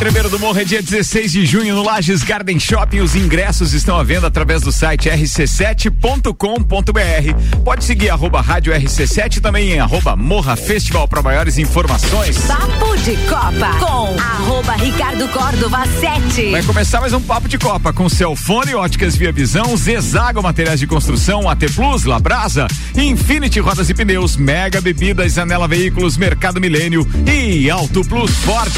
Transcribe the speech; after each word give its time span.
Entreveiro 0.00 0.30
do 0.30 0.38
Morro 0.38 0.58
é 0.58 0.64
dia 0.64 0.82
16 0.82 1.30
de 1.30 1.44
junho 1.44 1.74
no 1.74 1.82
Lages 1.82 2.22
Garden 2.22 2.58
Shopping. 2.58 3.00
Os 3.00 3.14
ingressos 3.14 3.74
estão 3.74 3.98
à 3.98 4.02
venda 4.02 4.28
através 4.28 4.62
do 4.62 4.72
site 4.72 5.10
rc7.com.br. 5.10 7.60
Pode 7.62 7.84
seguir 7.84 8.08
arroba 8.08 8.40
rádio 8.40 8.72
RC7 8.72 9.36
e 9.36 9.40
também 9.42 9.72
em 9.72 9.78
arroba 9.78 10.16
Morra 10.16 10.56
Festival 10.56 11.06
para 11.06 11.20
maiores 11.20 11.58
informações. 11.58 12.38
Papo 12.46 12.96
de 12.96 13.14
Copa 13.28 13.78
com 13.78 14.18
arroba 14.18 14.72
Ricardo 14.72 15.28
Córdova 15.28 15.84
7. 15.84 16.50
Vai 16.50 16.62
começar 16.62 17.02
mais 17.02 17.12
um 17.12 17.20
Papo 17.20 17.46
de 17.46 17.58
Copa 17.58 17.92
com 17.92 18.08
Celfone, 18.08 18.74
Óticas 18.74 19.14
Via 19.14 19.32
Visão, 19.32 19.76
Zezago 19.76 20.42
Materiais 20.42 20.80
de 20.80 20.86
Construção, 20.86 21.46
AT 21.46 21.68
Plus, 21.74 22.04
Labrasa, 22.04 22.68
Infinity 22.96 23.60
Rodas 23.60 23.90
e 23.90 23.94
Pneus, 23.94 24.34
Mega 24.34 24.80
Bebidas, 24.80 25.36
Anela 25.36 25.68
Veículos, 25.68 26.16
Mercado 26.16 26.58
Milênio 26.58 27.06
e 27.26 27.68
Auto 27.68 28.02
Plus 28.02 28.30
Ford. 28.36 28.72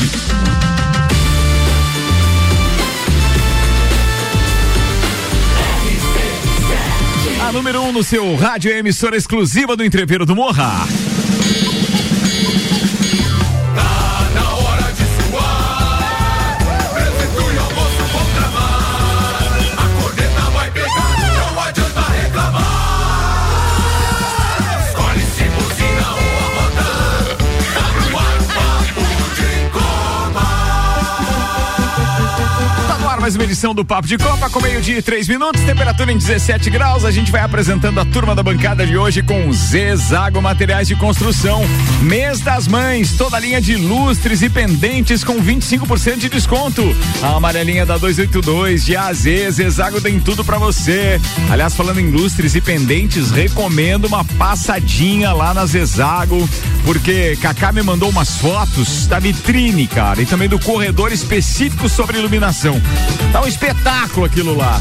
Número 7.53 7.83
1 7.83 7.89
um 7.89 7.93
no 7.93 8.03
seu 8.03 8.35
rádio 8.35 8.73
é 8.73 8.79
emissora 8.79 9.15
exclusiva 9.15 9.77
do 9.77 9.85
Entreveiro 9.85 10.25
do 10.25 10.35
Morra. 10.35 10.87
Mais 33.33 33.37
uma 33.37 33.45
edição 33.45 33.75
do 33.75 33.83
Papo 33.83 34.07
de 34.07 34.19
Copa 34.19 34.51
com 34.51 34.61
meio-dia 34.61 34.99
e 34.99 35.03
três 35.03 35.27
minutos, 35.27 35.63
temperatura 35.63 36.13
em 36.13 36.19
17 36.19 36.69
graus. 36.69 37.03
A 37.05 37.11
gente 37.11 37.33
vai 37.33 37.41
apresentando 37.41 37.99
a 37.99 38.05
turma 38.05 38.35
da 38.35 38.43
bancada 38.43 38.87
de 38.87 38.97
hoje 38.97 39.23
com 39.23 39.51
Zezago 39.53 40.43
Materiais 40.43 40.89
de 40.89 40.97
Construção. 40.97 41.63
Mês 42.03 42.41
das 42.41 42.67
Mães, 42.67 43.13
toda 43.17 43.37
a 43.37 43.41
linha 43.41 43.61
de 43.61 43.77
lustres 43.77 44.43
e 44.43 44.51
pendentes 44.51 45.25
com 45.25 45.41
25% 45.41 46.19
de 46.19 46.29
desconto. 46.29 46.83
A 47.23 47.37
amarelinha 47.37 47.87
da 47.87 47.97
282 47.97 48.85
de 48.85 48.97
AZ, 48.97 49.25
Zezago 49.53 50.01
tem 50.01 50.21
tudo 50.21 50.45
para 50.45 50.59
você. 50.59 51.19
Aliás, 51.51 51.75
falando 51.75 52.01
em 52.01 52.11
lustres 52.11 52.55
e 52.55 52.61
pendentes, 52.61 53.31
recomendo 53.31 54.07
uma 54.07 54.25
passadinha 54.25 55.33
lá 55.33 55.55
na 55.55 55.65
Zezago, 55.65 56.47
porque 56.85 57.39
Kaká 57.41 57.73
me 57.73 57.83
mandou 57.83 58.11
umas 58.11 58.37
fotos 58.37 59.07
da 59.07 59.19
vitrine, 59.19 59.87
cara, 59.87 60.21
e 60.21 60.27
também 60.27 60.49
do 60.49 60.59
corredor 60.59 61.13
específico 61.13 61.89
sobre 61.89 62.19
iluminação. 62.19 62.81
Tá 63.31 63.41
um 63.41 63.47
espetáculo 63.47 64.27
aquilo 64.27 64.57
lá. 64.57 64.81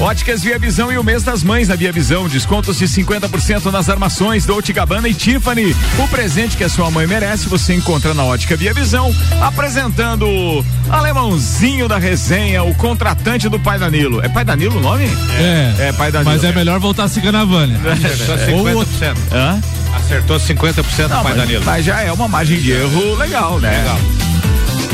Óticas 0.00 0.42
Via 0.42 0.58
Visão 0.58 0.92
e 0.92 0.98
o 0.98 1.04
mês 1.04 1.22
das 1.22 1.42
mães 1.42 1.68
na 1.68 1.76
Via 1.76 1.92
Visão. 1.92 2.28
Descontos 2.28 2.78
de 2.78 2.86
50% 2.86 3.70
nas 3.70 3.88
armações 3.88 4.44
Dolce 4.44 4.72
Gabbana 4.72 5.08
e 5.08 5.14
Tiffany. 5.14 5.74
O 5.98 6.08
presente 6.08 6.56
que 6.56 6.64
a 6.64 6.68
sua 6.68 6.90
mãe 6.90 7.06
merece 7.06 7.48
você 7.48 7.74
encontra 7.74 8.12
na 8.12 8.24
Ótica 8.24 8.56
Via 8.56 8.74
Visão. 8.74 9.14
Apresentando 9.40 10.26
o 10.26 10.64
alemãozinho 10.90 11.88
da 11.88 11.98
resenha, 11.98 12.62
o 12.64 12.74
contratante 12.74 13.48
do 13.48 13.58
Pai 13.58 13.78
Danilo. 13.78 14.22
É 14.24 14.28
Pai 14.28 14.44
Danilo 14.44 14.78
o 14.78 14.80
nome? 14.80 15.04
É. 15.38 15.88
É, 15.88 15.92
Pai 15.92 16.10
Danilo. 16.10 16.32
Mas 16.32 16.44
é 16.44 16.52
melhor 16.52 16.80
voltar 16.80 17.04
a 17.04 17.08
seguir 17.08 17.34
a 17.34 17.44
Vânia. 17.44 17.78
É. 17.84 18.52
50%. 18.52 19.16
Hã? 19.32 19.60
Acertou 19.94 20.38
50% 20.38 21.08
Não, 21.08 21.22
Pai 21.22 21.24
mas, 21.24 21.36
Danilo. 21.36 21.64
Mas 21.64 21.84
já 21.84 22.00
é 22.00 22.12
uma 22.12 22.26
margem 22.26 22.58
de 22.60 22.72
erro 22.72 23.14
legal, 23.14 23.60
né? 23.60 23.78
Legal. 23.78 23.98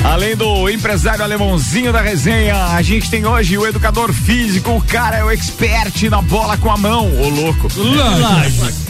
Além 0.02 0.34
do 0.34 0.68
empresário 0.68 1.22
alemãozinho 1.22 1.92
da 1.92 2.00
resenha, 2.00 2.56
a 2.74 2.82
gente 2.82 3.10
tem 3.10 3.26
hoje 3.26 3.58
o 3.58 3.66
educador 3.66 4.12
físico, 4.12 4.72
o 4.72 4.82
cara 4.82 5.18
é 5.18 5.24
o 5.24 5.30
expert 5.30 6.02
na 6.08 6.22
bola 6.22 6.56
com 6.56 6.70
a 6.70 6.76
mão, 6.76 7.06
ô 7.20 7.28
louco. 7.28 7.68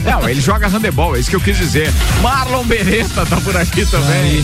Não, 0.03 0.27
ele 0.27 0.41
joga 0.41 0.67
handebol, 0.67 1.15
é 1.15 1.19
isso 1.19 1.29
que 1.29 1.35
eu 1.35 1.41
quis 1.41 1.57
dizer. 1.57 1.91
Marlon 2.21 2.63
Beretta 2.63 3.25
tá 3.25 3.37
por 3.41 3.55
aqui 3.55 3.85
também. 3.85 4.43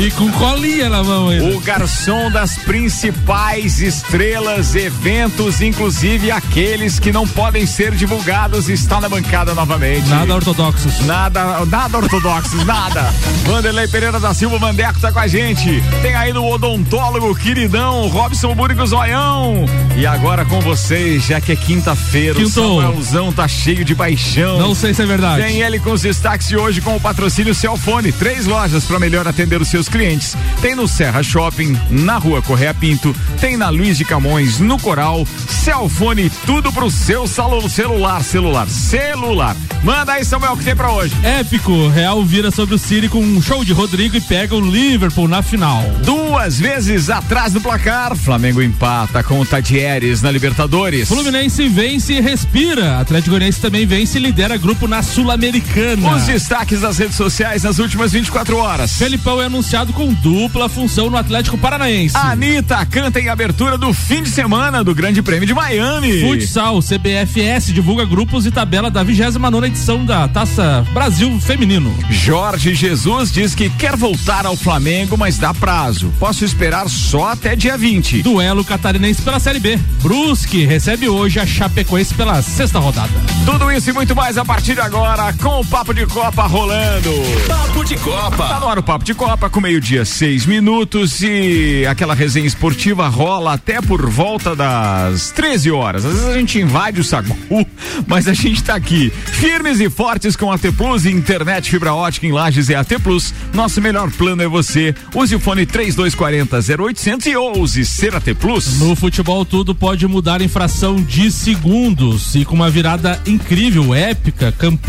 e 0.00 0.10
com 0.12 0.30
colinha 0.32 0.88
na 0.88 1.02
mão 1.02 1.28
ainda. 1.28 1.56
O 1.56 1.60
garçom 1.60 2.30
das 2.30 2.56
principais 2.58 3.80
estrelas, 3.80 4.74
eventos, 4.74 5.60
inclusive 5.60 6.30
aqueles 6.30 6.98
que 6.98 7.12
não 7.12 7.26
podem 7.26 7.66
ser 7.66 7.92
divulgados, 7.94 8.68
está 8.68 9.00
na 9.00 9.08
bancada 9.08 9.54
novamente. 9.54 10.08
Nada 10.08 10.34
ortodoxos. 10.34 11.00
Nada, 11.06 11.64
nada 11.66 11.98
ortodoxos, 11.98 12.62
nada. 12.66 13.12
Vanderlei 13.46 13.86
Pereira 13.88 14.18
da 14.18 14.34
Silva 14.34 14.58
Vandeco 14.58 15.00
tá 15.00 15.12
com 15.12 15.18
a 15.18 15.26
gente. 15.26 15.82
Tem 16.02 16.14
aí 16.14 16.32
no 16.32 16.46
odontólogo 16.50 17.34
queridão 17.34 18.08
Robson 18.08 18.54
Burgos 18.54 18.90
Zoião. 18.90 19.64
E 19.96 20.06
agora 20.06 20.44
com 20.44 20.60
vocês, 20.60 21.24
já 21.26 21.40
que 21.40 21.52
é 21.52 21.56
quinta-feira, 21.56 22.38
o 22.40 22.48
Samuelzão 22.48 23.32
tá 23.32 23.46
cheio 23.46 23.84
de 23.84 23.94
paixão. 23.94 24.58
Não 24.66 24.74
sei 24.74 24.92
se 24.92 25.02
é 25.02 25.06
verdade. 25.06 25.42
Tem 25.42 25.62
ele 25.62 25.78
com 25.80 25.92
os 25.92 26.02
destaques 26.02 26.48
de 26.48 26.56
hoje 26.56 26.80
com 26.80 26.94
o 26.94 27.00
patrocínio 27.00 27.54
Celfone. 27.54 28.12
Três 28.12 28.46
lojas 28.46 28.84
para 28.84 28.98
melhor 28.98 29.26
atender 29.26 29.60
os 29.60 29.68
seus 29.68 29.88
clientes. 29.88 30.36
Tem 30.60 30.74
no 30.74 30.86
Serra 30.86 31.22
Shopping, 31.22 31.78
na 31.90 32.18
rua 32.18 32.42
Correia 32.42 32.74
Pinto, 32.74 33.14
tem 33.40 33.56
na 33.56 33.68
Luiz 33.70 33.96
de 33.96 34.04
Camões, 34.04 34.58
no 34.58 34.78
Coral. 34.78 35.26
Celfone, 35.48 36.30
tudo 36.46 36.72
pro 36.72 36.90
seu 36.90 37.26
salão 37.26 37.68
celular, 37.68 38.22
celular, 38.22 38.68
celular. 38.68 39.56
Manda 39.82 40.12
aí, 40.12 40.24
Samuel, 40.24 40.52
o 40.52 40.56
que 40.56 40.64
tem 40.64 40.76
pra 40.76 40.92
hoje? 40.92 41.14
Épico, 41.22 41.88
Real 41.88 42.22
vira 42.24 42.50
sobre 42.50 42.74
o 42.74 42.78
City 42.78 43.08
com 43.08 43.20
um 43.20 43.42
show 43.42 43.64
de 43.64 43.72
Rodrigo 43.72 44.16
e 44.16 44.20
pega 44.20 44.54
o 44.54 44.60
Liverpool 44.60 45.28
na 45.28 45.42
final 45.42 45.54
final. 45.54 45.84
Duas 46.04 46.58
vezes 46.58 47.08
atrás 47.08 47.52
do 47.52 47.60
placar, 47.60 48.16
Flamengo 48.16 48.60
empata 48.60 49.22
com 49.22 49.38
o 49.38 49.46
Tadieres 49.46 50.20
na 50.20 50.30
Libertadores. 50.30 51.08
Fluminense 51.08 51.68
vence 51.68 52.12
e 52.12 52.20
respira. 52.20 52.98
Atlético 52.98 53.30
Goianiense 53.30 53.60
também 53.60 53.86
vence 53.86 54.18
e 54.18 54.20
lidera 54.20 54.53
grupo 54.58 54.86
na 54.86 55.02
Sul-Americana. 55.02 56.16
Os 56.16 56.24
destaques 56.24 56.80
das 56.80 56.98
redes 56.98 57.16
sociais 57.16 57.62
nas 57.62 57.78
últimas 57.78 58.12
24 58.12 58.56
horas. 58.56 58.96
Felipão 58.96 59.40
é 59.40 59.46
anunciado 59.46 59.92
com 59.92 60.12
dupla 60.12 60.68
função 60.68 61.10
no 61.10 61.16
Atlético 61.16 61.58
Paranaense. 61.58 62.16
Anitta 62.16 62.84
canta 62.86 63.20
em 63.20 63.28
abertura 63.28 63.76
do 63.78 63.92
fim 63.92 64.22
de 64.22 64.30
semana 64.30 64.82
do 64.82 64.94
Grande 64.94 65.22
Prêmio 65.22 65.46
de 65.46 65.54
Miami. 65.54 66.20
Futsal, 66.20 66.80
CBFS 66.80 67.72
divulga 67.72 68.04
grupos 68.04 68.46
e 68.46 68.50
tabela 68.50 68.90
da 68.90 69.02
29 69.02 69.66
edição 69.66 70.04
da 70.04 70.26
Taça 70.28 70.84
Brasil 70.92 71.40
Feminino. 71.40 71.94
Jorge 72.10 72.74
Jesus 72.74 73.32
diz 73.32 73.54
que 73.54 73.70
quer 73.70 73.96
voltar 73.96 74.46
ao 74.46 74.56
Flamengo, 74.56 75.16
mas 75.16 75.38
dá 75.38 75.52
prazo. 75.52 76.12
Posso 76.18 76.44
esperar 76.44 76.88
só 76.88 77.30
até 77.30 77.56
dia 77.56 77.76
20. 77.76 78.22
Duelo 78.22 78.64
catarinense 78.64 79.22
pela 79.22 79.38
Série 79.40 79.60
B. 79.60 79.78
Brusque 80.02 80.64
recebe 80.64 81.08
hoje 81.08 81.40
a 81.40 81.46
Chapecoense 81.46 82.14
pela 82.14 82.42
sexta 82.42 82.78
rodada. 82.78 83.12
Tudo 83.44 83.70
isso 83.70 83.90
e 83.90 83.92
muito 83.92 84.14
mais 84.14 84.38
a 84.38 84.43
partir 84.44 84.74
de 84.74 84.80
agora 84.80 85.32
com 85.34 85.60
o 85.60 85.64
Papo 85.64 85.94
de 85.94 86.04
Copa 86.06 86.42
rolando. 86.42 87.10
Papo 87.48 87.82
de 87.82 87.96
Copa. 87.96 88.48
Tá 88.48 88.60
no 88.60 88.68
ar 88.68 88.78
o 88.78 88.82
Papo 88.82 89.04
de 89.04 89.14
Copa 89.14 89.48
com 89.48 89.60
meio-dia, 89.60 90.04
seis 90.04 90.44
minutos 90.44 91.22
e 91.22 91.86
aquela 91.86 92.14
resenha 92.14 92.46
esportiva 92.46 93.08
rola 93.08 93.54
até 93.54 93.80
por 93.80 94.08
volta 94.10 94.54
das 94.54 95.30
13 95.30 95.70
horas. 95.70 96.04
Às 96.04 96.12
vezes 96.12 96.28
a 96.28 96.34
gente 96.34 96.58
invade 96.58 97.00
o 97.00 97.04
sagu, 97.04 97.36
mas 98.06 98.28
a 98.28 98.34
gente 98.34 98.62
tá 98.62 98.74
aqui 98.74 99.10
firmes 99.10 99.80
e 99.80 99.88
fortes 99.88 100.36
com 100.36 100.52
a 100.52 100.58
T 100.58 100.70
Plus 100.72 101.06
e 101.06 101.10
internet 101.10 101.70
fibra 101.70 101.94
ótica 101.94 102.26
em 102.26 102.32
Lages 102.32 102.68
e 102.68 102.74
a 102.74 102.84
T 102.84 102.98
Plus. 102.98 103.32
Nosso 103.54 103.80
melhor 103.80 104.10
plano 104.10 104.42
é 104.42 104.48
você. 104.48 104.94
Use 105.14 105.34
o 105.34 105.40
fone 105.40 105.64
3240 105.64 106.82
0800 106.82 107.26
e 107.26 107.36
ouse 107.36 107.86
ser 107.86 108.14
AT 108.14 108.34
Plus. 108.38 108.78
No 108.78 108.94
futebol 108.94 109.44
tudo 109.44 109.74
pode 109.74 110.06
mudar 110.06 110.42
em 110.42 110.48
fração 110.48 110.96
de 110.96 111.30
segundos 111.30 112.34
e 112.34 112.44
com 112.44 112.54
uma 112.54 112.68
virada 112.68 113.20
incrível, 113.26 113.94
épica 113.94 114.33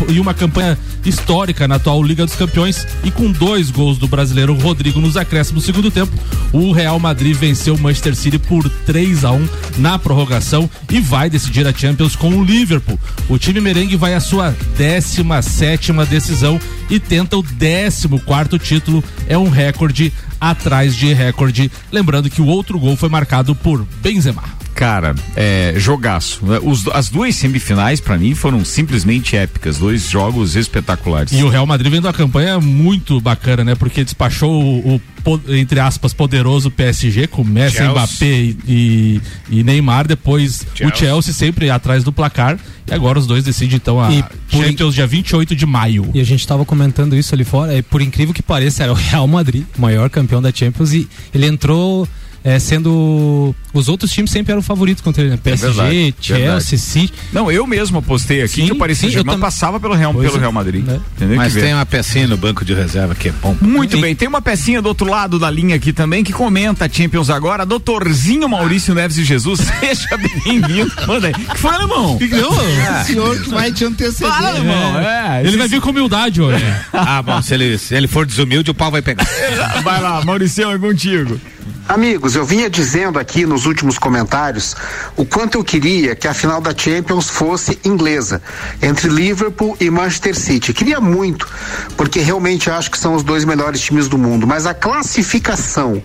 e 0.08 0.20
uma 0.20 0.34
campanha 0.34 0.78
histórica 1.04 1.66
na 1.66 1.76
atual 1.76 2.02
Liga 2.02 2.24
dos 2.24 2.34
Campeões 2.34 2.86
e 3.04 3.10
com 3.10 3.30
dois 3.30 3.70
gols 3.70 3.98
do 3.98 4.08
brasileiro 4.08 4.54
Rodrigo 4.54 5.00
nos 5.00 5.16
acréscimos 5.16 5.62
do 5.62 5.66
segundo 5.66 5.90
tempo, 5.90 6.12
o 6.52 6.72
Real 6.72 6.98
Madrid 6.98 7.34
venceu 7.34 7.74
o 7.74 7.80
Manchester 7.80 8.14
City 8.14 8.38
por 8.38 8.68
3 8.68 9.24
a 9.24 9.32
1 9.32 9.48
na 9.78 9.98
prorrogação 9.98 10.68
e 10.90 11.00
vai 11.00 11.30
decidir 11.30 11.66
a 11.66 11.72
Champions 11.72 12.16
com 12.16 12.30
o 12.30 12.44
Liverpool. 12.44 12.98
O 13.28 13.38
time 13.38 13.60
merengue 13.60 13.96
vai 13.96 14.14
à 14.14 14.20
sua 14.20 14.54
17 14.76 15.42
sétima 15.42 16.04
decisão 16.04 16.60
e 16.90 16.98
tenta 16.98 17.36
o 17.36 17.42
14 17.42 18.08
quarto 18.24 18.58
título, 18.58 19.02
é 19.28 19.36
um 19.36 19.48
recorde 19.48 20.12
atrás 20.40 20.94
de 20.94 21.12
recorde. 21.12 21.70
Lembrando 21.90 22.30
que 22.30 22.42
o 22.42 22.46
outro 22.46 22.78
gol 22.78 22.96
foi 22.96 23.08
marcado 23.08 23.54
por 23.54 23.86
Benzema. 24.02 24.65
Cara, 24.76 25.14
é, 25.34 25.72
jogaço. 25.78 26.42
Os, 26.62 26.86
as 26.88 27.08
duas 27.08 27.34
semifinais, 27.34 27.98
para 27.98 28.18
mim, 28.18 28.34
foram 28.34 28.62
simplesmente 28.62 29.34
épicas. 29.34 29.78
Dois 29.78 30.10
jogos 30.10 30.54
espetaculares. 30.54 31.32
E 31.32 31.42
o 31.42 31.48
Real 31.48 31.64
Madrid 31.64 31.90
vem 31.90 31.98
de 31.98 32.06
uma 32.06 32.12
campanha 32.12 32.60
muito 32.60 33.18
bacana, 33.18 33.64
né? 33.64 33.74
Porque 33.74 34.04
despachou 34.04 34.52
o, 34.52 34.96
o 34.96 35.40
entre 35.48 35.80
aspas, 35.80 36.12
poderoso 36.12 36.70
PSG 36.70 37.26
com 37.26 37.42
Messi, 37.42 37.78
Chelsea. 37.78 37.90
Mbappé 37.90 38.54
e, 38.68 39.20
e, 39.50 39.64
Neymar. 39.64 40.06
Depois 40.06 40.66
Chelsea. 40.74 40.94
o 40.94 40.96
Chelsea 40.96 41.32
sempre 41.32 41.70
atrás 41.70 42.04
do 42.04 42.12
placar. 42.12 42.58
E 42.86 42.92
agora 42.92 43.18
os 43.18 43.26
dois 43.26 43.42
decidem 43.42 43.76
então 43.76 43.98
a 43.98 44.12
e 44.12 44.22
Champions 44.48 44.94
dia 44.94 45.06
28 45.06 45.56
de 45.56 45.64
maio. 45.64 46.10
E 46.12 46.20
a 46.20 46.24
gente 46.24 46.40
estava 46.40 46.66
comentando 46.66 47.16
isso 47.16 47.34
ali 47.34 47.44
fora. 47.44 47.72
É, 47.72 47.80
por 47.80 48.02
incrível 48.02 48.34
que 48.34 48.42
pareça, 48.42 48.82
era 48.82 48.92
o 48.92 48.94
Real 48.94 49.26
Madrid, 49.26 49.64
o 49.76 49.80
maior 49.80 50.10
campeão 50.10 50.42
da 50.42 50.52
Champions. 50.52 50.92
E 50.92 51.08
ele 51.34 51.46
entrou 51.46 52.06
é, 52.46 52.60
sendo. 52.60 53.52
Os 53.74 53.88
outros 53.88 54.12
times 54.12 54.30
sempre 54.30 54.52
eram 54.52 54.62
favoritos 54.62 55.02
contra 55.02 55.20
ele, 55.20 55.32
né? 55.32 55.38
PSG, 55.42 55.66
é 55.66 55.70
verdade, 55.72 56.14
Chelsea, 56.20 56.46
verdade. 56.46 56.78
City. 56.78 57.12
Não, 57.32 57.50
eu 57.50 57.66
mesmo 57.66 57.98
apostei 57.98 58.40
aqui 58.40 58.54
sim, 58.54 58.66
que 58.66 58.72
o 58.72 58.76
Paris 58.76 58.98
Saint-Germain 58.98 59.40
passava 59.40 59.80
pelo 59.80 59.94
Real, 59.94 60.14
pelo 60.14 60.38
Real 60.38 60.52
Madrid. 60.52 60.84
Né? 60.86 61.00
Mas 61.36 61.54
tem 61.54 61.74
uma 61.74 61.84
pecinha 61.84 62.28
no 62.28 62.36
banco 62.36 62.64
de 62.64 62.72
reserva 62.72 63.16
que 63.16 63.30
é 63.30 63.32
bom. 63.32 63.56
Muito 63.60 63.96
sim. 63.96 64.00
bem, 64.00 64.14
tem 64.14 64.28
uma 64.28 64.40
pecinha 64.40 64.80
do 64.80 64.86
outro 64.86 65.10
lado 65.10 65.40
da 65.40 65.50
linha 65.50 65.74
aqui 65.74 65.92
também 65.92 66.22
que 66.22 66.32
comenta 66.32 66.88
Champions 66.88 67.30
agora, 67.30 67.66
doutorzinho 67.66 68.48
Maurício 68.48 68.94
Neves 68.94 69.16
de 69.16 69.24
Jesus, 69.24 69.58
seja 69.80 70.16
bem-vindo. 70.16 70.92
Manda 71.04 71.26
aí. 71.26 71.34
Que 71.34 71.58
foi, 71.58 71.74
alemão? 71.74 72.16
Que 72.16 72.28
não? 72.28 72.52
É. 72.52 73.02
O 73.02 73.04
senhor 73.06 73.42
que 73.42 73.50
vai 73.50 73.72
te 73.72 73.84
anteceder. 73.84 74.32
Fala, 74.32 74.50
alemão. 74.50 75.00
É. 75.00 75.42
é. 75.42 75.46
Ele 75.48 75.56
vai 75.56 75.66
vir 75.66 75.80
com 75.80 75.90
humildade 75.90 76.40
hoje. 76.40 76.64
ah, 76.92 77.20
bom, 77.22 77.42
se 77.42 77.54
ele, 77.54 77.76
se 77.76 77.92
ele 77.92 78.06
for 78.06 78.24
desumilde, 78.24 78.70
o 78.70 78.74
pau 78.74 78.92
vai 78.92 79.02
pegar. 79.02 79.26
vai 79.82 80.00
lá, 80.00 80.24
Maurício, 80.24 80.70
é 80.70 80.78
contigo. 80.78 81.40
Amigos, 81.88 82.34
eu 82.34 82.44
vinha 82.44 82.68
dizendo 82.68 83.16
aqui 83.16 83.46
nos 83.46 83.64
últimos 83.64 83.96
comentários 83.96 84.74
o 85.16 85.24
quanto 85.24 85.56
eu 85.56 85.62
queria 85.62 86.16
que 86.16 86.26
a 86.26 86.34
final 86.34 86.60
da 86.60 86.76
Champions 86.76 87.30
fosse 87.30 87.78
inglesa, 87.84 88.42
entre 88.82 89.08
Liverpool 89.08 89.76
e 89.78 89.88
Manchester 89.88 90.34
City. 90.34 90.72
Queria 90.72 91.00
muito, 91.00 91.48
porque 91.96 92.18
realmente 92.18 92.68
acho 92.68 92.90
que 92.90 92.98
são 92.98 93.14
os 93.14 93.22
dois 93.22 93.44
melhores 93.44 93.80
times 93.80 94.08
do 94.08 94.18
mundo, 94.18 94.48
mas 94.48 94.66
a 94.66 94.74
classificação 94.74 96.02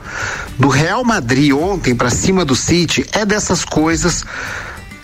do 0.56 0.68
Real 0.68 1.04
Madrid 1.04 1.52
ontem 1.52 1.96
para 1.96 2.12
cima 2.12 2.46
do 2.46 2.56
City 2.56 3.04
é 3.12 3.26
dessas 3.26 3.66
coisas 3.66 4.24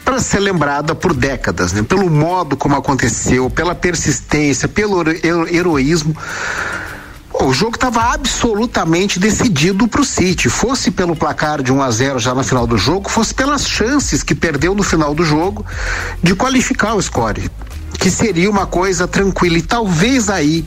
para 0.06 0.20
ser 0.20 0.40
lembrada 0.40 0.94
por 0.94 1.12
décadas, 1.12 1.74
né? 1.74 1.82
Pelo 1.82 2.10
modo 2.10 2.56
como 2.56 2.76
aconteceu, 2.76 3.50
pela 3.50 3.74
persistência, 3.74 4.68
pelo 4.68 5.04
heroísmo. 5.52 6.16
O 7.40 7.54
jogo 7.54 7.76
estava 7.76 8.14
absolutamente 8.14 9.20
decidido 9.20 9.88
para 9.88 10.02
o 10.02 10.06
City. 10.06 10.50
Fosse 10.50 10.90
pelo 10.90 11.16
placar 11.16 11.62
de 11.62 11.72
1 11.72 11.82
a 11.82 11.92
0 11.92 12.20
já 12.20 12.34
no 12.34 12.44
final 12.44 12.66
do 12.66 12.78
jogo, 12.78 13.10
fosse 13.10 13.34
pelas 13.34 13.68
chances 13.68 14.24
que 14.24 14.34
perdeu 14.34 14.74
no 14.74 14.84
final 14.84 15.14
do 15.14 15.24
jogo 15.24 15.66
de 16.22 16.34
qualificar 16.34 16.96
o 16.96 17.02
score, 17.02 17.50
que 18.00 18.10
seria 18.10 18.50
uma 18.50 18.66
coisa 18.66 19.08
tranquila. 19.08 19.58
E 19.60 19.62
talvez 19.62 20.30
aí 20.30 20.66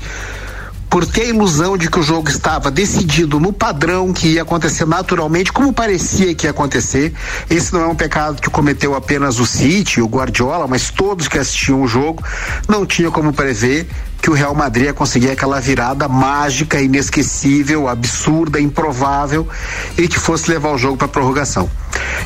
por 0.90 1.06
ter 1.06 1.22
a 1.22 1.26
ilusão 1.26 1.78
de 1.78 1.88
que 1.88 2.00
o 2.00 2.02
jogo 2.02 2.28
estava 2.28 2.68
decidido 2.68 3.38
no 3.38 3.52
padrão 3.52 4.12
que 4.12 4.26
ia 4.26 4.42
acontecer 4.42 4.84
naturalmente, 4.84 5.52
como 5.52 5.72
parecia 5.72 6.34
que 6.34 6.46
ia 6.46 6.50
acontecer. 6.50 7.14
Esse 7.48 7.72
não 7.72 7.82
é 7.82 7.86
um 7.86 7.94
pecado 7.94 8.42
que 8.42 8.50
cometeu 8.50 8.96
apenas 8.96 9.38
o 9.38 9.46
City, 9.46 10.00
o 10.00 10.06
Guardiola, 10.06 10.66
mas 10.66 10.90
todos 10.90 11.28
que 11.28 11.38
assistiam 11.38 11.80
o 11.82 11.86
jogo 11.86 12.24
não 12.68 12.84
tinham 12.84 13.12
como 13.12 13.32
prever 13.32 13.88
que 14.20 14.30
o 14.30 14.34
Real 14.34 14.54
Madrid 14.54 14.86
ia 14.86 14.94
conseguir 14.94 15.30
aquela 15.30 15.60
virada 15.60 16.08
mágica, 16.08 16.80
inesquecível, 16.80 17.88
absurda, 17.88 18.60
improvável 18.60 19.48
e 19.96 20.06
que 20.06 20.18
fosse 20.18 20.50
levar 20.50 20.70
o 20.70 20.78
jogo 20.78 20.96
para 20.96 21.08
prorrogação. 21.08 21.70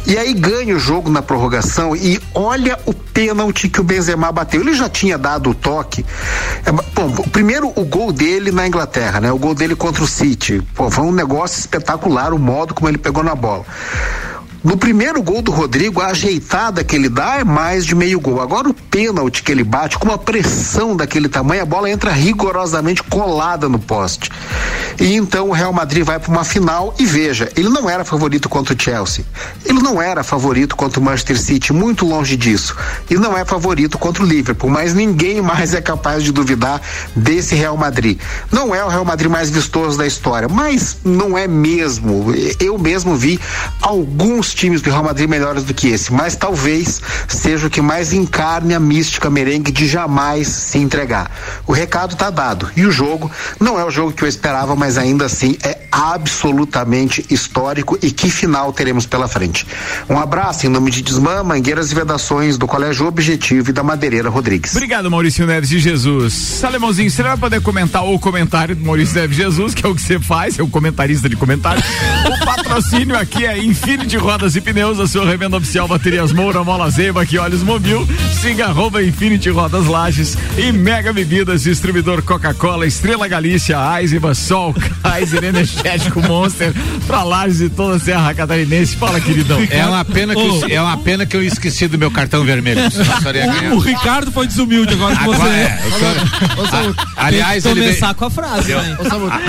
E 0.07 0.19
aí 0.19 0.35
ganha 0.35 0.77
o 0.77 0.79
jogo 0.79 1.11
na 1.11 1.23
prorrogação 1.23 1.97
e 1.97 2.21
olha 2.35 2.79
o 2.85 2.93
pênalti 2.93 3.69
que 3.69 3.81
o 3.81 3.85
Benzema 3.85 4.31
bateu. 4.31 4.61
Ele 4.61 4.75
já 4.75 4.89
tinha 4.89 5.17
dado 5.17 5.51
o 5.51 5.55
toque. 5.55 6.05
É, 6.65 6.73
bom, 6.73 6.83
primeiro 7.33 7.73
o 7.75 7.85
gol 7.85 8.13
dele 8.13 8.51
na 8.51 8.67
Inglaterra, 8.67 9.21
né? 9.21 9.33
O 9.33 9.39
gol 9.39 9.55
dele 9.55 9.75
contra 9.75 10.03
o 10.03 10.07
City. 10.07 10.63
Pô, 10.75 10.91
foi 10.91 11.05
um 11.05 11.13
negócio 11.13 11.59
espetacular 11.59 12.35
o 12.35 12.39
modo 12.39 12.75
como 12.75 12.89
ele 12.89 12.99
pegou 12.99 13.23
na 13.23 13.35
bola. 13.35 13.65
No 14.65 14.79
primeiro 14.79 15.23
gol 15.23 15.43
do 15.43 15.53
Rodrigo, 15.53 16.01
a 16.01 16.07
ajeitada 16.07 16.83
que 16.83 16.97
ele 16.97 17.11
dá 17.11 17.41
é 17.41 17.45
mais 17.45 17.85
de 17.85 17.95
meio 17.95 18.19
gol. 18.19 18.41
Agora 18.41 18.71
o 18.71 18.73
pênalti 18.73 19.43
que 19.43 19.53
ele 19.53 19.63
bate, 19.63 19.99
com 19.99 20.09
uma 20.09 20.17
pressão 20.17 20.97
daquele 20.97 21.29
tamanho, 21.29 21.61
a 21.61 21.67
bola 21.67 21.91
entra 21.91 22.11
rigorosamente 22.11 23.03
colada 23.03 23.69
no 23.69 23.79
poste. 23.79 24.31
E 24.99 25.17
então 25.17 25.51
o 25.51 25.53
Real 25.53 25.73
Madrid 25.73 26.03
vai 26.03 26.19
para 26.19 26.31
uma 26.31 26.45
final 26.45 26.95
e 26.99 27.05
veja, 27.05 27.51
ele 27.57 27.69
não 27.69 27.91
era 27.91 28.07
favorito 28.07 28.49
contra 28.49 28.75
o 28.75 28.81
Chelsea. 28.81 29.23
Ele 29.67 29.81
não 29.81 30.01
era 30.01 30.25
favorito 30.25 30.75
contra 30.75 30.99
o 30.99 31.03
Manchester 31.03 31.39
City, 31.39 31.71
muito 31.75 32.07
longe 32.07 32.35
disso. 32.35 32.75
E 33.11 33.17
não 33.17 33.37
é 33.37 33.45
favorito 33.45 33.99
contra 33.99 34.23
o 34.23 34.27
Liverpool, 34.27 34.71
mas 34.71 34.95
ninguém 34.95 35.43
mais 35.43 35.75
é 35.75 35.83
capaz 35.83 36.23
de 36.23 36.33
duvidar 36.33 36.81
desse 37.15 37.55
Real 37.55 37.77
Madrid. 37.77 38.19
Não 38.51 38.75
é 38.75 38.83
o 38.83 38.89
Real 38.89 39.05
Madrid 39.05 39.31
mais 39.31 39.51
vistoso 39.51 39.99
da 39.99 40.07
história, 40.07 40.49
mas 40.49 40.97
não 41.05 41.37
é 41.37 41.47
mesmo. 41.47 42.33
Eu 42.59 42.79
mesmo 42.79 43.15
vi 43.15 43.39
alguns 43.83 44.54
times 44.55 44.81
do 44.81 44.91
Real 44.91 45.05
Madrid 45.05 45.29
melhores 45.29 45.65
do 45.65 45.75
que 45.75 45.89
esse, 45.89 46.13
mas 46.13 46.37
talvez 46.37 47.01
seja 47.29 47.67
o 47.67 47.71
que 47.71 47.81
mais 47.81 48.13
encarne 48.13 48.75
a 48.75 48.81
mística 48.81 49.29
merengue 49.29 49.73
de 49.73 49.87
jamais 49.87 50.49
se 50.49 50.79
entregar. 50.79 51.31
O 51.67 51.73
recado 51.73 52.13
está 52.13 52.31
dado 52.31 52.71
e 52.77 52.87
o 52.87 52.91
jogo 52.91 53.31
não 53.61 53.79
é 53.79 53.85
o 53.85 53.91
jogo 53.91 54.13
que 54.13 54.25
eu 54.25 54.29
esperava, 54.29 54.75
mas 54.77 54.97
ainda 54.97 55.27
assim 55.27 55.57
é 55.63 55.84
absolutamente 55.95 57.25
histórico 57.31 57.99
e 58.03 58.11
que 58.11 58.31
final 58.31 58.73
teremos 58.73 59.07
pela 59.07 59.27
frente. 59.27 59.67
Um 60.09 60.19
abraço 60.19 60.67
em 60.67 60.69
nome 60.69 60.91
de 60.91 61.03
Desmã, 61.03 61.43
Mangueiras 61.43 61.91
e 61.91 61.95
Vedações 61.95 62.59
do 62.59 62.67
Colégio 62.67 63.07
Objetivo 63.07 63.71
e 63.71 63.73
da 63.73 63.83
Madeireira 63.83 64.29
Rodrigues. 64.29 64.73
Obrigado, 64.73 65.11
Maurício 65.11 65.47
Neves 65.47 65.69
de 65.69 65.79
Jesus. 65.79 66.35
Salemãozinho, 66.35 67.11
você 67.11 67.23
vai 67.23 67.37
poder 67.37 67.61
comentar 67.61 68.05
o 68.05 68.19
comentário 68.19 68.77
do 68.77 68.85
Maurício 68.85 69.15
Neves 69.15 69.37
de 69.37 69.43
Jesus, 69.43 69.75
que 69.75 69.87
é 69.87 69.89
o 69.89 69.95
que 69.95 70.03
você 70.03 70.21
faz, 70.21 70.59
é 70.59 70.63
o 70.63 70.69
comentarista 70.69 71.29
de 71.29 71.37
comentários. 71.37 71.85
o 72.27 72.45
patrocínio 72.45 73.17
aqui 73.17 73.47
é 73.47 73.59
Infinity 73.59 74.17
Roda 74.17 74.35
Rodas 74.35 74.57
e 74.57 74.61
Pneus, 74.61 74.99
a 74.99 75.07
sua 75.07 75.25
revenda 75.25 75.57
oficial 75.57 75.87
Baterias 75.89 76.33
Moura, 76.33 76.63
Mola 76.63 76.91
Zeiba, 76.91 77.25
que 77.25 77.39
olhos 77.39 77.63
mobil, 77.63 78.07
siga 78.43 78.67
arroba 78.67 79.03
Infinity 79.03 79.49
Rodas 79.49 79.87
Lages 79.87 80.37
e 80.59 80.71
Mega 80.71 81.13
Bebidas, 81.13 81.63
distribuidor 81.63 82.21
Coca-Cola, 82.21 82.85
Estrela 82.85 83.27
Galícia, 83.29 83.79
Eisenbahn, 83.99 84.35
Sol, 84.35 84.75
Kaiser, 85.03 85.45
Energético 85.85 86.23
Monster, 86.23 86.73
pra 87.07 87.23
Lages 87.23 87.61
e 87.61 87.69
toda 87.69 87.97
a 87.97 88.01
Serra 88.01 88.35
Catarinense. 88.35 88.97
Fala, 88.97 89.21
queridão. 89.21 89.61
É 89.71 89.85
uma 89.87 90.05
pena 90.05 90.35
que, 90.35 90.41
oh. 90.41 90.67
eu, 90.67 90.69
é 90.69 90.81
uma 90.81 90.97
pena 90.97 91.27
que 91.27 91.37
eu 91.37 91.43
esqueci 91.43 91.87
do 91.87 91.99
meu 91.99 92.11
cartão 92.11 92.45
vermelho. 92.45 92.81
O, 93.71 93.77
o, 93.77 93.79
Ricardo 93.79 94.33
foi 94.33 94.47
desumilde 94.47 94.95
agora 94.95 95.17
que 95.17 95.25
você 95.25 95.49
é. 95.49 95.79
aliás, 97.17 97.67
ele 97.67 97.81
vem, 97.81 98.15
com 98.15 98.25
a 98.25 98.31
frase, 98.31 98.73
eu, 98.73 98.81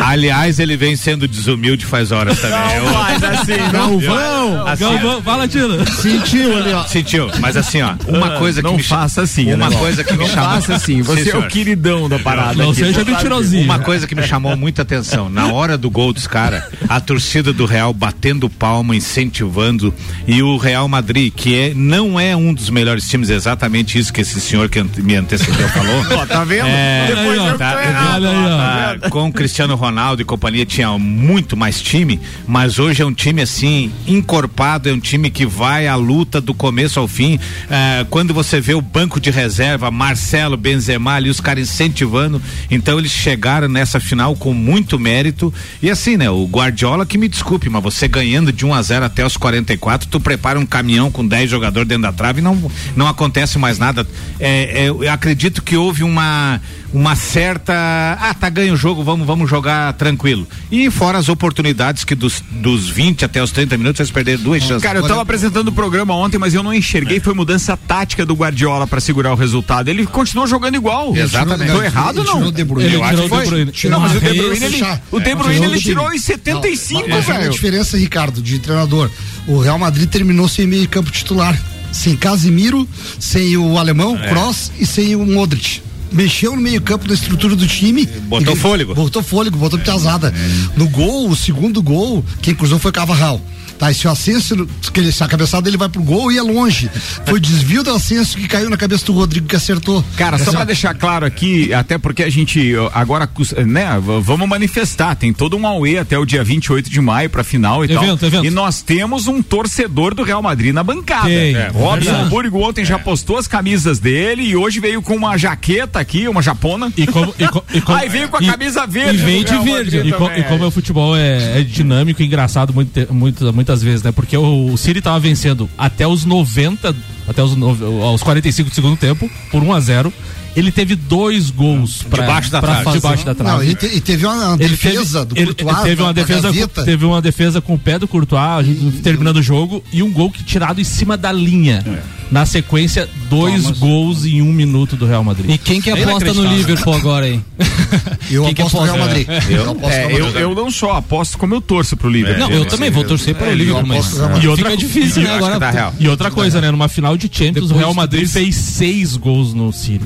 Aliás, 0.06 0.60
ele 0.60 0.76
vem 0.76 0.96
sendo 0.96 1.28
desumilde 1.28 1.86
faz 1.86 2.12
horas 2.12 2.40
também. 2.40 2.60
Não 2.60 2.76
eu, 2.76 2.94
faz 2.94 3.24
assim, 3.24 3.58
não, 3.72 4.00
vão. 4.00 4.68
Assim, 4.68 4.84
Galvão, 4.84 5.22
fala, 5.22 5.48
Tila. 5.48 5.86
Sentiu 5.86 6.58
ali, 6.58 6.74
ó. 6.74 6.84
Sentiu, 6.84 7.30
mas 7.40 7.56
assim, 7.56 7.82
ó, 7.82 7.96
uma 8.08 8.36
ah, 8.36 8.40
coisa 8.40 8.62
que 8.62 8.68
não 8.68 8.78
me 8.78 8.84
faça 8.84 9.22
assim, 9.22 9.54
uma 9.54 9.70
né? 9.70 9.78
coisa 9.78 10.04
que 10.04 10.14
me 10.14 10.28
chamou 10.28 10.52
faça 10.52 10.76
assim, 10.76 11.02
você 11.02 11.24
Sim, 11.24 11.30
é 11.32 11.38
o 11.38 11.48
queridão 11.48 12.10
da 12.10 12.20
parada. 12.20 12.56
Não 12.56 12.74
seja 12.74 13.04
mentirosinho. 13.04 13.64
Uma 13.64 13.80
coisa 13.80 14.08
que 14.08 14.16
me 14.16 14.24
chamou 14.24 14.56
muita 14.56 14.82
atenção, 14.82 15.30
na 15.30 15.48
hora 15.48 15.78
do 15.78 15.90
gol 15.90 16.14
dos 16.26 16.28
caras, 16.28 16.64
a 16.90 17.00
torcida 17.00 17.54
do 17.54 17.66
Real 17.66 17.94
batendo 17.94 18.50
palma, 18.50 18.96
incentivando 18.96 19.94
e 20.28 20.42
o 20.42 20.58
Real 20.58 20.88
Madrid, 20.88 21.32
que 21.32 21.56
é, 21.56 21.74
não 21.74 22.20
é 22.20 22.36
um 22.36 22.54
dos 22.54 22.70
melhores 22.70 23.08
times, 23.08 23.30
exatamente 23.30 24.00
isso 24.00 24.12
que 24.12 24.22
esse 24.22 24.42
senhor 24.42 24.68
que 24.68 24.82
me 25.02 25.16
antecedeu 25.16 25.70
falou. 25.70 26.04
Ó, 26.18 26.26
tá 26.26 26.44
vendo? 26.44 26.68
É, 26.68 27.08
Depois 27.08 27.58
tá, 27.58 27.78
aí, 27.78 29.04
ó. 29.06 29.10
Com 29.10 29.32
Cristiano 29.32 29.76
Ronaldo 29.76 30.22
e 30.22 30.26
companhia 30.26 30.66
tinha 30.66 30.98
muito 30.98 31.56
mais 31.56 31.80
time, 31.80 32.20
mas 32.48 32.80
hoje 32.80 33.04
é 33.04 33.06
um 33.06 33.14
time 33.14 33.42
assim 33.42 33.92
encorpado 34.08 34.90
é 34.90 34.94
um 34.94 35.00
time 35.00 35.30
que 35.30 35.46
vai 35.46 35.88
à 35.88 35.96
luta 35.96 36.42
do 36.42 36.54
começo 36.54 37.00
ao 37.00 37.08
fim. 37.08 37.40
É, 37.70 38.06
quando 38.10 38.34
você 38.34 38.60
vê 38.60 38.74
o 38.74 38.82
banco 38.82 39.20
de 39.20 39.30
reserva, 39.30 39.92
Marcelo, 39.92 40.58
Benzema 40.58 41.20
e 41.22 41.30
os 41.30 41.40
caras 41.40 41.70
incentivando, 41.70 42.42
então 42.72 42.98
eles 42.98 43.12
chegaram 43.12 43.68
nessa 43.68 44.00
final 44.00 44.36
com 44.36 44.54
muito 44.54 44.98
mérito. 45.00 45.54
E 45.82 45.90
assim, 45.90 46.15
né? 46.18 46.30
O 46.30 46.46
Guardiola 46.46 47.06
que 47.06 47.18
me 47.18 47.28
desculpe, 47.28 47.70
mas 47.70 47.84
você 47.84 48.08
ganhando 48.08 48.52
de 48.52 48.66
1 48.66 48.74
a 48.74 48.82
0 48.82 49.06
até 49.06 49.26
os 49.26 49.38
44, 49.38 50.08
tu 50.08 50.20
prepara 50.20 50.60
um 50.60 50.66
caminhão 50.66 51.12
com 51.12 51.26
10 51.26 51.50
jogadores 51.50 51.88
dentro 51.88 52.04
da 52.04 52.12
trave 52.12 52.40
e 52.40 52.44
não, 52.44 52.72
não 52.96 53.08
acontece 53.08 53.58
mais 53.58 53.80
nada. 53.80 54.08
É, 54.40 54.86
é, 54.86 54.90
eu 54.90 55.12
acredito 55.12 55.62
que 55.62 55.76
houve 55.78 56.04
uma 56.04 56.62
uma 56.96 57.14
certa. 57.14 57.74
Ah, 57.74 58.34
tá 58.34 58.50
ganho 58.50 58.74
o 58.74 58.78
jogo, 58.78 59.04
vamos, 59.04 59.28
vamos 59.28 59.50
jogar 59.50 59.92
tranquilo. 59.94 60.48
E 60.72 60.90
fora 60.90 61.18
as 61.18 61.28
oportunidades 61.28 62.06
que 62.06 62.16
dos, 62.16 62.42
dos 62.50 62.88
20 62.88 63.26
até 63.26 63.44
os 63.44 63.52
30 63.52 63.78
minutos 63.78 64.00
eles 64.00 64.12
perderam 64.12 64.42
duas 64.42 64.64
chances. 64.64 64.82
Cara, 64.82 65.00
eu 65.00 65.08
tava 65.08 65.22
apresentando 65.22 65.68
o 65.68 65.72
programa 65.74 66.16
ontem, 66.16 66.38
mas 66.38 66.54
eu 66.54 66.64
não 66.64 66.74
enxerguei, 66.74 67.20
foi 67.20 67.34
mudança 67.34 67.76
tática 67.76 68.26
do 68.26 68.34
Guardiola 68.34 68.88
para 68.88 69.02
segurar 69.02 69.34
o 69.34 69.36
resultado. 69.36 69.90
Ele 69.90 70.08
continuou 70.08 70.48
jogando 70.48 70.76
igual. 70.76 71.14
Exatamente. 71.16 71.70
Tô 71.70 71.84
errado 71.84 72.20
ou 72.20 72.24
não? 72.24 72.52
De 72.52 72.64
Bruyne. 72.64 72.94
Eu 72.94 73.04
acho 73.04 73.24
que 73.24 73.28
foi. 73.28 73.90
Não, 73.90 74.00
mas 74.00 74.16
o 74.16 74.20
De 74.22 74.34
Bruyne, 74.34 74.66
ele, 74.66 74.84
o 75.12 75.20
De 75.20 75.36
Bruyne 75.36 75.66
ele 75.66 75.80
tirou 75.80 76.14
em 76.14 76.18
75, 76.18 77.10
Mas 77.10 77.28
olha 77.28 77.36
a 77.36 77.40
velho. 77.40 77.52
diferença, 77.52 77.98
Ricardo, 77.98 78.42
de 78.42 78.58
treinador. 78.60 79.12
O 79.46 79.60
Real 79.60 79.78
Madrid 79.78 80.10
terminou 80.10 80.48
sem 80.48 80.66
meio 80.66 80.88
campo 80.88 81.12
titular. 81.12 81.60
Sem 81.92 82.16
Casimiro, 82.16 82.88
sem 83.20 83.56
o 83.58 83.78
alemão, 83.78 84.18
Cross 84.18 84.72
e 84.80 84.86
sem 84.86 85.16
o 85.16 85.26
Modric. 85.26 85.82
Mexeu 86.12 86.56
no 86.56 86.62
meio 86.62 86.82
campo 86.82 87.08
da 87.08 87.14
estrutura 87.14 87.56
do 87.56 87.68
time. 87.68 88.06
Botou 88.06 88.54
E- 88.54 88.58
fôlego. 88.58 88.96
Botou 88.96 89.22
fôlego, 89.24 89.58
botou 89.58 89.80
piazada. 89.80 90.34
No 90.76 90.88
gol, 90.88 91.30
o 91.30 91.36
segundo 91.36 91.82
gol, 91.82 92.24
quem 92.42 92.54
cruzou 92.56 92.80
foi 92.80 92.92
Cavarral. 92.92 93.42
Tá, 93.78 93.92
e 93.92 93.94
se 93.94 94.08
o 94.08 94.12
Ascenso, 94.12 94.68
que 94.94 95.00
ele, 95.00 95.12
se 95.12 95.24
a 95.24 95.28
cabeçada 95.28 95.64
dele 95.64 95.78
vai 95.78 95.90
pro 95.90 96.02
gol, 96.02 96.32
ia 96.32 96.42
longe. 96.44 96.90
Foi 97.26 97.36
o 97.36 97.40
desvio 97.40 97.84
do 97.84 97.92
Ascenso 97.92 98.38
que 98.38 98.48
caiu 98.48 98.70
na 98.70 98.78
cabeça 98.78 99.06
do 99.06 99.14
Rodrigo 99.14 99.48
que 99.48 99.56
acertou. 99.56 100.04
Cara, 100.16 100.38
só 100.38 100.44
Essa- 100.44 100.52
pra 100.54 100.64
deixar 100.64 100.94
claro 100.94 101.26
aqui, 101.26 101.74
até 101.74 101.98
porque 101.98 102.24
a 102.24 102.30
gente 102.30 102.74
agora, 102.94 103.30
né, 103.66 103.88
vamos 104.24 104.48
manifestar, 104.48 105.16
tem 105.16 105.34
todo 105.34 105.58
um 105.58 105.68
auê 105.68 105.98
até 105.98 106.18
o 106.18 106.26
dia 106.26 106.44
28 106.44 106.90
de 106.90 107.02
maio 107.02 107.30
pra 107.30 107.44
final 107.44 107.84
e 107.84 107.92
Evento, 107.92 108.18
tal. 108.18 108.28
evento. 108.30 108.46
E 108.46 108.50
nós 108.50 108.82
temos 108.82 109.28
um 109.28 109.42
torcedor 109.42 110.14
do 110.16 110.24
Real 110.24 110.42
Madrid 110.42 110.74
na 110.74 110.84
bancada. 110.84 111.28
Tem, 111.28 111.56
É, 111.56 111.60
é 111.60 111.68
Robson. 111.70 112.30
Burgo 112.30 112.60
ontem 112.68 112.86
já 112.86 112.98
postou 112.98 113.38
as 113.38 113.48
camisas 113.48 114.00
dele 114.00 114.44
e 114.44 114.56
hoje 114.56 114.80
veio 114.80 115.02
com 115.02 115.16
uma 115.16 115.38
jaqueta 115.38 116.00
aqui, 116.00 116.28
uma 116.28 116.42
japona. 116.42 116.92
E 116.96 117.06
como, 117.08 117.34
e 117.38 117.48
co- 117.48 117.64
e 117.74 117.82
como- 117.82 117.98
Aí 117.98 118.08
veio 118.10 118.30
com 118.30 118.38
a 118.38 118.42
e- 118.42 118.46
camisa 118.48 118.86
verde 118.88 119.22
E 119.22 119.26
vem 119.26 119.44
de 119.44 119.58
verde. 119.60 119.98
E, 120.00 120.12
co- 120.12 120.26
também, 120.28 120.40
e 120.42 120.44
como 120.44 120.64
é. 120.64 120.68
o 120.68 120.72
futebol 120.72 121.16
é, 121.16 121.60
é 121.60 121.64
dinâmico 121.64 122.22
e 122.22 122.26
engraçado 122.26 122.74
muito, 122.74 122.92
te- 122.92 123.12
muito- 123.12 123.52
muitas 123.66 123.82
vezes, 123.82 124.04
né? 124.04 124.12
Porque 124.12 124.38
o, 124.38 124.72
o 124.72 124.78
City 124.78 125.02
tava 125.02 125.20
vencendo 125.20 125.68
até 125.76 126.06
os 126.08 126.24
90, 126.24 126.96
até 127.28 127.44
os, 127.44 127.58
aos 128.04 128.22
45 128.22 128.70
do 128.70 128.76
segundo 128.76 128.96
tempo, 128.96 129.30
por 129.52 129.64
1 129.64 129.74
a 129.74 129.80
0 129.80 130.14
Ele 130.56 130.72
teve 130.72 130.96
dois 130.96 131.50
gols 131.50 132.04
pra, 132.10 132.22
Debaixo 132.24 132.50
da 132.52 132.62
trave. 132.62 132.84
fazer 132.84 132.98
debaixo 132.98 133.26
da 133.26 133.34
Não, 133.34 133.36
trave. 133.58 133.70
e, 133.72 133.76
te- 133.76 133.96
e 133.98 134.02
teve 134.02 134.26
uma 134.26 134.56
Ele 134.60 134.70
defesa 134.70 135.26
teve, 135.26 135.46
do 135.46 135.56
Courtois. 135.56 135.78
ele 135.78 135.84
teve 135.90 136.02
uma 136.02 136.14
da- 136.14 136.22
da 136.22 136.26
defesa 136.28 136.54
com, 136.54 136.84
teve 136.84 137.06
uma 137.06 137.22
defesa 137.22 137.62
com 137.62 137.74
o 137.74 137.80
pé 137.80 138.00
do 138.00 138.08
Courtois, 138.08 138.42
a 138.42 138.64
gente 138.64 138.98
terminando 139.02 139.38
o 139.38 139.44
jogo 139.44 139.84
e 139.92 140.02
um 140.02 140.12
gol 140.12 140.32
que 140.32 140.44
tirado 140.44 140.80
em 140.80 140.84
cima 140.84 141.18
da 141.18 141.32
linha. 141.32 141.84
Na 142.32 142.44
sequência, 142.44 143.08
dois 143.30 143.70
gols 143.72 144.26
em 144.26 144.42
um 144.42 144.52
minuto 144.52 144.96
do 144.96 145.06
Real 145.06 145.24
Madrid. 145.24 145.48
E 145.52 145.58
quem 145.60 145.80
que 145.80 145.92
É 145.92 146.04
aposta 146.04 146.34
no. 146.34 146.44
Liverpool 146.56 146.94
agora, 146.96 147.30
hein? 147.30 147.46
Eu 148.32 148.46
Quem 148.46 148.54
que 148.56 148.62
aposto 148.64 148.78
no 148.80 148.84
Real 148.84 148.96
aposta? 148.96 149.08
Madrid. 149.32 149.50
Eu 149.52 149.62
aposto 149.72 149.82
no 149.84 149.88
É, 149.92 149.98
Real 150.08 150.12
eu, 150.20 150.26
Madrid. 150.26 150.42
eu 150.42 150.56
não 150.56 150.72
só 150.72 150.92
aposto 150.94 151.38
como 151.38 151.54
eu 151.54 151.62
torço 151.62 151.96
pro 151.96 152.10
Liverpool. 152.10 152.40
Não, 152.40 152.52
eu 152.52 152.66
também 152.66 152.90
vou 152.90 153.04
torcer 153.04 153.36
para 153.36 153.48
o 153.48 153.50
eu 153.52 153.56
Liverpool, 153.56 153.86
mas. 153.86 154.12
E 154.42 154.48
outra 154.48 154.72
fica 154.72 154.78
difícil, 154.78 155.22
né? 155.22 155.36
Agora 155.36 155.70
real. 155.72 155.94
E 156.00 156.08
outra 156.08 156.32
coisa, 156.32 156.60
né? 156.60 156.72
Numa 156.72 156.88
final 156.90 157.16
de 157.16 157.30
Champions, 157.32 157.70
o 157.70 157.76
Real 157.78 157.94
Madrid 157.94 158.28
fez 158.28 158.56
seis 158.56 159.16
gols 159.16 159.54
no 159.54 159.72
City. 159.72 160.06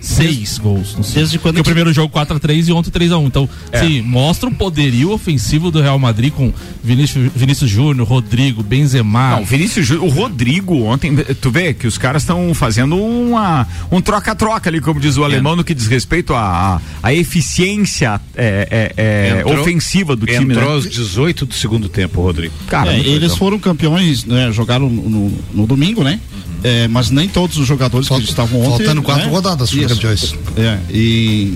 Seis 0.00 0.56
gols. 0.58 0.96
Desde 1.14 1.38
quando 1.38 1.56
Porque 1.56 1.60
o 1.60 1.64
primeiro 1.64 1.92
jogo 1.92 2.12
4x3 2.14 2.68
e 2.68 2.72
ontem 2.72 2.90
3x1. 2.90 3.26
Então, 3.26 3.48
sim, 3.78 4.00
mostra 4.02 4.48
o 4.48 4.54
poderio 4.54 5.12
ofensivo 5.12 5.70
do 5.70 5.80
Real 5.80 5.98
Madrid 5.98 6.32
com 6.32 6.52
Vinícius, 6.82 7.30
Vinícius 7.34 7.70
Júnior, 7.70 8.06
Rodrigo, 8.08 8.62
Benzema. 8.62 9.36
Não, 9.36 9.44
Vinícius 9.44 9.86
Júnior, 9.86 10.06
o 10.06 10.08
Rodrigo 10.10 10.82
ontem, 10.84 11.14
tu 11.40 11.50
vê 11.50 11.74
que 11.74 11.86
os 11.86 11.98
caras 11.98 12.22
estão 12.22 12.52
fazendo 12.54 12.96
uma, 12.96 13.66
um 13.92 14.00
troca-troca 14.00 14.70
ali, 14.70 14.80
como 14.80 14.98
diz 14.98 15.16
o 15.16 15.24
alemão, 15.24 15.54
no 15.54 15.62
que 15.62 15.74
diz 15.74 15.86
respeito 15.86 16.32
à 16.34 16.40
à- 16.40 16.80
à 17.02 17.12
eficiência 17.14 18.20
é, 18.34 18.92
é, 18.96 19.02
é, 19.36 19.40
Entrou- 19.40 19.60
ofensiva 19.60 20.16
do 20.16 20.26
time, 20.26 20.52
Entrou 20.54 20.68
né? 20.68 20.74
aos 20.76 20.88
18 20.88 21.44
do 21.46 21.54
segundo 21.54 21.88
tempo, 21.88 22.22
Rodrigo. 22.22 22.54
Cara, 22.68 22.92
É, 22.92 22.98
eles 22.98 23.20
legal. 23.22 23.36
foram 23.36 23.58
campeões, 23.58 24.24
né, 24.24 24.50
jogaram 24.52 24.88
no, 24.88 25.32
no- 25.52 25.66
domingo, 25.66 26.02
né? 26.02 26.18
É, 26.62 26.86
mas 26.88 27.10
nem 27.10 27.26
todos 27.26 27.56
os 27.56 27.66
jogadores 27.66 28.06
Falta- 28.06 28.22
que 28.22 28.28
estavam 28.28 28.60
ontem. 28.60 28.84
faltando 28.84 29.02
quatro 29.02 29.24
né? 29.26 29.30
rodadas, 29.30 29.72
Isso. 29.72 29.89
Campeões. 29.94 30.34
É, 30.56 30.78
e 30.90 31.54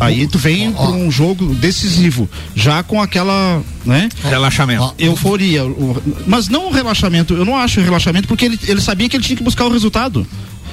aí 0.00 0.26
tu 0.26 0.38
vem 0.38 0.68
Ó. 0.68 0.72
para 0.86 0.90
um 0.96 1.10
jogo 1.10 1.54
decisivo, 1.54 2.28
já 2.54 2.82
com 2.82 3.00
aquela, 3.02 3.62
né? 3.84 4.08
Relaxamento. 4.24 4.94
Euforia, 4.98 5.64
o- 5.64 6.02
mas 6.26 6.48
não 6.48 6.68
o 6.68 6.72
relaxamento, 6.72 7.34
eu 7.34 7.44
não 7.44 7.56
acho 7.56 7.80
relaxamento 7.80 8.28
porque 8.28 8.44
ele, 8.44 8.58
ele 8.66 8.80
sabia 8.80 9.08
que 9.08 9.16
ele 9.16 9.24
tinha 9.24 9.36
que 9.36 9.42
buscar 9.42 9.66
o 9.66 9.72
resultado. 9.72 10.26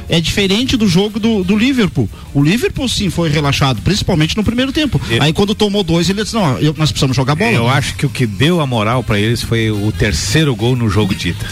É 0.07 0.21
diferente 0.21 0.77
do 0.77 0.87
jogo 0.87 1.19
do, 1.19 1.43
do 1.43 1.57
Liverpool. 1.57 2.07
O 2.31 2.43
Liverpool 2.43 2.87
sim 2.87 3.09
foi 3.09 3.27
relaxado, 3.27 3.81
principalmente 3.81 4.37
no 4.37 4.43
primeiro 4.43 4.71
tempo. 4.71 5.01
Eu- 5.09 5.23
Aí 5.23 5.33
quando 5.33 5.55
tomou 5.55 5.83
dois, 5.83 6.07
ele 6.07 6.21
disse: 6.21 6.35
Não, 6.35 6.59
eu- 6.59 6.75
nós 6.77 6.91
precisamos 6.91 7.15
jogar 7.15 7.33
bola. 7.33 7.51
Eu 7.51 7.67
acho 7.67 7.95
que 7.95 8.05
o 8.05 8.09
que 8.09 8.27
deu 8.27 8.61
a 8.61 8.67
moral 8.67 9.03
pra 9.03 9.19
eles 9.19 9.41
foi 9.41 9.71
o 9.71 9.91
terceiro 9.91 10.55
gol 10.55 10.75
no 10.75 10.87
jogo 10.91 11.15
de 11.15 11.29
ida. 11.29 11.43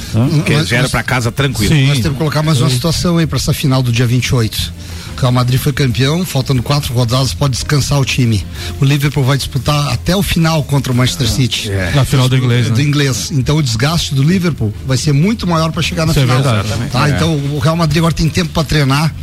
Que 0.46 0.54
eles 0.54 0.70
vieram 0.70 0.88
pra 0.88 1.02
casa 1.02 1.32
tranquilo. 1.32 1.74
Sim. 1.74 1.88
Nós 1.88 1.98
temos 1.98 2.12
que 2.12 2.18
colocar 2.20 2.44
mais 2.44 2.62
uma 2.62 2.70
situação 2.70 3.18
aí 3.18 3.26
para 3.26 3.38
essa 3.40 3.54
final 3.56 3.82
do 3.82 3.92
dia 3.92 4.06
28. 4.06 4.72
O 5.24 5.26
Real 5.26 5.32
Madrid 5.32 5.58
foi 5.58 5.72
campeão, 5.72 6.26
faltando 6.26 6.62
quatro 6.62 6.94
rodadas, 6.94 7.34
pode 7.34 7.54
descansar 7.54 7.98
o 7.98 8.04
time. 8.04 8.46
O 8.82 8.84
Liverpool 8.84 9.24
vai 9.24 9.38
disputar 9.38 9.88
até 9.94 10.14
o 10.14 10.22
final 10.22 10.62
contra 10.66 10.92
o 10.92 10.96
Manchester 10.96 11.30
City. 11.30 11.70
Na 11.96 12.04
final 12.04 12.28
do 12.28 12.36
inglês, 12.36 12.70
Do 12.70 12.76
né? 12.76 12.84
inglês. 12.84 13.32
Então 13.32 13.56
o 13.56 13.64
desgaste 13.64 14.14
do 14.14 14.22
Liverpool 14.22 14.74
vai 14.86 14.98
ser 14.98 15.14
muito 15.14 15.48
maior 15.48 15.72
para 15.72 15.82
chegar 15.82 16.06
na 16.06 16.12
Isso 16.12 16.20
é 16.20 16.24
final. 16.24 16.44
verdade. 16.44 16.90
Tá? 16.92 17.10
Então 17.10 17.38
o 17.38 17.60
Real 17.60 17.78
Madrid 17.78 18.00
agora 18.00 18.14
tem 18.14 18.28
tempo 18.28 18.50
para 18.52 18.66
treinar. 18.66 19.16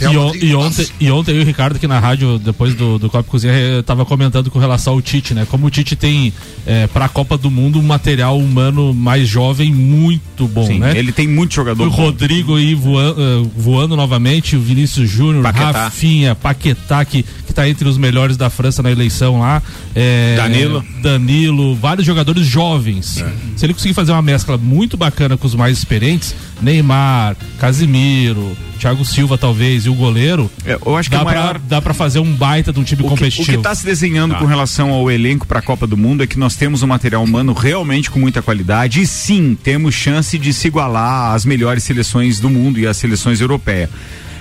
E, 0.00 0.06
on- 0.16 0.32
e 0.34 0.54
ontem, 0.54 0.86
e 1.00 1.10
ontem 1.10 1.32
eu 1.32 1.38
e 1.40 1.42
o 1.42 1.44
Ricardo 1.46 1.76
aqui 1.76 1.86
na 1.88 1.98
rádio, 1.98 2.38
depois 2.38 2.74
do, 2.74 2.98
do 2.98 3.10
Copa 3.10 3.28
Cozinha, 3.28 3.52
eh, 3.52 3.82
tava 3.82 4.04
comentando 4.04 4.48
com 4.50 4.58
relação 4.58 4.92
ao 4.92 5.02
Tite, 5.02 5.34
né? 5.34 5.44
Como 5.50 5.66
o 5.66 5.70
Tite 5.70 5.96
tem 5.96 6.32
eh, 6.66 6.86
para 6.92 7.06
a 7.06 7.08
Copa 7.08 7.36
do 7.36 7.50
Mundo 7.50 7.80
um 7.80 7.82
material 7.82 8.38
humano 8.38 8.94
mais 8.94 9.26
jovem 9.28 9.72
muito 9.72 10.46
bom, 10.46 10.66
Sim, 10.66 10.78
né? 10.78 10.96
ele 10.96 11.10
tem 11.10 11.26
muito 11.26 11.52
jogador 11.54 11.84
O 11.86 11.90
bom. 11.90 11.96
Rodrigo 11.96 12.54
aí 12.56 12.74
voando, 12.74 13.20
eh, 13.20 13.48
voando 13.56 13.96
novamente, 13.96 14.54
o 14.54 14.60
Vinícius 14.60 15.10
Júnior, 15.10 15.42
Paquetá. 15.42 15.70
Rafinha, 15.72 16.34
Paquetá, 16.34 17.04
que, 17.04 17.24
que 17.46 17.52
tá 17.52 17.68
entre 17.68 17.88
os 17.88 17.98
melhores 17.98 18.36
da 18.36 18.48
França 18.48 18.82
na 18.82 18.92
eleição 18.92 19.40
lá. 19.40 19.60
eh, 19.96 20.34
Danilo. 20.36 20.84
Danilo, 21.02 21.74
vários 21.74 22.06
jogadores 22.06 22.46
jovens. 22.46 23.24
Se 23.56 23.66
ele 23.66 23.74
conseguir 23.74 23.94
fazer 23.94 24.12
uma 24.12 24.22
mescla 24.22 24.56
muito 24.56 24.96
bacana 24.96 25.36
com 25.36 25.46
os 25.46 25.54
mais 25.56 25.76
experientes, 25.76 26.34
Neymar, 26.60 27.36
Casimiro, 27.58 28.56
Thiago 28.78 29.04
Silva 29.04 29.36
talvez 29.36 29.86
e 29.86 29.88
o 29.88 29.94
goleiro, 29.94 30.50
É, 30.64 30.78
eu 30.84 30.96
acho 30.96 31.10
que 31.10 31.16
dá, 31.16 31.22
o 31.22 31.24
maior 31.24 31.50
pra, 31.50 31.60
dá 31.68 31.82
pra 31.82 31.92
fazer 31.94 32.18
um 32.20 32.32
baita 32.32 32.72
de 32.72 32.78
um 32.78 32.84
time 32.84 33.00
O 33.02 33.04
que, 33.04 33.06
o 33.06 33.10
competitivo. 33.16 33.50
que 33.50 33.56
está 33.56 33.74
se 33.74 33.84
desenhando 33.84 34.34
com 34.36 34.44
relação 34.46 34.90
ao 34.90 35.10
elenco 35.10 35.46
para 35.46 35.58
a 35.58 35.62
Copa 35.62 35.86
do 35.86 35.96
Mundo 35.96 36.22
é 36.22 36.26
que 36.26 36.38
nós 36.38 36.54
temos 36.56 36.82
um 36.82 36.86
material 36.86 37.22
humano 37.22 37.52
realmente 37.52 38.10
com 38.10 38.18
muita 38.20 38.40
qualidade 38.40 39.00
e 39.00 39.06
sim, 39.06 39.56
temos 39.62 39.94
chance 39.94 40.38
de 40.38 40.52
se 40.52 40.68
igualar 40.68 41.34
às 41.34 41.44
melhores 41.44 41.82
seleções 41.82 42.38
do 42.38 42.48
mundo 42.48 42.78
e 42.78 42.86
às 42.86 42.96
seleções 42.96 43.40
europeias. 43.40 43.90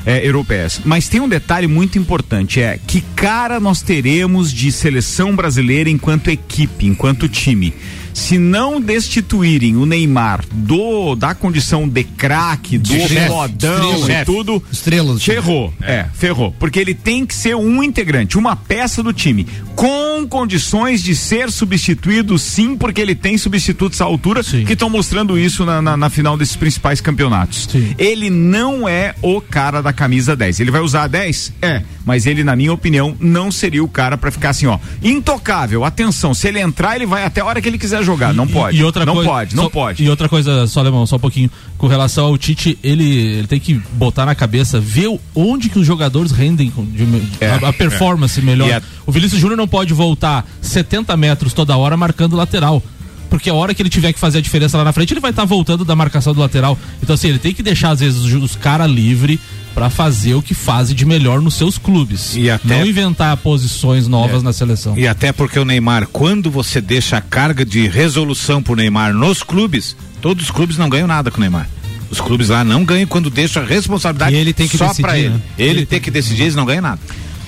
É, 0.06 0.26
europeias. 0.26 0.80
Mas 0.86 1.10
tem 1.10 1.20
um 1.20 1.28
detalhe 1.28 1.68
muito 1.68 2.00
importante, 2.00 2.62
é 2.62 2.80
que 2.88 3.02
cara 3.14 3.60
nós 3.60 3.82
teremos 3.82 4.54
de 4.54 4.72
seleção 4.72 5.36
brasileira 5.36 5.90
enquanto 5.90 6.30
equipe, 6.30 6.86
enquanto 6.86 7.28
time. 7.28 7.74
Se 8.18 8.38
não 8.40 8.82
destituírem 8.82 9.78
o 9.78 9.86
Neymar 9.86 10.44
do 10.52 11.16
da 11.16 11.36
condição 11.36 11.88
de 11.88 12.04
craque, 12.04 12.78
do 12.78 12.96
estrela. 12.96 13.48
e 13.48 14.26
tudo, 14.26 14.62
Estrela 14.72 15.14
do 15.14 15.20
time. 15.20 15.36
Ferrou, 15.36 15.74
é. 15.82 16.08
ferrou. 16.14 16.54
Porque 16.60 16.80
ele 16.80 16.96
tem 16.96 17.26
que 17.28 17.36
ser 17.36 17.56
um 17.56 17.84
integrante, 17.84 18.36
uma 18.36 18.56
peça 18.56 19.04
do 19.04 19.14
time, 19.14 19.46
com 19.76 20.28
condições 20.28 21.04
de 21.04 21.16
ser 21.16 21.52
substituído, 21.52 22.40
sim, 22.40 22.76
porque 22.76 23.00
ele 23.00 23.14
tem 23.14 23.38
substitutos 23.38 24.02
à 24.02 24.06
altura 24.06 24.42
Sim. 24.42 24.66
que 24.66 24.74
estão 24.74 24.90
mostrando 24.90 25.38
isso 25.38 25.64
na, 25.64 25.80
na, 25.80 25.96
na 25.96 26.10
final 26.10 26.36
desses 26.36 26.56
principais 26.56 27.00
campeonatos. 27.00 27.68
Sim. 27.72 27.94
Ele 28.00 28.32
não 28.32 28.90
é 28.90 29.14
o 29.22 29.40
cara 29.40 29.80
da 29.80 29.94
camisa 29.94 30.36
10. 30.36 30.60
Ele 30.60 30.72
vai 30.72 30.82
usar 30.82 31.04
a 31.04 31.08
10? 31.08 31.54
É. 31.62 31.84
Mas 32.04 32.26
ele, 32.26 32.44
na 32.44 32.56
minha 32.56 32.74
opinião, 32.74 33.16
não 33.20 33.52
seria 33.52 33.84
o 33.84 33.88
cara 33.88 34.18
pra 34.18 34.32
ficar 34.32 34.50
assim, 34.50 34.66
ó, 34.66 34.80
intocável. 35.04 35.86
Atenção, 35.86 36.34
se 36.34 36.48
ele 36.48 36.60
entrar, 36.60 36.96
ele 36.96 37.06
vai 37.06 37.24
até 37.24 37.42
a 37.42 37.46
hora 37.46 37.62
que 37.62 37.70
ele 37.70 37.78
quiser 37.78 38.07
jogar. 38.08 38.34
Não 38.34 38.46
E- 38.46 38.52
pode. 38.52 38.78
E 38.78 38.84
outra 38.84 39.06
não 39.06 39.14
coisa, 39.14 39.30
pode, 39.30 39.56
não 39.56 39.64
só- 39.66 39.70
pode. 39.70 40.04
E 40.04 40.10
outra 40.10 40.28
coisa, 40.28 40.66
só 40.68 40.80
Alemão, 40.80 41.06
só 41.06 41.18
um 41.18 41.20
pouquinho. 41.20 41.52
Com 41.78 41.86
relação 41.88 42.26
ao 42.26 42.38
Tite, 42.38 42.78
ele, 42.84 43.04
ele 43.38 43.48
tem 43.48 43.60
que 43.60 43.76
botar 43.94 44.26
na 44.26 44.34
cabeça, 44.34 44.80
ver 44.80 45.08
onde 45.36 45.70
que 45.70 45.78
os 45.78 45.86
jogadores 45.86 46.32
rendem 46.32 46.72
de- 46.94 47.08
É, 47.40 47.50
a, 47.52 47.70
a 47.70 47.74
performance 47.74 48.42
melhor. 48.42 48.68
E 48.68 48.74
a- 48.74 48.82
O 49.06 49.12
Vinícius 49.12 49.40
Júnior 49.40 49.58
não 49.58 49.68
pode 49.68 49.94
voltar 49.94 50.46
70 50.62 51.16
metros 51.16 51.54
toda 51.54 51.78
hora 51.78 51.96
marcando 51.96 52.36
lateral. 52.36 52.82
Porque 53.30 53.50
a 53.50 53.54
hora 53.54 53.74
que 53.74 53.82
ele 53.82 53.90
tiver 53.90 54.14
que 54.14 54.20
fazer 54.20 54.38
a 54.38 54.42
diferença 54.42 54.78
lá 54.78 54.86
na 54.86 54.94
frente, 54.94 55.12
ele 55.12 55.20
vai 55.20 55.32
estar 55.32 55.44
voltando 55.44 55.84
da 55.84 55.94
marcação 55.98 56.34
do 56.34 56.40
lateral. 56.40 56.78
Então, 57.04 57.14
assim, 57.14 57.28
ele 57.28 57.40
tem 57.40 57.54
que 57.54 57.62
deixar, 57.62 57.90
às 57.92 58.00
vezes, 58.00 58.22
os, 58.24 58.32
os 58.42 58.56
caras 58.56 58.90
livres 58.90 59.38
pra 59.78 59.92
fazer 59.92 60.34
o 60.34 60.42
que 60.42 60.56
fazem 60.56 60.96
de 60.96 61.06
melhor 61.06 61.40
nos 61.40 61.54
seus 61.54 61.78
clubes. 61.78 62.36
E 62.36 62.50
até- 62.50 62.80
Não 62.80 62.84
inventar 62.84 63.38
posições 63.38 64.08
novas 64.08 64.42
na 64.42 64.52
seleção. 64.52 64.98
E 64.98 65.08
até 65.08 65.32
porque 65.32 65.60
o 65.60 65.64
Neymar, 65.64 66.08
quando 66.08 66.50
você 66.50 66.82
deixa 66.82 67.18
a 67.18 67.22
carga 67.22 67.64
de 67.64 67.88
resolução 67.88 68.60
pro 68.64 68.76
Neymar 68.76 69.14
nos 69.14 69.44
clubes, 69.44 69.96
todos 70.20 70.46
os 70.46 70.50
clubes 70.52 70.78
não 70.80 70.90
ganham 70.90 71.06
nada 71.08 71.30
com 71.30 71.38
o 71.38 71.42
Neymar. 71.42 71.70
Os 72.10 72.20
clubes 72.20 72.50
lá 72.50 72.64
não 72.64 72.84
ganham 72.84 73.06
quando 73.06 73.30
deixa 73.30 73.60
a 73.60 73.64
responsabilidade 73.66 74.34
E 74.36 74.40
ele 74.40 74.52
tem 74.52 74.68
que 74.68 74.80
só 74.80 74.86
decidir, 74.88 75.02
pra 75.04 75.20
ele. 75.20 75.30
né? 75.30 75.42
Ele, 75.60 75.86
tem 75.86 76.02
que 76.02 76.10
decidir, 76.10 76.42
eles 76.42 76.56
não 76.56 76.66
ganham 76.66 76.82
nada. 76.82 77.00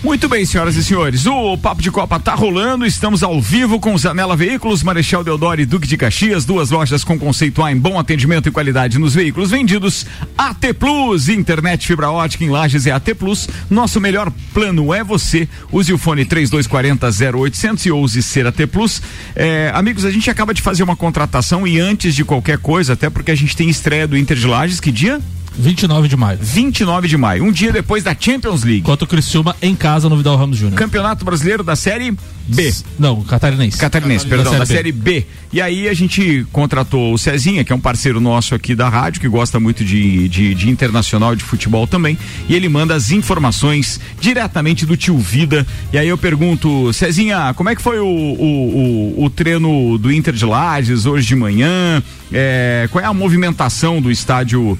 Muito 0.01 0.29
bem, 0.29 0.45
senhoras 0.45 0.77
e 0.77 0.83
senhores. 0.83 1.25
O 1.25 1.57
Papo 1.57 1.81
de 1.81 1.91
Copa 1.91 2.17
tá 2.17 2.33
rolando. 2.33 2.85
Estamos 2.85 3.21
ao 3.21 3.41
vivo 3.41 3.81
com 3.81 3.97
Zanela 3.97 4.33
Veículos, 4.33 4.81
Marechal 4.81 5.25
Deodoro 5.25 5.59
e 5.59 5.65
Duque 5.65 5.89
de 5.89 5.97
Caxias. 5.97 6.45
Duas 6.45 6.69
lojas 6.69 7.03
com 7.03 7.19
conceito 7.19 7.61
A 7.61 7.69
em 7.69 7.77
bom 7.77 7.99
atendimento 7.99 8.47
e 8.47 8.51
qualidade 8.51 8.97
nos 8.97 9.13
veículos 9.13 9.51
vendidos. 9.51 10.05
AT 10.37 10.73
Plus, 10.79 11.27
internet 11.27 11.85
fibra 11.85 12.09
ótica 12.09 12.45
em 12.45 12.49
Lages 12.49 12.87
é 12.87 12.91
AT 12.91 13.13
Plus. 13.13 13.49
Nosso 13.69 13.99
melhor 13.99 14.31
plano 14.53 14.93
é 14.93 15.03
você. 15.03 15.49
Use 15.69 15.91
o 15.91 15.97
fone 15.97 16.23
3240 16.23 17.37
0800 17.37 17.85
e 17.85 17.91
ouse 17.91 18.23
ser 18.23 18.47
AT 18.47 18.67
Plus. 18.71 19.01
É, 19.35 19.69
amigos, 19.75 20.05
a 20.05 20.11
gente 20.11 20.29
acaba 20.29 20.53
de 20.53 20.61
fazer 20.61 20.81
uma 20.81 20.95
contratação 20.95 21.67
e 21.67 21.77
antes 21.77 22.15
de 22.15 22.23
qualquer 22.23 22.57
coisa, 22.59 22.93
até 22.93 23.09
porque 23.09 23.31
a 23.31 23.35
gente 23.35 23.53
tem 23.53 23.67
estreia 23.67 24.07
do 24.07 24.17
Inter 24.17 24.37
de 24.37 24.47
Lages, 24.47 24.79
que 24.79 24.93
dia? 24.93 25.19
29 25.57 26.07
de 26.07 26.15
maio. 26.15 26.39
29 26.41 27.07
de 27.07 27.17
maio, 27.17 27.43
um 27.43 27.51
dia 27.51 27.71
depois 27.71 28.03
da 28.03 28.15
Champions 28.17 28.63
League. 28.63 28.81
Contra 28.81 29.05
o 29.05 29.07
Criciúma 29.07 29.55
em 29.61 29.75
casa 29.75 30.09
no 30.09 30.17
Vidal 30.17 30.37
Ramos 30.37 30.57
Júnior. 30.57 30.77
Campeonato 30.77 31.25
Brasileiro 31.25 31.63
da 31.63 31.75
Série 31.75 32.15
B. 32.49 32.73
Não, 32.97 33.21
catarinense. 33.23 33.77
Catarinense, 33.77 34.25
perdão, 34.25 34.57
da, 34.57 34.65
série, 34.65 34.91
B. 34.91 35.25
E 35.53 35.61
aí 35.61 35.87
a 35.87 35.93
gente 35.93 36.45
contratou 36.51 37.13
o 37.13 37.17
Cezinha, 37.17 37.63
que 37.63 37.71
é 37.71 37.75
um 37.75 37.79
parceiro 37.79 38.19
nosso 38.19 38.55
aqui 38.55 38.73
da 38.75 38.89
rádio, 38.89 39.21
que 39.21 39.27
gosta 39.27 39.59
muito 39.59 39.83
de, 39.85 40.27
de, 40.27 40.55
de 40.55 40.69
internacional 40.69 41.35
de 41.35 41.43
futebol 41.43 41.85
também. 41.85 42.17
E 42.47 42.55
ele 42.55 42.67
manda 42.67 42.95
as 42.95 43.11
informações 43.11 43.99
diretamente 44.19 44.85
do 44.85 44.97
tio 44.97 45.17
Vida. 45.19 45.65
E 45.93 45.97
aí 45.97 46.07
eu 46.07 46.17
pergunto, 46.17 46.91
Cezinha, 46.91 47.53
como 47.53 47.69
é 47.69 47.75
que 47.75 47.81
foi 47.81 47.99
o, 47.99 48.05
o, 48.05 49.15
o, 49.17 49.25
o 49.25 49.29
treino 49.29 49.97
do 49.97 50.11
Inter 50.11 50.33
de 50.33 50.45
Lages 50.45 51.05
hoje 51.05 51.27
de 51.27 51.35
manhã? 51.35 52.01
É, 52.31 52.87
qual 52.91 53.03
é 53.03 53.07
a 53.07 53.13
movimentação 53.13 54.01
do 54.01 54.11
estádio 54.11 54.71
uh, 54.71 54.77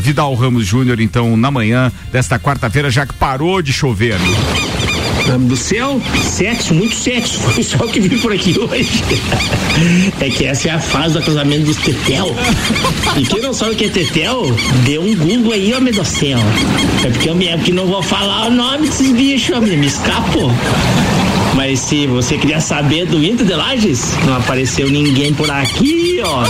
Vidal 0.00 0.34
Ramos 0.34 0.66
Júnior, 0.66 1.00
então, 1.00 1.36
na 1.36 1.50
manhã 1.50 1.92
desta 2.12 2.38
quarta-feira, 2.38 2.90
já 2.90 3.06
que 3.06 3.14
parou 3.14 3.60
de 3.62 3.72
chover, 3.72 4.14
amigo? 4.14 4.88
do 5.36 5.56
céu, 5.56 6.00
sexo, 6.22 6.72
muito 6.72 6.94
sexo. 6.94 7.38
Foi 7.38 7.62
só 7.64 7.84
o 7.84 7.88
que 7.88 8.00
vi 8.00 8.16
por 8.16 8.32
aqui 8.32 8.58
hoje. 8.58 9.04
É 10.20 10.28
que 10.28 10.44
essa 10.44 10.68
é 10.68 10.72
a 10.72 10.80
fase 10.80 11.14
do 11.14 11.22
casamento 11.22 11.66
dos 11.66 11.76
tetel. 11.76 12.34
E 13.16 13.24
quem 13.24 13.40
não 13.40 13.52
sabe 13.52 13.72
o 13.72 13.76
que 13.76 13.84
é 13.84 13.88
tetel, 13.88 14.46
dê 14.84 14.98
um 14.98 15.14
Google 15.14 15.52
aí, 15.52 15.72
ó, 15.76 15.80
meu 15.80 15.92
do 15.92 16.04
céu. 16.04 16.38
É 17.04 17.10
porque 17.10 17.28
eu 17.28 17.34
mesmo 17.36 17.62
que 17.62 17.72
não 17.72 17.86
vou 17.86 18.02
falar 18.02 18.48
o 18.48 18.50
nome 18.50 18.88
desses 18.88 19.12
bichos, 19.12 19.60
me 19.60 19.86
escapou. 19.86 20.50
Mas 21.54 21.80
se 21.80 22.06
você 22.08 22.36
queria 22.38 22.60
saber 22.60 23.06
do 23.06 23.22
Inter 23.22 23.46
de 23.46 23.54
Lages, 23.54 24.16
não 24.24 24.36
apareceu 24.36 24.90
ninguém 24.90 25.32
por 25.32 25.48
aqui, 25.50 26.20
ó. 26.24 26.44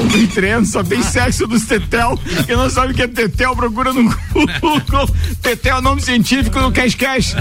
Não 0.00 0.08
tem 0.08 0.26
treino, 0.26 0.64
só 0.64 0.82
tem 0.82 1.02
sexo 1.02 1.46
dos 1.46 1.66
tetel. 1.66 2.18
Quem 2.46 2.56
não 2.56 2.70
sabe 2.70 2.92
o 2.92 2.96
que 2.96 3.02
é 3.02 3.08
tetel, 3.08 3.54
procura 3.54 3.92
no 3.92 4.04
Google. 4.04 5.10
Tetel 5.42 5.78
é 5.78 5.80
nome 5.80 6.00
científico 6.00 6.58
do 6.58 6.72
Cash 6.72 6.94
Cash. 6.94 7.34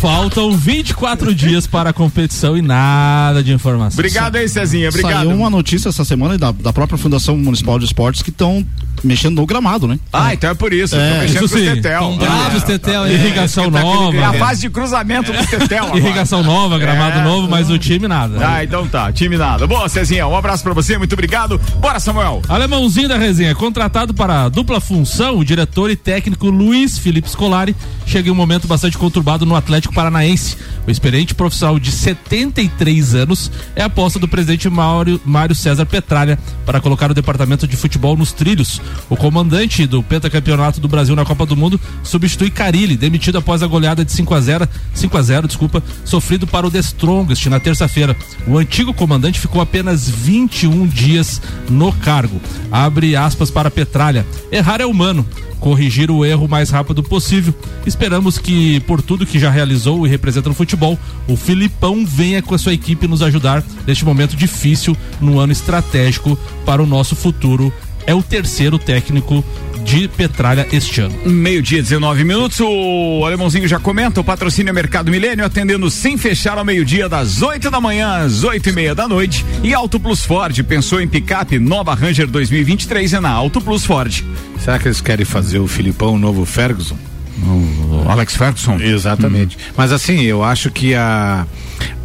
Faltam 0.00 0.56
24 0.56 1.34
dias 1.34 1.66
para 1.66 1.90
a 1.90 1.92
competição 1.92 2.56
e 2.56 2.62
nada 2.62 3.42
de 3.42 3.52
informação. 3.52 3.98
Obrigado 3.98 4.36
aí, 4.36 4.48
Cezinha. 4.48 4.88
Obrigado. 4.88 5.12
Saiu 5.12 5.30
uma 5.30 5.50
notícia 5.50 5.88
essa 5.88 6.04
semana 6.04 6.36
da, 6.36 6.50
da 6.50 6.72
própria 6.72 6.98
Fundação 6.98 7.36
Municipal 7.36 7.78
de 7.78 7.84
Esportes 7.84 8.22
que 8.22 8.30
estão 8.30 8.66
mexendo 9.02 9.36
no 9.36 9.46
gramado, 9.46 9.86
né? 9.88 9.98
Ah, 10.12 10.32
então 10.34 10.50
é 10.50 10.54
por 10.54 10.72
isso. 10.72 10.96
É, 10.96 11.20
mexendo 11.20 11.44
isso 11.46 11.58
sim. 11.58 11.64
tetel. 11.64 12.16
Bravos, 12.16 12.62
tetel, 12.62 13.06
irrigação 13.08 13.70
nova. 13.70 14.16
É 14.16 14.24
a 14.24 14.32
fase 14.34 14.62
de 14.62 14.70
cruzamento 14.70 15.32
dos 15.32 15.46
tetel. 15.46 15.84
agora. 15.84 15.98
Irrigação 15.98 16.42
nova, 16.42 16.78
gramado 16.78 17.18
É. 17.18 17.24
novo, 17.24 17.48
mas 17.48 17.70
o 17.70 17.78
time 17.78 18.06
nada. 18.08 18.38
Ah, 18.46 18.64
então 18.64 18.86
tá, 18.86 19.12
time 19.12 19.36
nada. 19.36 19.66
Boa, 19.66 19.88
Cezinha, 19.88 20.26
um 20.26 20.36
abraço 20.36 20.62
pra 20.62 20.72
você, 20.72 20.96
muito 20.98 21.12
obrigado. 21.12 21.60
Bora, 21.80 21.98
Samuel. 22.00 22.42
Alemãozinho 22.48 23.08
da 23.08 23.16
resenha, 23.18 23.54
contratado 23.54 24.14
para 24.14 24.44
a 24.44 24.48
dupla 24.48 24.80
função, 24.80 25.38
o 25.38 25.44
diretor 25.44 25.90
e 25.90 25.96
técnico 25.96 26.48
Luiz 26.48 26.98
Felipe 26.98 27.28
Scolari 27.28 27.74
chega 28.06 28.28
em 28.28 28.32
um 28.32 28.34
momento 28.34 28.66
bastante 28.66 28.96
conturbado 28.98 29.44
no 29.46 29.54
Atlético 29.56 29.94
Paranaense. 29.94 30.56
O 30.86 30.90
experiente 30.90 31.34
profissional 31.34 31.78
de 31.78 31.90
73 31.92 33.14
anos 33.14 33.50
é 33.76 33.82
a 33.82 33.86
aposta 33.86 34.18
do 34.18 34.28
presidente 34.28 34.68
Mário, 34.68 35.20
Mário 35.24 35.54
César 35.54 35.86
Petralha 35.86 36.38
para 36.66 36.80
colocar 36.80 37.10
o 37.10 37.14
departamento 37.14 37.66
de 37.66 37.76
futebol 37.76 38.16
nos 38.16 38.32
trilhos. 38.32 38.80
O 39.08 39.16
comandante 39.16 39.86
do 39.86 40.02
pentacampeonato 40.02 40.80
do 40.80 40.88
Brasil 40.88 41.14
na 41.14 41.24
Copa 41.24 41.44
do 41.44 41.56
Mundo 41.56 41.80
substitui 42.02 42.50
Carilli, 42.50 42.96
demitido 42.96 43.38
após 43.38 43.62
a 43.62 43.66
goleada 43.66 44.04
de 44.04 44.12
5 44.12 44.34
a 44.34 44.40
0, 44.40 44.68
5 44.94 45.18
a 45.18 45.22
0, 45.22 45.46
desculpa, 45.46 45.82
sofrido 46.04 46.46
para 46.46 46.66
o 46.66 46.70
The 46.70 46.78
Strongest 46.78 47.46
na 47.46 47.60
terça-feira. 47.60 48.16
O 48.46 48.58
antigo 48.58 48.94
comandante 48.94 49.40
ficou 49.40 49.60
apenas 49.60 50.08
21 50.08 50.86
dias 50.86 51.40
no 51.68 51.92
cargo. 51.92 52.40
Abre 52.70 53.16
aspas 53.16 53.50
para 53.50 53.70
Petralha. 53.70 54.26
Errar 54.50 54.80
é 54.80 54.86
humano. 54.86 55.26
Corrigir 55.60 56.10
o 56.10 56.24
erro 56.24 56.46
o 56.46 56.48
mais 56.48 56.70
rápido 56.70 57.04
possível. 57.04 57.54
Esperamos 57.86 58.36
que, 58.36 58.80
por 58.80 59.00
tudo 59.00 59.24
que 59.24 59.38
já 59.38 59.48
realizou 59.48 60.04
e 60.04 60.10
representa 60.10 60.48
no 60.48 60.54
futebol, 60.56 60.98
o 61.28 61.36
Filipão 61.36 62.04
venha 62.04 62.42
com 62.42 62.52
a 62.52 62.58
sua 62.58 62.72
equipe 62.72 63.06
nos 63.06 63.22
ajudar 63.22 63.62
neste 63.86 64.04
momento 64.04 64.34
difícil, 64.34 64.96
num 65.20 65.38
ano 65.38 65.52
estratégico 65.52 66.36
para 66.66 66.82
o 66.82 66.86
nosso 66.86 67.14
futuro. 67.14 67.72
É 68.06 68.14
o 68.14 68.22
terceiro 68.22 68.78
técnico 68.78 69.44
de 69.84 70.08
Petralha 70.08 70.66
este 70.72 71.00
ano. 71.00 71.14
Meio-dia, 71.24 71.82
19 71.82 72.24
minutos. 72.24 72.60
O 72.60 73.24
alemãozinho 73.24 73.66
já 73.66 73.78
comenta. 73.78 74.20
O 74.20 74.24
patrocínio 74.24 74.70
é 74.70 74.72
Mercado 74.72 75.10
Milênio, 75.10 75.44
atendendo 75.44 75.90
sem 75.90 76.16
fechar 76.16 76.56
ao 76.58 76.64
meio-dia, 76.64 77.08
das 77.08 77.42
8 77.42 77.70
da 77.70 77.80
manhã 77.80 78.24
às 78.24 78.44
8 78.44 78.68
e 78.68 78.72
meia 78.72 78.94
da 78.94 79.08
noite. 79.08 79.44
E 79.62 79.74
Auto 79.74 79.98
Plus 79.98 80.24
Ford. 80.24 80.62
Pensou 80.64 81.00
em 81.00 81.08
picape? 81.08 81.58
Nova 81.58 81.94
Ranger 81.94 82.26
2023 82.28 83.14
é 83.14 83.20
na 83.20 83.30
Auto 83.30 83.60
Plus 83.60 83.84
Ford. 83.84 84.22
Será 84.58 84.78
que 84.78 84.88
eles 84.88 85.00
querem 85.00 85.24
fazer 85.24 85.58
o 85.58 85.66
Filipão 85.66 86.14
o 86.14 86.18
novo 86.18 86.44
Ferguson? 86.44 86.96
O 87.44 88.08
Alex 88.08 88.36
Ferguson? 88.36 88.78
Exatamente. 88.80 89.58
Mas 89.76 89.90
assim, 89.90 90.22
eu 90.22 90.44
acho 90.44 90.70
que 90.70 90.94
a, 90.94 91.46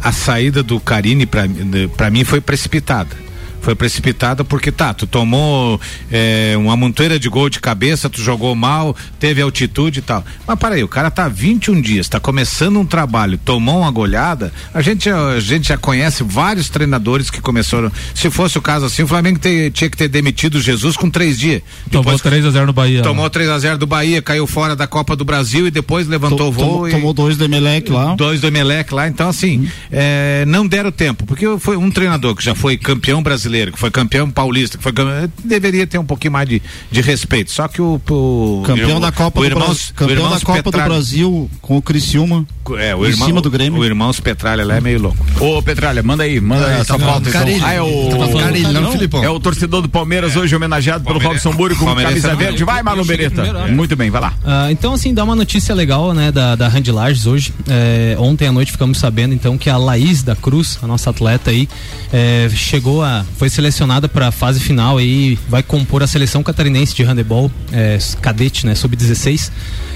a 0.02 0.12
saída 0.12 0.62
do 0.62 0.80
Carini 0.80 1.26
para 1.26 2.10
mim 2.10 2.24
foi 2.24 2.40
precipitada. 2.40 3.27
Foi 3.68 3.74
precipitada 3.74 4.42
porque 4.44 4.72
tá, 4.72 4.94
tu 4.94 5.06
tomou 5.06 5.78
é, 6.10 6.54
uma 6.56 6.74
montoeira 6.74 7.18
de 7.18 7.28
gol 7.28 7.50
de 7.50 7.60
cabeça, 7.60 8.08
tu 8.08 8.18
jogou 8.22 8.54
mal, 8.54 8.96
teve 9.20 9.42
altitude 9.42 9.98
e 9.98 10.02
tal. 10.02 10.24
Mas 10.46 10.58
para 10.58 10.76
aí, 10.76 10.82
o 10.82 10.88
cara 10.88 11.10
tá 11.10 11.28
21 11.28 11.78
dias, 11.82 12.08
tá 12.08 12.18
começando 12.18 12.80
um 12.80 12.86
trabalho, 12.86 13.36
tomou 13.36 13.80
uma 13.80 13.90
goleada. 13.90 14.50
A 14.72 14.80
gente, 14.80 15.10
a 15.10 15.38
gente 15.38 15.68
já 15.68 15.76
conhece 15.76 16.22
vários 16.22 16.70
treinadores 16.70 17.28
que 17.28 17.42
começaram. 17.42 17.92
Se 18.14 18.30
fosse 18.30 18.56
o 18.56 18.62
caso 18.62 18.86
assim, 18.86 19.02
o 19.02 19.06
Flamengo 19.06 19.38
te- 19.38 19.70
tinha 19.70 19.90
que 19.90 19.98
ter 19.98 20.08
demitido 20.08 20.54
o 20.54 20.60
Jesus 20.62 20.96
com 20.96 21.10
três 21.10 21.38
dias. 21.38 21.60
Tomou 21.90 22.18
3 22.18 22.46
a 22.46 22.50
0 22.50 22.66
no 22.68 22.72
Bahia. 22.72 23.02
Tomou 23.02 23.28
3 23.28 23.50
a 23.50 23.58
0 23.58 23.76
do 23.76 23.86
Bahia, 23.86 24.22
caiu 24.22 24.46
fora 24.46 24.74
da 24.74 24.86
Copa 24.86 25.14
do 25.14 25.26
Brasil 25.26 25.66
e 25.66 25.70
depois 25.70 26.08
levantou 26.08 26.48
o 26.48 26.52
voo. 26.52 26.64
Tomou, 26.68 26.88
e- 26.88 26.92
tomou 26.92 27.12
dois 27.12 27.36
do 27.36 27.44
Emelec 27.44 27.90
lá. 27.92 28.14
Dois 28.14 28.40
do 28.40 28.46
Emelec 28.46 28.94
lá, 28.94 29.06
então 29.06 29.28
assim, 29.28 29.68
é, 29.92 30.44
não 30.46 30.66
deram 30.66 30.90
tempo, 30.90 31.26
porque 31.26 31.44
foi 31.58 31.76
um 31.76 31.90
treinador 31.90 32.34
que 32.34 32.42
já 32.42 32.54
foi 32.54 32.78
campeão 32.78 33.22
brasileiro, 33.22 33.57
que 33.72 33.78
foi 33.78 33.90
campeão 33.90 34.30
paulista, 34.30 34.76
que 34.78 34.82
foi 34.82 34.92
campeão, 34.92 35.30
deveria 35.44 35.86
ter 35.86 35.98
um 35.98 36.04
pouquinho 36.04 36.32
mais 36.32 36.48
de, 36.48 36.62
de 36.90 37.00
respeito. 37.00 37.50
Só 37.50 37.68
que 37.68 37.80
o, 37.82 38.00
o 38.10 38.62
Campeão 38.64 39.00
da 39.00 39.12
Copa, 39.12 39.40
o 39.40 39.42
do, 39.42 39.46
irmãos, 39.48 39.66
Brasil, 39.66 39.94
campeão 39.96 40.26
o 40.26 40.30
da 40.30 40.40
Copa 40.40 40.62
Petralha- 40.62 40.84
do 40.88 40.94
Brasil 40.94 41.50
com 41.60 41.76
o 41.76 41.82
Criciúma. 41.82 42.46
É, 42.78 42.94
o 42.94 43.04
em 43.06 43.10
irmão, 43.10 43.26
cima 43.28 43.40
do 43.40 43.50
Grêmio. 43.50 43.80
O 43.80 43.84
irmãos 43.84 44.20
Petralha 44.20 44.64
lá 44.64 44.76
é 44.76 44.80
meio 44.80 45.00
louco. 45.00 45.16
Ô, 45.40 45.62
Petralha, 45.62 46.02
manda 46.02 46.22
aí, 46.24 46.38
manda 46.40 46.64
Ah, 46.66 46.68
aí 46.68 46.74
tá 46.84 46.94
essa 46.94 46.96
então. 46.96 47.32
Carilli. 47.32 47.60
Ah, 47.64 47.72
é 47.72 47.80
o. 47.82 48.08
Tá 48.10 48.26
do 48.26 48.38
Carilli, 48.38 48.72
não 48.72 48.92
Filipão. 48.92 49.24
É 49.24 49.30
o 49.30 49.40
torcedor 49.40 49.82
do 49.82 49.88
Palmeiras 49.88 50.36
hoje 50.36 50.54
homenageado 50.54 51.04
pelo 51.04 51.18
Robson 51.18 51.52
Buri 51.52 51.74
com 51.74 51.86
Palmeiras 51.86 52.12
camisa 52.12 52.32
é 52.32 52.36
verde. 52.36 52.64
Vai, 52.64 52.82
Marlon 52.82 53.04
Beretta. 53.04 53.42
primeiro, 53.42 53.72
Muito 53.74 53.96
bem, 53.96 54.10
vai 54.10 54.20
lá. 54.20 54.34
Ah, 54.44 54.68
então, 54.70 54.92
assim, 54.92 55.14
dá 55.14 55.24
uma 55.24 55.34
notícia 55.34 55.74
legal, 55.74 56.12
né, 56.12 56.30
da, 56.30 56.54
da 56.56 56.68
Randy 56.68 56.92
Lages 56.92 57.26
hoje. 57.26 57.52
É, 57.68 58.16
ontem 58.18 58.46
à 58.48 58.52
noite 58.52 58.72
ficamos 58.72 58.98
sabendo, 58.98 59.34
então, 59.34 59.56
que 59.56 59.70
a 59.70 59.76
Laís 59.78 60.22
da 60.22 60.36
Cruz, 60.36 60.78
a 60.82 60.86
nossa 60.86 61.10
atleta 61.10 61.50
aí, 61.50 61.68
é, 62.12 62.48
chegou 62.54 63.02
a. 63.02 63.24
foi 63.38 63.48
selecionada 63.48 64.08
para 64.08 64.28
a 64.28 64.32
fase 64.32 64.58
final 64.58 64.98
aí, 64.98 65.38
vai 65.48 65.62
compor 65.62 66.02
a 66.02 66.08
seleção 66.08 66.42
catarinense 66.42 66.92
de 66.92 67.04
handebol, 67.04 67.50
é, 67.70 67.96
cadete, 68.20 68.66
né, 68.66 68.74
sub-16. 68.74 69.52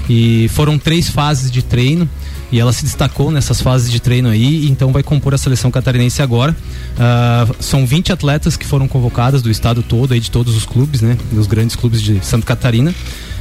E 0.09 0.47
foram 0.47 0.79
três 0.79 1.09
fases 1.09 1.51
de 1.51 1.61
treino. 1.61 2.09
E 2.51 2.59
ela 2.59 2.71
se 2.71 2.83
destacou 2.83 3.31
nessas 3.31 3.59
fases 3.61 3.91
de 3.91 3.99
treino 3.99 4.29
aí, 4.29 4.67
então 4.69 4.93
vai 4.93 5.01
compor 5.01 5.33
a 5.33 5.39
seleção 5.39 5.71
catarinense 5.71 6.21
agora. 6.21 6.55
Ah, 6.99 7.47
são 7.59 7.83
20 7.83 8.13
atletas 8.13 8.55
que 8.55 8.63
foram 8.63 8.87
convocadas 8.87 9.41
do 9.41 9.49
estado 9.49 9.81
todo, 9.81 10.13
aí 10.13 10.19
de 10.19 10.29
todos 10.29 10.55
os 10.55 10.63
clubes, 10.63 11.01
né? 11.01 11.17
Dos 11.31 11.47
grandes 11.47 11.75
clubes 11.75 11.99
de 11.99 12.23
Santa 12.23 12.45
Catarina. 12.45 12.93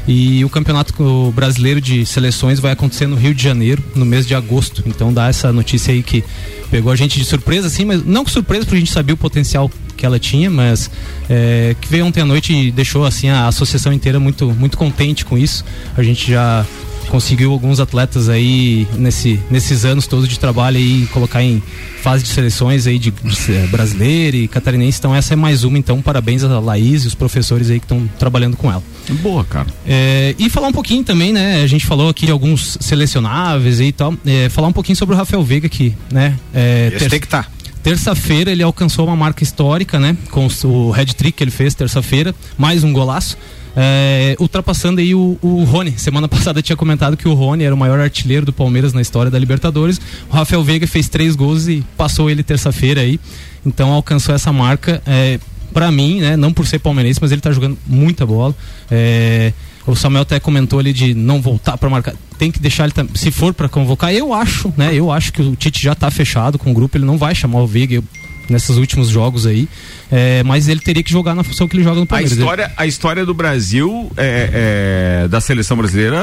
E 0.08 0.42
o 0.46 0.48
campeonato 0.48 1.30
brasileiro 1.32 1.78
de 1.78 2.06
seleções 2.06 2.58
vai 2.58 2.72
acontecer 2.72 3.06
no 3.06 3.14
Rio 3.14 3.34
de 3.34 3.42
Janeiro, 3.42 3.84
no 3.94 4.06
mês 4.06 4.26
de 4.26 4.34
agosto. 4.34 4.82
Então 4.86 5.12
dá 5.12 5.28
essa 5.28 5.52
notícia 5.52 5.92
aí 5.92 6.02
que 6.02 6.24
pegou 6.70 6.90
a 6.90 6.96
gente 6.96 7.18
de 7.18 7.24
surpresa, 7.26 7.66
assim, 7.66 7.84
mas 7.84 8.02
não 8.02 8.24
com 8.24 8.30
surpresa, 8.30 8.64
porque 8.64 8.76
a 8.76 8.80
gente 8.80 8.92
sabia 8.92 9.14
o 9.14 9.18
potencial 9.18 9.70
que 10.02 10.06
ela 10.06 10.18
tinha, 10.18 10.50
mas 10.50 10.90
é, 11.30 11.76
que 11.80 11.88
veio 11.88 12.04
ontem 12.04 12.20
à 12.20 12.24
noite 12.24 12.52
e 12.52 12.72
deixou 12.72 13.04
assim 13.04 13.28
a 13.28 13.46
associação 13.46 13.92
inteira 13.92 14.18
muito, 14.18 14.50
muito 14.50 14.76
contente 14.76 15.24
com 15.24 15.38
isso. 15.38 15.64
A 15.96 16.02
gente 16.02 16.28
já 16.28 16.66
conseguiu 17.08 17.52
alguns 17.52 17.78
atletas 17.78 18.28
aí 18.28 18.88
nesse, 18.96 19.38
nesses 19.48 19.84
anos 19.84 20.08
todos 20.08 20.28
de 20.28 20.40
trabalho 20.40 20.76
aí 20.78 21.06
colocar 21.12 21.40
em 21.40 21.62
fase 22.02 22.24
de 22.24 22.30
seleções 22.30 22.86
aí 22.88 22.98
de, 22.98 23.12
de 23.12 23.52
eh, 23.52 23.68
brasileira 23.70 24.36
e 24.36 24.48
catarinense. 24.48 24.98
Então 24.98 25.14
essa 25.14 25.34
é 25.34 25.36
mais 25.36 25.62
uma. 25.62 25.78
Então 25.78 26.02
parabéns 26.02 26.42
a 26.42 26.58
Laís 26.58 27.04
e 27.04 27.06
os 27.06 27.14
professores 27.14 27.70
aí 27.70 27.78
que 27.78 27.84
estão 27.84 28.10
trabalhando 28.18 28.56
com 28.56 28.72
ela. 28.72 28.82
Boa, 29.20 29.44
cara. 29.44 29.68
É, 29.86 30.34
e 30.36 30.50
falar 30.50 30.66
um 30.66 30.72
pouquinho 30.72 31.04
também, 31.04 31.32
né? 31.32 31.62
A 31.62 31.66
gente 31.68 31.86
falou 31.86 32.08
aqui 32.08 32.26
de 32.26 32.32
alguns 32.32 32.76
selecionáveis 32.80 33.78
e 33.78 33.92
tal. 33.92 34.14
É, 34.26 34.48
falar 34.48 34.66
um 34.66 34.72
pouquinho 34.72 34.96
sobre 34.96 35.14
o 35.14 35.18
Rafael 35.18 35.44
Veiga 35.44 35.68
aqui, 35.68 35.94
né? 36.10 36.36
É, 36.52 36.90
Esse 36.92 37.08
tem 37.08 37.20
que 37.20 37.26
estar. 37.26 37.48
Terça-feira 37.82 38.52
ele 38.52 38.62
alcançou 38.62 39.06
uma 39.06 39.16
marca 39.16 39.42
histórica, 39.42 39.98
né? 39.98 40.16
Com 40.30 40.48
o 40.64 40.90
head 40.90 41.16
trick 41.16 41.36
que 41.36 41.44
ele 41.44 41.50
fez 41.50 41.74
terça-feira, 41.74 42.34
mais 42.56 42.84
um 42.84 42.92
golaço. 42.92 43.36
É, 43.74 44.36
ultrapassando 44.38 45.00
aí 45.00 45.14
o, 45.14 45.38
o 45.42 45.64
Rony. 45.64 45.98
Semana 45.98 46.28
passada 46.28 46.62
tinha 46.62 46.76
comentado 46.76 47.16
que 47.16 47.26
o 47.26 47.34
Rony 47.34 47.64
era 47.64 47.74
o 47.74 47.78
maior 47.78 47.98
artilheiro 47.98 48.46
do 48.46 48.52
Palmeiras 48.52 48.92
na 48.92 49.00
história 49.00 49.30
da 49.30 49.38
Libertadores. 49.38 50.00
O 50.30 50.34
Rafael 50.34 50.62
Veiga 50.62 50.86
fez 50.86 51.08
três 51.08 51.34
gols 51.34 51.66
e 51.66 51.84
passou 51.96 52.30
ele 52.30 52.42
terça-feira 52.42 53.00
aí. 53.00 53.18
Então 53.66 53.90
alcançou 53.90 54.34
essa 54.34 54.52
marca. 54.52 55.02
É, 55.04 55.40
para 55.72 55.90
mim, 55.90 56.20
né? 56.20 56.36
Não 56.36 56.52
por 56.52 56.66
ser 56.66 56.78
palmeirense, 56.78 57.18
mas 57.20 57.32
ele 57.32 57.40
tá 57.40 57.50
jogando 57.50 57.76
muita 57.86 58.24
bola. 58.26 58.54
É, 58.90 59.52
o 59.86 59.94
Samuel 59.96 60.22
até 60.22 60.38
comentou 60.40 60.78
ali 60.78 60.92
de 60.92 61.14
não 61.14 61.40
voltar 61.40 61.76
para 61.76 61.88
marcar. 61.90 62.14
Tem 62.38 62.50
que 62.50 62.60
deixar 62.60 62.84
ele, 62.84 62.92
se 63.14 63.30
for 63.30 63.52
para 63.54 63.68
convocar, 63.68 64.12
eu 64.12 64.32
acho, 64.34 64.72
né? 64.76 64.94
Eu 64.94 65.10
acho 65.10 65.32
que 65.32 65.42
o 65.42 65.54
Tite 65.56 65.82
já 65.82 65.94
tá 65.94 66.10
fechado 66.10 66.58
com 66.58 66.70
o 66.70 66.74
grupo, 66.74 66.96
ele 66.96 67.04
não 67.04 67.18
vai 67.18 67.34
chamar 67.34 67.60
o 67.60 67.66
eu- 67.96 68.04
nesses 68.52 68.76
últimos 68.76 69.08
jogos 69.08 69.46
aí. 69.46 69.68
É, 70.10 70.42
mas 70.44 70.68
ele 70.68 70.80
teria 70.80 71.02
que 71.02 71.10
jogar 71.10 71.34
na 71.34 71.42
função 71.42 71.66
que 71.66 71.74
ele 71.74 71.82
joga 71.82 71.96
no 71.96 72.02
A 72.02 72.06
Palmeiras. 72.06 72.36
história, 72.36 72.70
a 72.76 72.86
história 72.86 73.24
do 73.24 73.32
Brasil, 73.32 74.12
é, 74.16 75.22
é, 75.24 75.28
da 75.28 75.40
seleção 75.40 75.76
brasileira, 75.76 76.18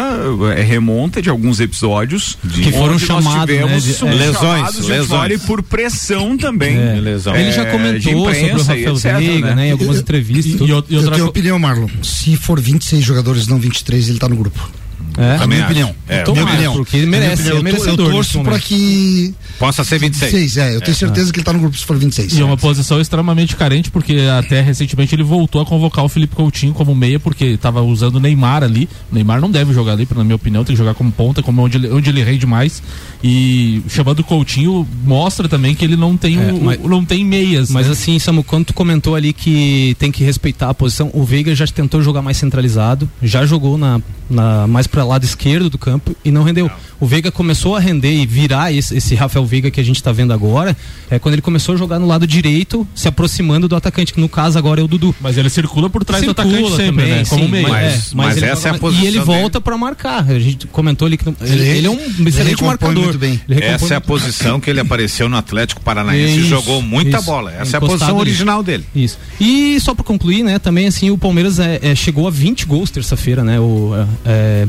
é, 0.55 0.61
remonta 0.61 1.21
de 1.21 1.29
alguns 1.29 1.59
episódios 1.59 2.37
Que 2.63 2.71
foram 2.71 2.99
chamados, 2.99 3.41
tivemos 3.41 3.71
né, 3.85 3.93
de-. 3.93 4.15
Lesões, 4.15 4.75
de 4.75 4.81
lesões. 4.83 5.31
e 5.33 5.37
por 5.47 5.63
pressão 5.63 6.37
também. 6.37 6.77
É. 6.77 6.95
Lesão. 6.99 7.35
Ele 7.35 7.51
já 7.51 7.63
É, 7.63 7.65
de 7.65 7.71
comentou 7.71 8.33
sobre 8.33 8.45
o 8.45 8.57
e 8.57 8.57
Rafael 8.59 8.93
etc, 8.95 9.15
Veiga, 9.17 9.47
né? 9.49 9.55
né? 9.55 9.67
Em 9.69 9.71
algumas 9.71 9.97
entrevistas. 9.99 10.53
E, 10.53 10.57
tudo. 10.57 10.69
e 10.69 10.73
outra 10.73 10.93
Eu 10.95 11.11
tenho 11.11 11.25
opinião, 11.27 11.57
Marlon. 11.57 11.87
Se 12.03 12.35
for 12.35 12.59
26 12.61 13.03
jogadores, 13.03 13.47
não 13.47 13.57
23, 13.57 14.09
ele 14.09 14.19
tá 14.19 14.29
no 14.29 14.35
grupo. 14.35 14.69
É. 15.19 15.23
É 15.31 15.35
a 15.35 15.37
Também 15.39 15.57
minha 15.57 15.65
opinião. 15.65 15.95
É, 16.07 16.21
Tomara, 16.23 16.43
minha 16.45 16.53
opinião. 16.53 16.73
porque 16.73 16.95
ele 16.97 17.05
É 17.05 17.09
minha 17.09 17.21
merece, 17.21 17.41
opinião. 17.51 17.85
é 17.85 17.89
Eu 17.91 17.97
torço 17.97 18.31
pra 18.39 18.43
momento. 18.51 18.63
que. 18.63 19.33
Possa 19.59 19.83
ser 19.83 19.99
26. 19.99 20.57
é. 20.57 20.75
Eu 20.75 20.81
tenho 20.81 20.95
certeza 20.95 21.31
que 21.33 21.39
ele 21.39 21.43
tá 21.43 21.51
no 21.53 21.59
grupo 21.59 21.77
se 21.77 21.85
for 21.85 21.97
26. 21.97 22.33
E 22.33 22.41
é 22.41 22.45
uma 22.45 22.55
posição 22.57 22.99
extremamente 23.01 23.55
carente, 23.55 23.91
porque 23.91 24.17
até 24.39 24.61
recentemente 24.61 25.13
ele 25.13 25.23
voltou 25.23 25.61
a 25.61 25.65
convocar 25.65 26.05
o 26.05 26.09
Felipe 26.09 26.35
Coutinho 26.35 26.73
como 26.73 26.95
meia, 26.95 27.19
porque 27.19 27.45
estava 27.45 27.81
usando 27.81 28.15
o 28.15 28.19
Neymar 28.19 28.63
ali. 28.63 28.87
O 29.11 29.15
Neymar 29.15 29.41
não 29.41 29.51
deve 29.51 29.73
jogar 29.73 29.93
ali, 29.93 30.07
na 30.15 30.23
minha 30.23 30.35
opinião, 30.35 30.63
tem 30.63 30.73
que 30.73 30.77
jogar 30.79 30.93
como 30.93 31.11
ponta, 31.11 31.43
como 31.43 31.61
onde 31.61 31.77
ele, 31.77 31.89
onde 31.91 32.09
ele 32.09 32.23
rende 32.23 32.45
mais. 32.45 32.81
E 33.23 33.81
chamando 33.89 34.19
o 34.19 34.23
Coutinho 34.23 34.87
mostra 35.03 35.49
também 35.49 35.75
que 35.75 35.83
ele 35.83 35.97
não 35.97 36.15
tem, 36.15 36.39
É, 36.39 36.53
o- 36.53 36.61
mas- 36.63 36.79
não 36.81 37.03
tem 37.03 37.25
meias. 37.25 37.69
Mas 37.69 37.87
né? 37.87 37.91
assim, 37.93 38.17
Samu, 38.19 38.43
quando 38.43 38.65
tu 38.67 38.73
comentou 38.73 39.15
ali 39.15 39.33
que 39.33 39.95
tem 39.99 40.11
que 40.11 40.23
respeitar 40.23 40.69
a 40.69 40.73
posição, 40.73 41.09
o 41.13 41.23
Veiga 41.23 41.53
já 41.53 41.65
tentou 41.67 42.01
jogar 42.01 42.21
mais 42.21 42.37
centralizado, 42.37 43.09
já 43.21 43.45
jogou 43.45 43.77
na, 43.77 43.99
na- 44.29 44.67
mais 44.67 44.87
para 44.87 45.03
lado 45.09 45.23
esquerdo 45.25 45.69
do 45.69 45.77
campo 45.77 46.15
e 46.23 46.31
não 46.31 46.43
rendeu. 46.43 46.69
O 46.99 47.05
Veiga 47.07 47.31
começou 47.31 47.75
a 47.75 47.79
render 47.79 48.13
e 48.13 48.25
virar 48.25 48.73
esse, 48.73 48.95
esse 48.97 49.15
Rafael 49.15 49.45
Veiga 49.45 49.71
que 49.71 49.79
a 49.79 49.83
gente 49.83 50.01
tá 50.03 50.11
vendo 50.11 50.33
agora, 50.33 50.75
é 51.09 51.17
quando 51.17 51.33
ele 51.35 51.41
começou 51.41 51.75
a 51.75 51.77
jogar 51.77 51.97
no 51.99 52.05
lado 52.05 52.27
direito, 52.27 52.85
se 52.93 53.07
aproximando 53.07 53.67
do 53.67 53.75
atacante, 53.75 54.13
que 54.13 54.19
no 54.19 54.27
caso 54.27 54.57
agora 54.57 54.81
é 54.81 54.83
o 54.83 54.87
Dudu. 54.87 55.15
Mas 55.21 55.37
ele 55.37 55.49
circula 55.49 55.89
por 55.89 56.03
trás 56.03 56.23
Circula 56.23 56.45
do 56.45 56.51
atacante 56.51 56.75
sempre, 56.75 56.85
também, 57.05 57.07
né? 57.19 57.23
Como 57.25 57.43
sim, 57.45 57.51
meia. 57.51 57.67
mas, 57.69 57.81
Mas- 57.83 57.93
é, 58.11 58.15
mas 58.15 58.37
ele, 58.37 58.45
essa 58.47 58.67
é 58.67 58.71
a 58.71 58.77
posição 58.77 59.05
E 59.05 59.07
ele 59.07 59.19
volta 59.19 59.61
para 59.61 59.77
marcar. 59.77 60.29
A 60.29 60.39
gente 60.39 60.67
comentou 60.67 61.05
ali 61.05 61.17
que 61.17 61.25
não- 61.25 61.35
ele, 61.41 61.61
Ele- 61.67 61.87
é 61.87 61.89
um 61.89 61.93
ele 61.99 62.29
excelente 62.29 62.63
marcador. 62.63 63.03
muito 63.03 63.17
bem. 63.17 63.39
Ele 63.47 63.59
recompõe 63.59 63.75
Essa 63.75 63.93
é 63.93 63.97
a 63.97 64.01
posição 64.01 64.59
que 64.59 64.69
ele 64.69 64.79
apareceu 64.81 65.29
no 65.29 65.37
Atlético 65.37 65.81
Paranaense 65.81 66.39
e 66.39 66.43
jogou 66.47 66.81
muita 66.81 67.17
isso. 67.17 67.25
bola. 67.25 67.53
Essa 67.53 67.77
é 67.77 67.79
a 67.79 67.81
posição 67.81 68.09
ali. 68.09 68.19
original 68.19 68.61
dele. 68.61 68.83
Isso. 68.93 69.17
E 69.39 69.79
só 69.79 69.95
pra 69.95 70.03
concluir, 70.03 70.43
né, 70.43 70.59
também 70.59 70.87
assim, 70.87 71.09
o 71.11 71.17
Palmeiras 71.17 71.59
é, 71.59 71.79
é, 71.81 71.95
chegou 71.95 72.27
a 72.27 72.31
20 72.31 72.65
gols 72.65 72.89
terça-feira, 72.91 73.41
né? 73.43 73.59
O, 73.59 73.93
é, 74.25 74.67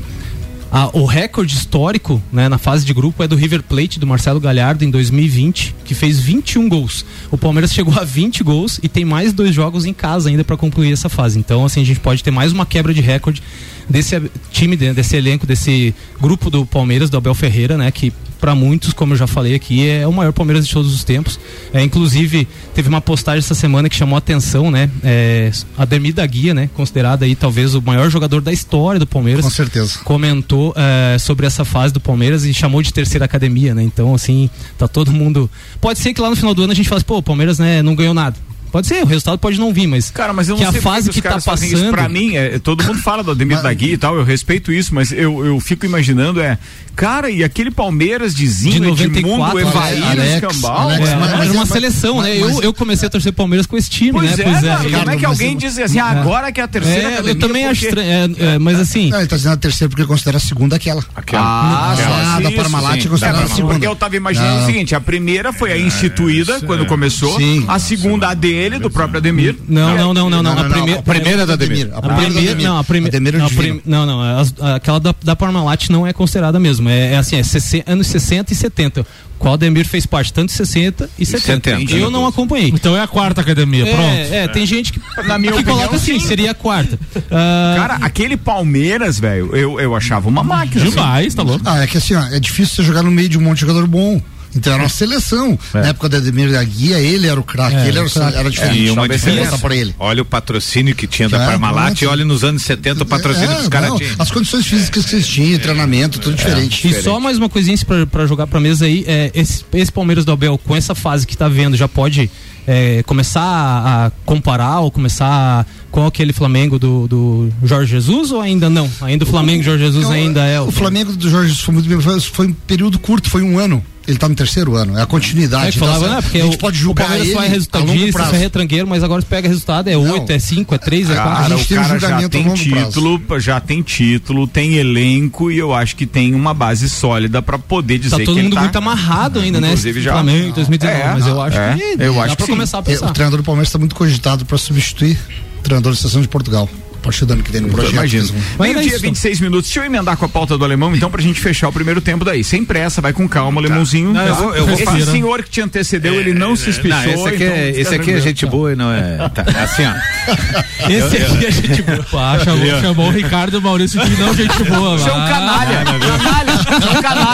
a- 0.73 0.91
o 0.97 1.05
recorde 1.05 1.55
histórico 1.55 2.23
né, 2.33 2.49
na 2.49 2.59
fase 2.59 2.85
de 2.85 2.95
grupo 2.95 3.23
é 3.23 3.29
do 3.29 3.35
River 3.37 3.63
Plate, 3.63 3.99
do 3.99 4.07
Marcelo 4.07 4.39
Galhardo, 4.41 4.85
em 4.85 4.91
2020, 4.91 5.75
que 5.85 5.95
fez 5.95 6.21
21 6.21 6.69
gols. 6.69 7.05
O 7.31 7.37
Palmeiras 7.37 7.73
chegou 7.73 7.93
a 7.99 8.05
20 8.05 8.43
gols 8.45 8.79
e 8.83 8.89
tem 8.89 9.05
mais 9.05 9.33
dois 9.33 9.55
jogos 9.55 9.85
em 9.85 9.93
casa 9.93 10.29
ainda 10.29 10.45
pra 10.45 10.57
concluir 10.57 10.93
essa 10.93 11.09
fase. 11.09 11.39
Então, 11.39 11.65
assim, 11.65 11.83
a 11.83 11.85
gente 11.85 12.01
pode 12.01 12.23
ter 12.23 12.31
mais 12.31 12.53
uma 12.53 12.65
quebra 12.65 12.95
de 12.95 13.01
recorde 13.01 13.43
desse 13.89 14.21
time, 14.53 14.77
de- 14.77 14.93
desse 14.93 15.17
elenco, 15.17 15.47
desse 15.47 15.95
grupo 16.21 16.49
do 16.51 16.65
Palmeiras, 16.65 17.11
do 17.11 17.17
Abel 17.17 17.35
Ferreira, 17.35 17.77
né? 17.77 17.91
Que 17.91 18.13
para 18.41 18.55
muitos, 18.55 18.93
como 18.93 19.13
eu 19.13 19.17
já 19.17 19.27
falei 19.27 19.55
aqui, 19.55 19.87
é 19.87 20.07
o 20.07 20.13
maior 20.13 20.33
Palmeiras 20.33 20.67
de 20.67 20.73
todos 20.73 20.95
os 20.95 21.05
tempos. 21.05 21.39
É, 21.73 21.83
inclusive, 21.83 22.49
teve 22.75 22.89
uma 22.89 23.01
postagem 23.01 23.39
essa 23.39 23.55
semana 23.55 23.89
que 23.89 23.95
chamou 23.95 24.17
a 24.17 24.19
atenção, 24.19 24.71
né? 24.71 24.91
É, 25.05 25.53
Ademir 25.77 26.15
da 26.15 26.27
Guia, 26.27 26.55
né? 26.55 26.71
Considerado 26.75 27.23
aí 27.23 27.35
talvez 27.35 27.75
o 27.75 27.83
maior 27.83 28.11
jogador 28.11 28.41
da 28.41 28.53
história 28.53 28.99
do 28.99 29.07
Palmeiras. 29.07 29.45
Com 29.45 29.51
certeza. 29.51 29.99
Comentou 30.05 30.75
é, 30.77 31.19
sobre 31.19 31.47
essa 31.47 31.65
fase 31.65 31.93
do 31.93 32.01
Palmeiras 32.01 32.45
e 32.45 32.55
chamou 32.55 32.83
de 32.83 32.93
terceira 32.93 33.25
academia, 33.25 33.75
né? 33.75 33.83
Então, 33.83 34.15
assim, 34.15 34.49
tá 34.79 34.89
todo 34.89 35.13
mundo. 35.13 35.51
Pode 35.81 35.99
ser 35.99 36.15
que 36.15 36.21
lá 36.21 36.31
no 36.31 36.37
final 36.37 36.55
do 36.55 36.63
ano 36.63 36.73
a 36.73 36.77
gente 36.77 36.89
fale, 36.89 37.05
pô, 37.05 37.19
o 37.19 37.23
Palmeiras 37.23 37.59
né, 37.59 37.83
não 37.83 37.95
ganhou 37.95 38.15
nada. 38.15 38.37
Pode 38.71 38.87
ser, 38.87 39.03
o 39.03 39.07
resultado 39.07 39.39
pode 39.39 39.59
não 39.59 39.73
vir, 39.73 39.87
mas. 39.87 40.11
Cara, 40.11 40.33
mas 40.33 40.49
eu 40.49 40.55
não 40.55 40.61
que 40.63 40.69
a 40.69 40.73
sei 40.73 40.81
por 40.81 40.91
fase 40.93 41.11
os 41.11 41.15
que 41.17 41.23
tá 41.23 41.31
caras 41.31 41.45
fazem 41.45 41.71
passando. 41.71 41.85
Isso 41.87 41.93
pra 41.93 42.09
mim, 42.09 42.37
é, 42.37 42.59
todo 42.59 42.85
mundo 42.85 42.99
fala 43.01 43.23
do 43.23 43.33
Ademir 43.33 43.61
da 43.63 43.73
Guia 43.73 43.95
e 43.95 43.99
tal, 43.99 44.17
eu 44.17 44.25
respeito 44.25 44.73
isso, 44.73 44.95
mas 44.95 45.11
eu, 45.13 45.45
eu 45.45 45.59
fico 45.61 45.85
imaginando, 45.87 46.41
é. 46.41 46.57
Cara, 46.97 47.31
e 47.31 47.43
aquele 47.43 47.71
Palmeiras 47.71 48.35
de 48.35 48.47
Zinho, 48.47 48.75
de 48.75 48.81
94, 49.07 49.59
Edmundo, 49.59 49.61
Evair, 49.61 50.05
Alex, 50.11 50.35
Escambau? 50.35 50.77
Alex, 50.77 51.09
É, 51.09 51.17
mas- 51.17 51.31
era 51.33 51.45
uma 51.53 51.55
mas- 51.61 51.69
seleção, 51.69 52.21
né? 52.23 52.37
mas- 52.41 52.55
eu, 52.57 52.63
eu 52.63 52.75
comecei 52.75 53.07
a 53.07 53.11
torcer 53.11 53.33
Palmeiras 53.33 53.65
com 53.67 53.77
esse 53.77 53.89
time, 53.89 54.13
Pois 54.13 54.25
né? 54.25 54.33
é, 54.33 54.37
cara, 54.45 54.51
Ricardo, 54.53 54.83
como 54.99 55.11
é 55.11 55.17
que 55.17 55.23
mas 55.23 55.25
alguém 55.25 55.57
diz 55.57 55.79
assim, 55.79 55.99
ah, 55.99 56.07
agora 56.07 56.53
que 56.53 56.61
é 56.61 56.65
a 56.65 56.69
terceira 56.69 57.01
É, 57.01 57.07
academia, 57.15 57.31
eu 57.33 57.39
também 57.39 57.63
por 57.65 57.71
acho 57.71 57.85
estranho, 57.85 58.37
é, 58.39 58.55
é, 58.55 58.59
mas 58.59 58.79
assim. 58.79 59.09
Não, 59.11 59.19
ele 59.19 59.29
tá 59.29 59.37
dizendo 59.37 59.53
a 59.53 59.57
terceira 59.57 59.89
porque 59.89 60.05
considera 60.05 60.37
a 60.37 60.41
segunda 60.41 60.77
aquela. 60.77 61.03
Aquela. 61.15 61.43
Ah, 61.43 61.93
Ah, 61.93 61.97
só 62.37 62.41
da 62.43 62.51
Parmalat 62.53 63.05
Da 63.07 63.31
a 63.31 63.47
segunda. 63.49 63.75
Porque 63.75 63.87
eu 63.87 63.97
tava 63.97 64.17
imaginando 64.17 64.63
o 64.63 64.67
seguinte, 64.67 64.95
a 64.95 65.01
primeira 65.01 65.53
foi 65.53 65.73
a 65.73 65.79
instituída 65.79 66.61
quando 66.61 66.85
começou, 66.87 67.39
a 67.67 67.79
segunda 67.79 68.29
a 68.29 68.35
dele, 68.35 68.60
do 68.69 68.91
próprio 68.91 69.19
Ademir. 69.19 69.57
Não, 69.69 69.97
não, 69.97 70.15
não, 70.15 70.31
não, 70.31 70.43
não. 70.43 70.53
A 70.59 70.65
primeira. 70.65 71.01
A 71.01 71.03
primeira 71.03 71.47
da 71.47 71.53
Ademir. 71.55 71.89
A 71.93 72.03
primeira 72.03 72.55
não, 72.57 72.77
a 72.79 72.85
primeira, 72.85 73.17
é 73.17 73.39
não, 73.41 73.49
prim- 73.49 73.81
não, 73.87 74.05
não, 74.07 74.21
as- 74.39 74.55
aquela 74.75 75.01
da, 75.01 75.15
da 75.23 75.35
Parmalat 75.37 75.89
não 75.89 76.07
é 76.07 76.13
considerada 76.13 76.59
mesmo, 76.61 76.89
é, 76.89 77.15
é 77.15 77.17
assim, 77.17 77.37
é 77.37 77.43
60 77.43 77.91
anos 77.91 78.07
60 78.09 78.53
e 78.53 78.57
70. 78.57 79.07
Qual 79.39 79.55
Ademir 79.55 79.87
fez 79.87 80.05
parte 80.05 80.31
tanto 80.35 80.49
de 80.51 80.55
60 80.55 81.09
e 81.19 81.25
70. 81.25 81.71
70. 81.79 81.97
Eu 81.97 82.11
não 82.11 82.27
acompanhei. 82.27 82.69
Então 82.69 82.95
é 82.95 83.01
a 83.01 83.07
quarta 83.09 83.41
academia, 83.41 83.87
pronto. 83.87 84.03
É, 84.03 84.37
é, 84.45 84.49
tem 84.49 84.67
gente 84.67 84.93
que, 84.93 85.01
Na 85.27 85.39
minha 85.39 85.53
que 85.53 85.61
opinião, 85.61 85.77
coloca 85.79 85.97
assim, 85.97 86.21
sim. 86.21 86.27
seria 86.27 86.51
a 86.51 86.55
quarta. 86.55 86.99
Ah, 87.31 87.75
Cara, 87.77 87.95
aquele 88.03 88.37
Palmeiras, 88.37 89.19
velho, 89.19 89.57
eu, 89.57 89.81
eu 89.81 89.97
achava 89.97 90.29
uma 90.29 90.43
máquina. 90.45 90.83
assim. 90.83 90.91
Demais, 90.91 91.35
tá 91.35 91.43
louco? 91.43 91.63
Ah, 91.65 91.83
é 91.83 91.87
que 91.87 91.97
assim, 91.97 92.15
ó, 92.15 92.23
é 92.27 92.39
difícil 92.39 92.77
você 92.77 92.83
jogar 92.83 93.03
no 93.03 93.11
meio 93.11 93.31
de 93.31 93.39
um 93.39 93.41
monte 93.41 93.55
de 93.55 93.61
jogador 93.63 93.87
bom. 93.87 94.21
Então 94.55 94.73
era 94.73 94.83
uma 94.83 94.89
seleção. 94.89 95.59
Na 95.73 95.89
época 95.89 96.09
da 96.09 96.19
Ademir 96.19 96.51
da 96.51 96.63
Guia, 96.65 96.99
ele 96.99 97.27
era 97.27 97.39
o 97.39 97.43
craque, 97.45 97.77
É, 97.77 97.89
ele 97.89 97.99
era, 97.99 98.07
o 98.07 98.11
craque. 98.11 98.37
era 98.37 98.51
diferente. 98.51 98.81
E 98.85 98.91
uma 98.91 99.09
diferença. 99.09 99.59
pra 99.59 99.75
ele. 99.77 99.95
Olha 99.99 100.23
o 100.23 100.25
patrocínio 100.25 100.95
que 100.95 101.07
tinha 101.07 101.29
da 101.29 101.43
É, 101.43 101.47
Parmalat 101.47 102.01
e 102.03 102.07
olha 102.07 102.25
nos 102.25 102.43
anos 102.45 102.63
70 102.63 103.03
o 103.03 103.07
patrocínio 103.07 103.51
É, 103.53 103.55
que 103.57 103.63
os 103.63 103.69
caras 103.69 103.95
tinham. 103.95 104.15
As 104.19 104.31
condições 104.31 104.67
físicas 104.67 105.07
que 105.07 105.15
eles 105.15 105.27
tinham, 105.29 105.59
treinamento, 105.59 106.19
tudo 106.19 106.37
diferente. 106.37 106.87
E 106.89 107.03
só 107.03 107.21
mais 107.21 107.39
uma 107.39 107.49
coisinha 107.49 107.77
pra, 107.87 108.07
pra 108.07 108.27
jogar 108.27 108.47
pra 108.47 108.59
mesa 108.61 108.87
aí, 108.87 109.05
é, 109.07 109.31
esse, 109.35 109.65
esse 109.75 109.93
Palmeiras 109.93 110.25
do 110.25 110.33
Abel, 110.33 110.59
com 110.59 110.75
essa 110.75 110.95
fase 110.95 111.27
que 111.27 111.37
tá 111.37 111.49
vendo, 111.49 111.77
já 111.77 111.87
pode 111.89 112.31
é, 112.67 113.03
começar 113.05 113.43
a, 113.43 114.13
comparar 114.25 114.81
ou 114.81 114.91
começar 114.91 115.27
a- 115.27 115.67
com 115.91 116.07
aquele 116.07 116.33
Flamengo 116.33 116.79
do, 116.79 117.09
do 117.09 117.49
Jorge 117.65 117.91
Jesus 117.91 118.31
ou 118.31 118.41
ainda 118.41 118.71
não? 118.71 118.89
Ainda 119.01 119.25
o 119.25 119.27
Flamengo 119.27 119.63
Jorge 119.63 119.85
Jesus 119.85 120.05
Não, 120.05 120.13
ainda 120.13 120.45
é 120.47 120.61
O 120.61 120.71
Flamengo 120.71 121.13
do 121.13 121.29
Jorge 121.29 121.49
Jesus 121.49 121.65
foi 121.65 121.75
muito 121.75 122.31
foi 122.33 122.47
um 122.47 122.53
período 122.53 122.99
curto, 122.99 123.29
foi 123.29 123.43
um 123.43 123.59
ano. 123.59 123.85
Ele 124.09 124.17
tá 124.19 124.29
no 124.29 124.35
terceiro 124.35 124.75
ano, 124.77 124.99
é 124.99 125.03
a 125.03 125.07
continuidade. 125.07 125.69
É 125.69 125.71
que 125.71 125.77
Então, 125.77 125.87
falava, 125.89 126.07
assim, 126.07 126.15
né? 126.17 126.23
Porque 126.23 126.39
a 126.39 126.45
gente 126.45 126.57
o, 126.57 126.59
pode 126.59 126.77
o 126.79 126.81
julgar 126.81 127.05
Palmeiras 127.07 127.29
ele 127.29 127.37
só 127.37 127.43
é 127.45 127.49
resultadista, 127.49 128.25
só 128.25 128.35
é 128.35 128.39
retranqueiro, 128.39 128.87
mas 128.89 129.05
agora 129.05 129.23
pega 129.23 129.47
resultado, 129.47 129.89
é 129.89 129.93
Não. 129.93 130.11
8, 130.13 130.33
é 130.33 130.39
5, 130.39 130.75
é 130.75 130.79
3, 130.79 131.11
é 131.11 131.15
Cara, 131.15 131.31
4. 131.31 131.45
a 131.45 131.57
gente 131.57 131.65
o 131.65 131.69
tem 131.69 131.79
um 131.79 131.83
cara 131.83 131.99
já 131.99 131.99
julgamento 132.09 132.27
a 132.27 132.29
tem 132.31 132.43
longo 132.49 132.69
prazo. 132.71 132.87
título, 132.87 133.41
já 133.41 133.61
tem 133.61 133.83
título, 133.83 134.47
tem 134.49 134.75
elenco 134.75 135.51
e 135.51 135.59
eu 135.59 135.73
acho 135.75 135.95
que 135.95 136.07
tem 136.07 136.35
uma 136.35 136.53
base 136.55 136.89
sólida 136.89 137.41
pra 137.43 137.59
poder 137.59 137.99
dizer 137.99 138.11
Tá 138.11 138.25
todo 138.25 138.35
que 138.35 138.41
ele 138.41 138.43
mundo 138.45 138.55
tá, 138.55 138.61
muito 138.63 138.77
amarrado 138.77 139.39
ainda, 139.39 139.61
né? 139.61 139.69
Inclusive 139.69 140.01
já. 140.01 140.13
Flamengo 140.13 140.55
2019, 140.55 141.01
É, 141.03 141.13
mas 141.13 141.27
eu 141.27 141.41
acho 141.43 141.57
é, 141.59 141.75
que 141.77 142.03
eu 142.03 142.15
dá 142.15 142.23
acho 142.25 142.37
pra 142.37 142.47
sim. 142.47 142.53
começar 142.53 142.79
a 142.79 142.81
É, 142.81 142.85
pensar. 142.85 143.07
o 143.11 143.13
treinador 143.13 143.41
do 143.41 143.45
Palmeiras 143.45 143.69
está 143.69 143.79
muito 143.79 143.95
cogitado 143.95 144.45
para 144.45 144.59
substituir 144.59 145.19
o 145.59 145.63
treinador 145.63 145.93
da 145.93 145.99
seleção 145.99 146.21
de 146.23 146.29
Portugal. 146.29 146.69
Parte 147.01 147.25
do 147.25 147.33
ano 147.33 147.43
que 147.43 147.51
vem 147.51 147.61
no 147.63 147.69
projeto. 147.69 147.93
Imagino. 147.93 148.29
Meio-dia, 148.59 148.87
isso. 148.93 149.01
26 149.01 149.41
minutos. 149.41 149.67
Deixa 149.71 149.81
eu 149.81 149.85
emendar 149.85 150.17
com 150.17 150.25
a 150.25 150.29
pauta 150.29 150.57
do 150.57 150.65
alemão, 150.65 150.95
então, 150.95 151.11
pra 151.11 151.21
gente 151.23 151.41
fechar 151.41 151.69
o 151.69 151.73
primeiro 151.73 152.01
tempo 152.01 152.25
daí. 152.25 152.45
Sem 152.45 152.65
pressa, 152.65 153.01
vai 153.01 153.13
com 153.13 153.29
calma, 153.29 153.61
alemãozinho. 153.61 154.13
Não, 154.13 154.27
eu 154.27 154.35
vou- 154.35 154.55
eu 154.55 154.65
vou 154.67 154.75
Esse 154.75 154.85
fazer, 154.85 155.07
né? 155.07 155.13
senhor 155.13 155.43
que 155.43 155.51
te 155.51 155.61
antecedeu, 155.61 156.15
ele 156.15 156.33
não 156.35 156.55
se 156.57 156.71
espichou. 156.71 156.99
Não, 156.99 157.11
esse 157.13 157.29
aqui, 157.29 157.45
então 157.45 157.57
é, 157.57 157.71
esse 157.71 157.95
aqui 157.95 158.13
é 158.13 158.21
gente 158.21 158.47
boa 158.47 158.73
e 158.73 158.77
não 158.77 158.93
é. 158.93 159.29
tá, 159.31 159.43
assim, 159.63 159.83
ó. 159.87 159.91
Esse 160.91 161.17
aqui 161.17 161.47
a 161.47 161.51
gente 161.51 161.83
Pá, 162.11 162.39
chamou, 162.45 162.81
chamou 162.81 163.09
o 163.09 163.11
Ricardo 163.11 163.55
e 163.57 163.59
o 163.59 163.63
Maurício 163.63 164.01
de 164.05 164.17
não 164.21 164.35
gente 164.35 164.63
boa. 164.65 164.99
Você 164.99 165.09
é 165.09 165.13
um 165.13 165.17
canalha. 165.27 165.85
Canalha. 165.85 166.50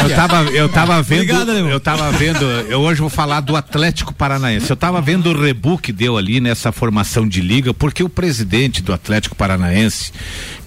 Eu 0.09 0.17
tava, 0.17 0.51
eu 0.51 0.69
tava 0.69 1.03
vendo. 1.03 1.21
Obrigado, 1.23 1.51
eu 1.51 1.81
tava 1.81 2.12
vendo. 2.12 2.45
Eu 2.69 2.81
hoje 2.81 3.01
vou 3.01 3.11
falar 3.11 3.41
do 3.41 3.57
Atlético 3.57 4.15
Paranaense. 4.15 4.71
Eu 4.71 4.77
tava 4.77 5.01
vendo 5.01 5.31
o 5.31 5.41
rebu 5.41 5.79
que 5.79 5.93
deu 5.93 6.17
ali 6.17 6.41
nessa 6.41 6.73
formação 6.73 7.27
de 7.27 7.41
liga, 7.41 7.75
porque 7.75 8.03
o 8.03 8.09
presidente 8.09 8.83
do 8.83 8.93
Atlético 8.93 9.35
Paranaense, 9.35 10.12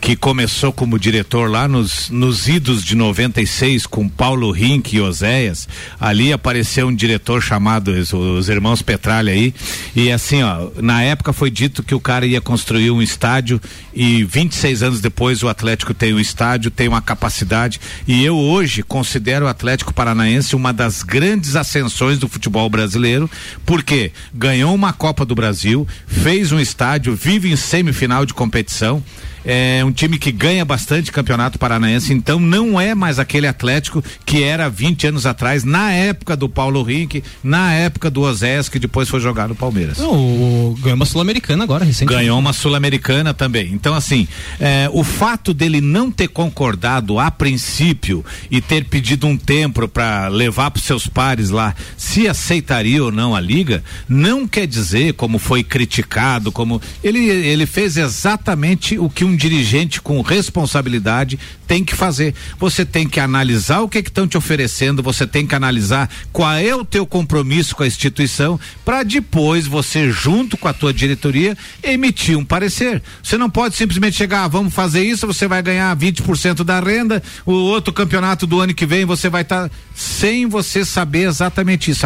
que 0.01 0.15
começou 0.15 0.71
como 0.71 0.99
diretor 0.99 1.49
lá 1.49 1.67
nos, 1.67 2.09
nos 2.09 2.47
idos 2.47 2.83
de 2.83 2.95
96 2.95 3.85
com 3.85 4.07
Paulo 4.07 4.51
Rink 4.51 4.95
e 4.95 5.01
Oséias, 5.01 5.67
ali 5.99 6.31
apareceu 6.31 6.87
um 6.87 6.95
diretor 6.95 7.41
chamado 7.41 7.91
os, 7.91 8.13
os 8.13 8.49
irmãos 8.49 8.81
Petralha 8.81 9.31
aí. 9.31 9.53
E 9.95 10.11
assim, 10.11 10.43
ó, 10.43 10.69
na 10.81 11.01
época 11.03 11.33
foi 11.33 11.49
dito 11.51 11.83
que 11.83 11.95
o 11.95 11.99
cara 11.99 12.25
ia 12.25 12.41
construir 12.41 12.91
um 12.91 13.01
estádio 13.01 13.61
e 13.93 14.23
26 14.23 14.83
anos 14.83 15.01
depois 15.01 15.43
o 15.43 15.47
Atlético 15.47 15.93
tem 15.93 16.13
um 16.13 16.19
estádio, 16.19 16.71
tem 16.71 16.87
uma 16.87 17.01
capacidade. 17.01 17.79
E 18.07 18.23
eu 18.23 18.37
hoje 18.49 18.81
considero 18.81 19.45
o 19.45 19.47
Atlético 19.47 19.93
Paranaense 19.93 20.55
uma 20.55 20.73
das 20.73 21.03
grandes 21.03 21.55
ascensões 21.55 22.17
do 22.17 22.27
futebol 22.27 22.67
brasileiro, 22.67 23.29
porque 23.65 24.11
ganhou 24.33 24.73
uma 24.73 24.91
Copa 24.91 25.23
do 25.23 25.35
Brasil, 25.35 25.87
fez 26.07 26.51
um 26.51 26.59
estádio, 26.59 27.15
vive 27.15 27.51
em 27.51 27.55
semifinal 27.55 28.25
de 28.25 28.33
competição. 28.33 29.03
É 29.45 29.83
um 29.85 29.91
time 29.91 30.17
que 30.17 30.31
ganha 30.31 30.65
bastante 30.65 31.11
campeonato 31.11 31.57
paranaense, 31.57 32.13
então 32.13 32.39
não 32.39 32.79
é 32.79 32.93
mais 32.93 33.19
aquele 33.19 33.47
Atlético 33.47 34.03
que 34.25 34.43
era 34.43 34.69
20 34.69 35.07
anos 35.07 35.25
atrás, 35.25 35.63
na 35.63 35.91
época 35.91 36.35
do 36.35 36.49
Paulo 36.49 36.83
Rink, 36.83 37.23
na 37.43 37.73
época 37.73 38.09
do 38.09 38.21
Osés, 38.21 38.69
que 38.69 38.79
depois 38.79 39.09
foi 39.09 39.19
jogar 39.19 39.47
no 39.47 39.55
Palmeiras. 39.55 39.97
Não, 39.97 40.13
o, 40.13 40.77
ganhou 40.79 40.95
uma 40.95 41.05
Sul-Americana 41.05 41.63
agora, 41.63 41.85
recentemente. 41.85 42.21
Ganhou 42.21 42.39
uma 42.39 42.53
Sul-Americana 42.53 43.33
também. 43.33 43.71
Então, 43.73 43.93
assim, 43.93 44.27
é, 44.59 44.89
o 44.91 45.03
fato 45.03 45.53
dele 45.53 45.81
não 45.81 46.11
ter 46.11 46.27
concordado 46.27 47.19
a 47.19 47.31
princípio 47.31 48.23
e 48.49 48.61
ter 48.61 48.85
pedido 48.85 49.27
um 49.27 49.37
tempo 49.37 49.87
para 49.87 50.27
levar 50.27 50.71
para 50.71 50.81
seus 50.81 51.07
pares 51.07 51.49
lá 51.49 51.75
se 51.97 52.27
aceitaria 52.27 53.03
ou 53.03 53.11
não 53.11 53.35
a 53.35 53.39
liga, 53.39 53.83
não 54.07 54.47
quer 54.47 54.67
dizer, 54.67 55.13
como 55.13 55.39
foi 55.39 55.63
criticado, 55.63 56.51
como. 56.51 56.81
Ele, 57.03 57.19
ele 57.19 57.65
fez 57.65 57.97
exatamente 57.97 58.97
o 58.97 59.09
que 59.09 59.23
um 59.23 59.28
dirigente 59.35 60.01
com 60.01 60.21
responsabilidade 60.21 61.39
tem 61.67 61.83
que 61.83 61.95
fazer. 61.95 62.33
Você 62.57 62.83
tem 62.83 63.07
que 63.07 63.19
analisar 63.19 63.81
o 63.81 63.89
que 63.89 63.99
estão 63.99 64.27
te 64.27 64.37
oferecendo, 64.37 65.03
você 65.03 65.27
tem 65.27 65.45
que 65.45 65.55
analisar 65.55 66.09
qual 66.33 66.53
é 66.53 66.75
o 66.75 66.83
teu 66.83 67.05
compromisso 67.05 67.75
com 67.75 67.83
a 67.83 67.87
instituição, 67.87 68.59
para 68.83 69.03
depois 69.03 69.67
você, 69.67 70.11
junto 70.11 70.57
com 70.57 70.67
a 70.67 70.73
tua 70.73 70.91
diretoria, 70.91 71.55
emitir 71.83 72.37
um 72.37 72.43
parecer. 72.43 73.01
Você 73.21 73.37
não 73.37 73.49
pode 73.49 73.75
simplesmente 73.75 74.15
chegar, 74.15 74.45
ah, 74.45 74.47
vamos 74.47 74.73
fazer 74.73 75.03
isso, 75.03 75.27
você 75.27 75.47
vai 75.47 75.61
ganhar 75.61 75.95
20% 75.95 76.63
da 76.63 76.79
renda, 76.79 77.21
o 77.45 77.53
outro 77.53 77.93
campeonato 77.93 78.47
do 78.47 78.59
ano 78.59 78.73
que 78.73 78.85
vem 78.85 79.05
você 79.05 79.29
vai 79.29 79.43
estar 79.43 79.69
sem 79.93 80.47
você 80.47 80.83
saber 80.83 81.27
exatamente 81.27 81.91
isso. 81.91 81.99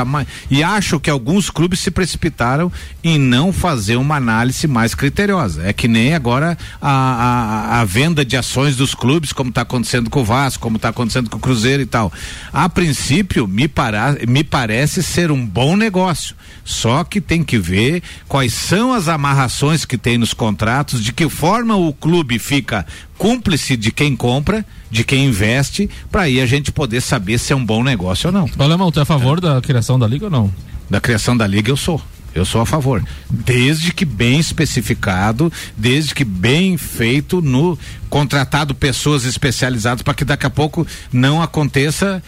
E 0.50 0.64
acho 0.64 1.00
que 1.00 1.10
alguns 1.10 1.50
clubes 1.50 1.80
se 1.80 1.92
precipitaram 1.92 2.72
em 3.04 3.20
não 3.20 3.54
fazer 3.54 3.96
uma 3.96 4.16
análise 4.16 4.68
mais 4.68 4.96
criteriosa. 4.96 5.64
É 5.64 5.72
que 5.72 5.88
nem 5.88 6.16
agora 6.16 6.58
a, 6.82 7.13
a, 7.14 7.82
a 7.82 7.86
venda 7.86 8.26
de 8.26 8.36
ações 8.36 8.76
dos 8.76 8.94
clubes, 8.94 9.34
como 9.34 9.50
está 9.50 9.62
acontecendo 9.62 10.10
com 10.10 10.22
o 10.22 10.26
Vasco, 10.26 10.62
como 10.62 10.78
está 10.78 10.90
acontecendo 10.90 11.30
com 11.30 11.38
o 11.38 11.40
Cruzeiro 11.40 11.82
e 11.82 11.86
tal. 11.86 12.12
A 12.52 12.68
princípio, 12.70 13.48
me, 13.48 13.68
para, 13.68 14.18
me 14.28 14.44
parece 14.44 15.02
ser 15.02 15.32
um 15.32 15.46
bom 15.46 15.76
negócio. 15.76 16.36
Só 16.66 17.04
que 17.04 17.20
tem 17.20 17.44
que 17.44 17.58
ver 17.58 18.02
quais 18.28 18.54
são 18.54 18.94
as 18.94 19.08
amarrações 19.08 19.86
que 19.86 19.98
tem 19.98 20.18
nos 20.18 20.34
contratos, 20.34 21.04
de 21.04 21.12
que 21.12 21.28
forma 21.30 21.76
o 21.76 21.94
clube 21.94 22.40
fica 22.40 22.86
cúmplice 23.18 23.78
de 23.78 23.92
quem 23.92 24.16
compra, 24.16 24.66
de 24.90 25.04
quem 25.04 25.26
investe, 25.26 25.90
para 26.12 26.24
aí 26.24 26.42
a 26.42 26.46
gente 26.46 26.72
poder 26.72 27.02
saber 27.02 27.38
se 27.38 27.54
é 27.54 27.56
um 27.56 27.66
bom 27.66 27.84
negócio 27.84 28.28
ou 28.28 28.34
não. 28.34 28.50
Alemão, 28.58 28.92
tu 28.92 29.00
é 29.00 29.04
a 29.04 29.06
favor 29.06 29.40
da 29.40 29.62
criação 29.62 29.98
da 29.98 30.08
liga 30.08 30.26
ou 30.26 30.32
não? 30.32 30.54
Da 30.90 31.02
criação 31.02 31.36
da 31.36 31.48
liga 31.48 31.72
eu 31.72 31.78
sou. 31.78 32.02
Eu 32.34 32.46
sou 32.46 32.62
a 32.62 32.66
favor. 32.66 33.04
Desde 33.30 33.94
que 33.94 34.06
bem 34.06 34.40
especificado, 34.40 35.52
desde 35.78 36.16
que 36.16 36.24
bem 36.24 36.78
feito 36.78 37.42
no 37.42 37.78
contratado 38.10 38.76
pessoas 38.76 39.26
especializadas 39.26 40.02
para 40.02 40.14
que 40.14 40.26
daqui 40.26 40.46
a 40.46 40.50
pouco 40.50 40.86
não 41.12 41.42
aconteça. 41.42 42.24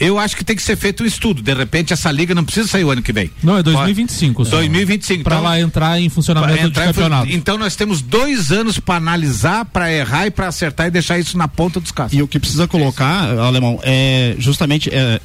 Eu 0.00 0.18
acho 0.18 0.36
que 0.36 0.44
tem 0.44 0.54
que 0.54 0.62
ser 0.62 0.76
feito 0.76 1.02
um 1.02 1.06
estudo. 1.06 1.42
De 1.42 1.52
repente 1.54 1.92
essa 1.92 2.10
liga 2.10 2.34
não 2.34 2.44
precisa 2.44 2.68
sair 2.68 2.84
o 2.84 2.90
ano 2.90 3.02
que 3.02 3.12
vem. 3.12 3.30
Não, 3.42 3.56
é 3.58 3.62
2025. 3.62 4.44
só. 4.44 4.50
2025. 4.56 5.24
Pra 5.24 5.36
Então- 5.36 5.44
lá 5.48 5.60
entrar 5.60 6.00
em 6.00 6.08
funcionamento 6.08 6.66
entrar 6.66 6.84
de 6.84 6.90
em 6.90 6.92
fun- 6.92 7.00
campeonato. 7.02 7.32
Então 7.32 7.58
nós 7.58 7.74
temos 7.76 8.00
dois 8.00 8.52
anos 8.52 8.78
para 8.78 8.96
analisar, 8.96 9.64
para 9.64 9.92
errar 9.92 10.26
e 10.26 10.30
para 10.30 10.46
acertar 10.48 10.86
e 10.86 10.90
deixar 10.90 11.18
isso 11.18 11.36
na 11.36 11.48
ponta 11.48 11.80
dos 11.80 11.90
cascos. 11.90 12.16
E 12.18 12.22
o 12.22 12.28
que 12.28 12.38
precisa 12.38 12.66
colocar, 12.68 13.24
alemão, 13.38 13.80
é 13.82 14.34
justamente 14.38 14.88
é, 14.92 15.20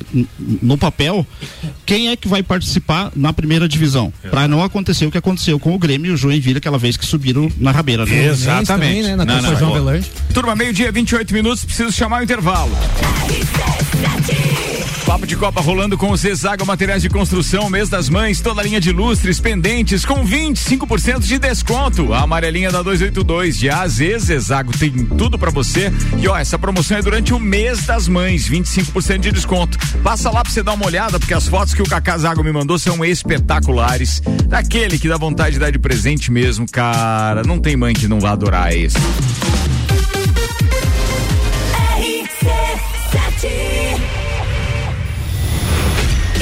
no 0.62 0.78
papel 0.78 1.26
quem 1.86 2.10
é 2.10 2.16
que 2.16 2.28
vai 2.28 2.42
participar 2.44 3.12
na 3.16 3.32
primeira 3.34 3.68
divisão. 3.68 4.12
Para 4.30 4.48
não 4.48 4.64
acontecer 4.64 5.06
o 5.06 5.12
que 5.12 5.18
aconteceu 5.18 5.60
com 5.60 5.74
o 5.76 5.78
Grêmio 5.80 6.12
e 6.12 6.14
o 6.14 6.18
Joinville 6.18 6.58
aquela 6.58 6.78
vez 6.78 6.98
que 6.98 7.06
subiram 7.06 7.52
na 7.58 7.72
rabeira. 7.72 8.06
né? 8.06 8.26
Exatamente. 8.28 8.68
Também, 8.68 9.04
né, 9.04 9.16
na 9.16 9.26
Não, 9.26 9.42
não. 9.42 10.02
Turma, 10.34 10.56
meio-dia, 10.56 10.92
28 10.92 11.34
minutos, 11.34 11.64
preciso 11.64 11.92
chamar 11.92 12.22
o 12.22 12.24
intervalo. 12.24 12.72
Papo 15.06 15.28
de 15.28 15.36
Copa 15.36 15.62
rolando 15.62 15.98
com 15.98 16.12
o 16.12 16.18
Zezago 16.18 16.66
Materiais 16.66 17.02
de 17.02 17.10
Construção, 17.10 17.70
mês 17.70 17.90
das 17.90 18.10
mães, 18.10 18.42
toda 18.42 18.62
a 18.62 18.64
linha 18.64 18.80
de 18.80 18.92
lustres, 18.92 19.40
pendentes 19.40 20.06
com 20.06 20.26
25% 20.26 21.20
de 21.20 21.38
desconto. 21.38 22.14
A 22.14 22.22
amarelinha 22.22 22.72
da 22.72 22.82
282 22.82 23.58
de 23.58 23.70
A 23.70 23.82
a 23.82 23.88
Z, 23.88 24.20
Zezago 24.20 24.72
tem 24.78 24.92
tudo 25.06 25.38
pra 25.38 25.52
você. 25.52 25.92
E 26.18 26.28
ó, 26.28 26.38
essa 26.38 26.58
promoção 26.58 26.98
é 26.98 27.02
durante 27.02 27.34
o 27.34 27.40
mês 27.40 27.86
das 27.86 28.08
mães, 28.08 28.50
25% 28.50 29.20
de 29.20 29.32
desconto. 29.32 29.78
Passa 30.02 30.32
lá 30.32 30.42
pra 30.42 30.52
você 30.52 30.64
dar 30.64 30.74
uma 30.74 30.86
olhada, 30.86 31.20
porque 31.20 31.34
as 31.34 31.48
fotos 31.48 31.74
que 31.74 31.82
o 31.82 31.86
Cacá 31.86 32.18
Zago 32.18 32.44
me 32.44 32.52
mandou 32.52 32.80
são 32.80 33.04
espetaculares. 33.04 34.22
Daquele 34.48 34.98
que 34.98 35.10
dá 35.10 35.18
vontade 35.18 35.54
de 35.54 35.60
dar 35.60 35.72
de 35.72 35.80
presente 35.80 36.32
mesmo, 36.32 36.66
cara. 36.70 37.44
Não 37.44 37.60
tem 37.60 37.76
mãe 37.76 37.94
que 37.94 38.08
não 38.08 38.20
vá 38.20 38.32
adorar 38.32 38.74
esse. 38.74 38.98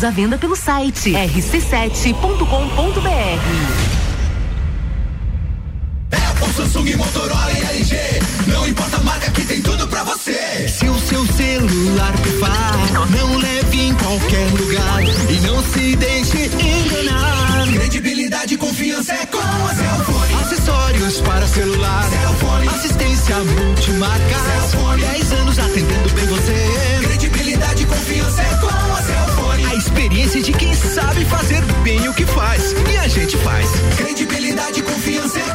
Ingressos 0.00 0.04
à 0.04 0.10
venda 0.10 0.38
pelo 0.38 0.56
site 0.56 1.12
rc7.com.br. 1.12 2.40
Samsung, 6.56 6.96
Motorola 6.96 7.52
e 7.52 7.60
LG. 7.76 7.96
Não 8.48 8.66
importa 8.66 8.96
a 8.96 9.00
marca 9.00 9.30
que 9.30 9.44
tem 9.44 9.60
tudo 9.62 9.86
pra 9.88 10.02
você. 10.02 10.66
Se 10.68 10.88
o 10.88 10.98
seu 10.98 11.24
celular 11.26 12.12
pifar, 12.18 12.74
não 13.10 13.36
leve 13.38 13.80
em 13.80 13.94
qualquer 13.94 14.50
lugar 14.50 15.02
e 15.30 15.40
não 15.46 15.62
se 15.62 15.94
deixe 15.96 16.46
enganar. 16.46 17.66
Credibilidade 17.72 18.54
e 18.54 18.56
confiança 18.56 19.12
é 19.14 19.26
com 19.26 19.38
a 19.38 19.74
Cellfone. 19.74 20.34
Acessórios 20.42 21.20
para 21.20 21.46
celular. 21.46 22.04
Cellfone. 22.10 22.68
Assistência 22.68 23.36
multimarca. 23.38 24.38
Cellfone. 24.44 25.02
10 25.02 25.32
anos 25.32 25.58
atendendo 25.58 26.08
bem 26.14 26.26
você. 26.26 26.98
Credibilidade 27.02 27.82
e 27.82 27.86
confiança 27.86 28.42
é 28.42 28.54
com 28.56 28.66
a 28.66 29.02
Cellfone. 29.02 29.19
Experiência 29.80 30.42
de 30.42 30.52
quem 30.52 30.74
sabe 30.74 31.24
fazer 31.24 31.62
bem 31.82 32.06
o 32.06 32.12
que 32.12 32.26
faz. 32.26 32.74
E 32.92 32.98
a 32.98 33.08
gente 33.08 33.34
faz. 33.38 33.66
Credibilidade 33.96 34.80
e 34.80 34.82
confiança 34.82 35.38
é 35.38 35.54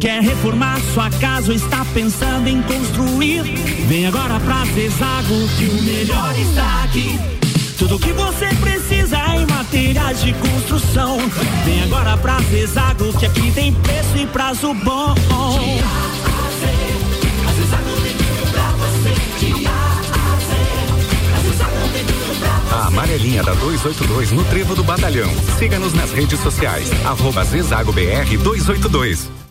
Quer 0.00 0.22
reformar 0.22 0.80
sua 0.94 1.10
casa 1.10 1.50
ou 1.50 1.56
está 1.56 1.84
pensando 1.86 2.46
em 2.46 2.62
construir? 2.62 3.42
Vem 3.88 4.06
agora 4.06 4.38
pra 4.38 4.64
Zezago 4.66 5.48
que 5.58 5.64
o 5.64 5.82
melhor 5.82 6.38
está 6.38 6.84
aqui. 6.84 7.18
Tudo 7.76 7.98
que 7.98 8.12
você 8.12 8.46
precisa 8.60 9.18
em 9.34 9.44
materiais 9.46 10.22
de 10.22 10.32
construção. 10.34 11.18
Vem 11.64 11.82
agora 11.82 12.16
pra 12.16 12.38
Zezago 12.42 13.12
que 13.18 13.26
aqui 13.26 13.50
tem 13.50 13.72
preço 13.72 14.16
e 14.16 14.26
prazo 14.26 14.72
bom. 14.72 15.14
A 22.70 22.86
amarelinha 22.86 23.42
da 23.42 23.54
282 23.54 24.30
no 24.30 24.44
Trevo 24.44 24.76
do 24.76 24.84
Batalhão. 24.84 25.30
Siga-nos 25.58 25.92
nas 25.92 26.12
redes 26.12 26.38
sociais. 26.38 26.88
Arroba 27.04 27.42
Zezago 27.42 27.92
BR 27.92 28.36
282. 28.44 29.47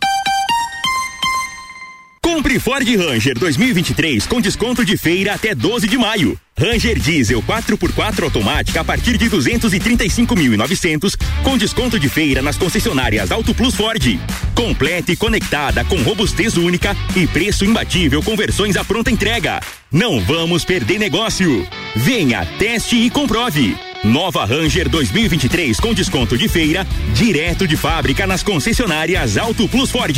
Compre 2.37 2.59
Ford 2.59 2.87
Ranger 2.87 3.39
2023 3.39 4.27
com 4.27 4.39
desconto 4.39 4.85
de 4.85 4.95
feira 4.95 5.33
até 5.33 5.55
12 5.55 5.87
de 5.87 5.97
maio. 5.97 6.39
Ranger 6.55 6.99
Diesel 6.99 7.41
4x4 7.41 8.21
automática 8.21 8.79
a 8.79 8.83
partir 8.83 9.17
de 9.17 9.27
235.900 9.27 11.17
com 11.43 11.57
desconto 11.57 11.99
de 11.99 12.07
feira 12.07 12.39
nas 12.43 12.55
concessionárias 12.55 13.31
Auto 13.31 13.55
Plus 13.55 13.73
Ford. 13.73 14.19
Completa 14.53 15.11
e 15.11 15.15
conectada 15.15 15.83
com 15.85 15.99
robustez 16.03 16.57
única 16.57 16.95
e 17.15 17.25
preço 17.25 17.65
imbatível 17.65 18.21
com 18.21 18.35
versões 18.35 18.77
à 18.77 18.85
pronta 18.85 19.09
entrega. 19.09 19.59
Não 19.91 20.21
vamos 20.21 20.63
perder 20.63 20.99
negócio. 20.99 21.67
Venha, 21.95 22.45
teste 22.59 22.97
e 22.97 23.09
comprove. 23.09 23.75
Nova 24.03 24.45
Ranger 24.45 24.87
2023 24.89 25.79
com 25.79 25.91
desconto 25.91 26.37
de 26.37 26.47
feira 26.47 26.85
direto 27.15 27.67
de 27.67 27.75
fábrica 27.75 28.27
nas 28.27 28.43
concessionárias 28.43 29.37
Auto 29.37 29.67
Plus 29.67 29.89
Ford. 29.89 30.15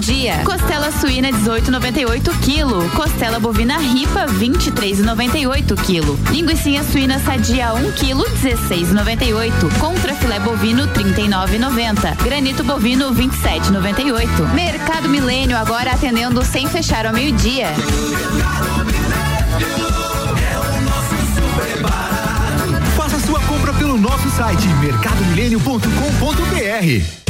Dia. 0.00 0.42
Costela 0.44 0.90
suína 0.90 1.28
18,98 1.28 2.32
kg. 2.40 2.90
Costela 2.96 3.38
bovina 3.38 3.78
ripa 3.78 4.26
23,98 4.26 5.76
kg. 5.76 6.18
Linguiça 6.32 6.82
suína 6.90 7.18
sadia 7.18 7.74
1 7.74 7.92
kg 7.92 8.24
16,98. 8.42 9.78
Contra 9.78 10.14
filé 10.14 10.40
bovino 10.40 10.88
39,90. 10.88 12.16
Granito 12.24 12.64
bovino 12.64 13.14
27,98. 13.14 14.52
Mercado 14.54 15.06
Milênio 15.08 15.56
agora 15.56 15.92
atendendo 15.92 16.44
sem 16.44 16.66
fechar 16.66 17.06
ao 17.06 17.12
meio-dia. 17.12 17.68
Faça 22.96 23.20
sua 23.20 23.38
compra 23.40 23.72
pelo 23.74 23.98
nosso 23.98 24.30
site 24.30 24.66
mercadomilênio.com.br. 24.80 27.29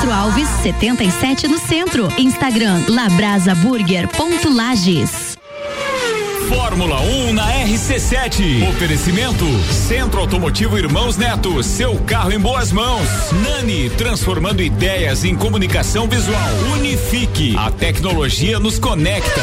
Castro 0.00 0.14
Alves, 0.14 0.48
77 0.62 1.46
no 1.46 1.58
centro. 1.58 2.08
Instagram 2.16 2.86
labrasaburger.lages. 2.88 5.36
Fórmula 6.48 7.02
1 7.02 7.34
na 7.34 7.52
RC7. 7.66 8.66
Oferecimento 8.70 9.44
Centro 9.70 10.20
Automotivo 10.20 10.78
Irmãos 10.78 11.18
Neto. 11.18 11.62
Seu 11.62 11.98
carro 11.98 12.32
em 12.32 12.40
boas 12.40 12.72
mãos. 12.72 13.06
Nani, 13.44 13.90
transformando 13.90 14.62
ideias 14.62 15.22
em 15.22 15.36
comunicação 15.36 16.08
visual. 16.08 16.48
Unifique. 16.72 17.54
A 17.58 17.70
tecnologia 17.70 18.58
nos 18.58 18.78
conecta. 18.78 19.42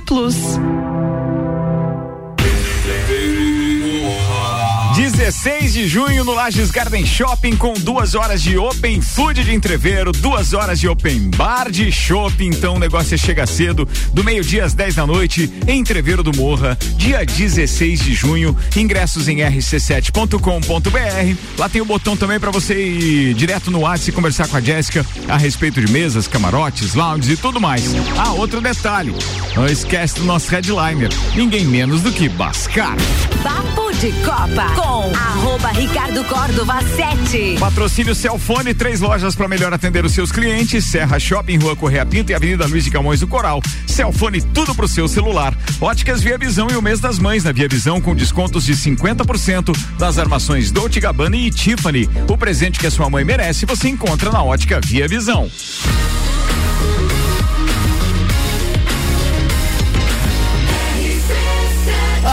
Plus. 0.00 0.58
16 4.94 5.72
de 5.72 5.88
junho 5.88 6.22
no 6.22 6.32
Lages 6.32 6.70
Garden 6.70 7.04
Shopping 7.04 7.56
com 7.56 7.72
duas 7.74 8.14
horas 8.14 8.40
de 8.40 8.56
Open 8.56 9.00
Food 9.00 9.42
de 9.42 9.52
entreveiro, 9.52 10.12
duas 10.12 10.52
horas 10.52 10.78
de 10.78 10.86
Open 10.86 11.30
Bar 11.30 11.68
de 11.68 11.90
Shopping. 11.90 12.46
Então 12.46 12.76
o 12.76 12.78
negócio 12.78 13.18
chega 13.18 13.44
cedo, 13.44 13.88
do 14.12 14.22
meio-dia 14.22 14.64
às 14.64 14.72
10 14.72 14.94
da 14.94 15.04
noite, 15.04 15.52
em 15.66 15.80
Entreveiro 15.80 16.22
do 16.22 16.32
Morra, 16.36 16.78
dia 16.96 17.26
16 17.26 18.04
de 18.04 18.14
junho. 18.14 18.56
Ingressos 18.76 19.26
em 19.26 19.38
rc7.com.br. 19.38 20.38
Lá 21.58 21.68
tem 21.68 21.82
o 21.82 21.84
botão 21.84 22.16
também 22.16 22.38
para 22.38 22.52
você 22.52 22.74
ir 22.74 23.34
direto 23.34 23.72
no 23.72 23.80
WhatsApp 23.80 24.10
e 24.10 24.12
conversar 24.12 24.46
com 24.46 24.58
a 24.58 24.60
Jéssica 24.60 25.04
a 25.28 25.36
respeito 25.36 25.80
de 25.80 25.90
mesas, 25.90 26.28
camarotes, 26.28 26.94
lounges 26.94 27.30
e 27.30 27.36
tudo 27.36 27.60
mais. 27.60 27.82
Ah, 28.16 28.30
outro 28.34 28.60
detalhe: 28.60 29.12
não 29.56 29.66
esquece 29.66 30.20
do 30.20 30.24
nosso 30.24 30.48
headliner, 30.52 31.08
ninguém 31.34 31.64
menos 31.64 32.00
do 32.00 32.12
que 32.12 32.28
Bascar. 32.28 32.94
Papo 33.42 33.92
de 33.94 34.12
Copa 34.24 34.83
com 34.84 35.10
arroba 35.16 35.68
Ricardo 35.70 36.22
Córdova 36.24 36.74
7. 36.82 37.56
Patrocínio 37.58 38.14
Celfone, 38.14 38.74
três 38.74 39.00
lojas 39.00 39.34
para 39.34 39.48
melhor 39.48 39.72
atender 39.72 40.04
os 40.04 40.12
seus 40.12 40.30
clientes. 40.30 40.84
Serra 40.84 41.18
Shopping, 41.18 41.56
Rua 41.56 41.74
Correia 41.74 42.04
Pinto 42.04 42.30
e 42.30 42.34
Avenida 42.34 42.66
Luiz 42.66 42.84
de 42.84 42.90
Camões 42.90 43.20
do 43.20 43.26
Coral. 43.26 43.62
Celfone, 43.86 44.42
tudo 44.42 44.74
pro 44.74 44.86
seu 44.86 45.08
celular. 45.08 45.56
Óticas 45.80 46.22
Via 46.22 46.36
Visão 46.36 46.68
e 46.70 46.76
o 46.76 46.82
mês 46.82 47.00
das 47.00 47.18
mães 47.18 47.44
na 47.44 47.52
Via 47.52 47.66
Visão 47.66 47.98
com 47.98 48.14
descontos 48.14 48.64
de 48.64 48.74
50% 48.74 49.74
das 49.98 50.18
armações 50.18 50.70
Dolce 50.70 51.00
Gabbana 51.00 51.36
e 51.36 51.50
Tiffany. 51.50 52.08
O 52.28 52.36
presente 52.36 52.78
que 52.78 52.86
a 52.86 52.90
sua 52.90 53.08
mãe 53.08 53.24
merece 53.24 53.64
você 53.64 53.88
encontra 53.88 54.30
na 54.30 54.42
Ótica 54.42 54.80
Via 54.84 55.08
Visão. 55.08 55.50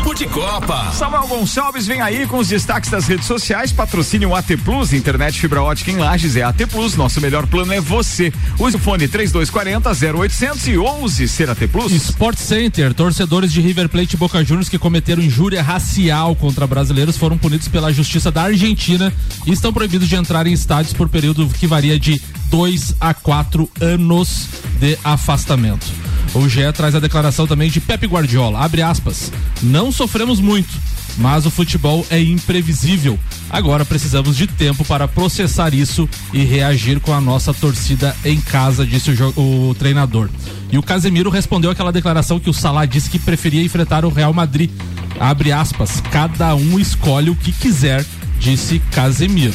Papo 0.00 0.14
de 0.14 0.26
Copa. 0.26 0.90
Samuel 0.92 1.26
Gonçalves 1.26 1.86
vem 1.86 2.00
aí 2.00 2.26
com 2.26 2.38
os 2.38 2.48
destaques 2.48 2.88
das 2.88 3.06
redes 3.06 3.26
sociais. 3.26 3.70
Patrocínio 3.70 4.34
AT 4.34 4.56
Plus, 4.64 4.94
internet 4.94 5.38
fibra 5.38 5.62
ótica 5.62 5.90
em 5.90 5.96
Lages 5.96 6.36
é 6.36 6.42
AT 6.42 6.56
Plus. 6.70 6.96
Nosso 6.96 7.20
melhor 7.20 7.46
plano 7.46 7.70
é 7.70 7.82
você. 7.82 8.32
Use 8.58 8.76
o 8.76 8.78
fone 8.78 9.06
3240 9.06 9.90
0800 10.16 10.68
e 10.68 10.78
11 10.78 11.28
ser 11.28 11.50
AT 11.50 11.68
Plus. 11.70 11.92
Sport 11.92 12.38
Center, 12.38 12.94
torcedores 12.94 13.52
de 13.52 13.60
River 13.60 13.90
Plate 13.90 14.14
e 14.14 14.18
Boca 14.18 14.42
Juniors 14.42 14.70
que 14.70 14.78
cometeram 14.78 15.22
injúria 15.22 15.62
racial 15.62 16.34
contra 16.34 16.66
brasileiros 16.66 17.18
foram 17.18 17.36
punidos 17.36 17.68
pela 17.68 17.92
Justiça 17.92 18.30
da 18.30 18.44
Argentina 18.44 19.12
e 19.46 19.52
estão 19.52 19.70
proibidos 19.70 20.08
de 20.08 20.16
entrar 20.16 20.46
em 20.46 20.52
estádios 20.54 20.94
por 20.94 21.10
período 21.10 21.46
que 21.46 21.66
varia 21.66 21.98
de 21.98 22.22
dois 22.46 22.96
a 22.98 23.12
quatro 23.12 23.70
anos 23.78 24.48
de 24.80 24.98
afastamento. 25.04 25.86
O 26.32 26.48
GE 26.48 26.72
traz 26.72 26.94
a 26.94 27.00
declaração 27.00 27.44
também 27.44 27.68
de 27.68 27.80
Pepe 27.80 28.06
Guardiola, 28.06 28.60
abre 28.60 28.82
aspas, 28.82 29.32
não 29.62 29.89
sofremos 29.92 30.40
muito, 30.40 30.70
mas 31.18 31.46
o 31.46 31.50
futebol 31.50 32.06
é 32.10 32.20
imprevisível. 32.20 33.18
Agora 33.48 33.84
precisamos 33.84 34.36
de 34.36 34.46
tempo 34.46 34.84
para 34.84 35.08
processar 35.08 35.74
isso 35.74 36.08
e 36.32 36.44
reagir 36.44 37.00
com 37.00 37.12
a 37.12 37.20
nossa 37.20 37.52
torcida 37.52 38.16
em 38.24 38.40
casa, 38.40 38.86
disse 38.86 39.10
o, 39.10 39.70
o 39.70 39.74
treinador. 39.74 40.28
E 40.70 40.78
o 40.78 40.82
Casemiro 40.82 41.30
respondeu 41.30 41.70
aquela 41.70 41.92
declaração 41.92 42.38
que 42.38 42.50
o 42.50 42.54
Salah 42.54 42.86
disse 42.86 43.10
que 43.10 43.18
preferia 43.18 43.62
enfrentar 43.62 44.04
o 44.04 44.08
Real 44.08 44.32
Madrid. 44.32 44.70
Abre 45.18 45.52
aspas, 45.52 46.00
cada 46.10 46.54
um 46.54 46.78
escolhe 46.78 47.30
o 47.30 47.36
que 47.36 47.52
quiser, 47.52 48.04
disse 48.38 48.78
Casemiro. 48.90 49.54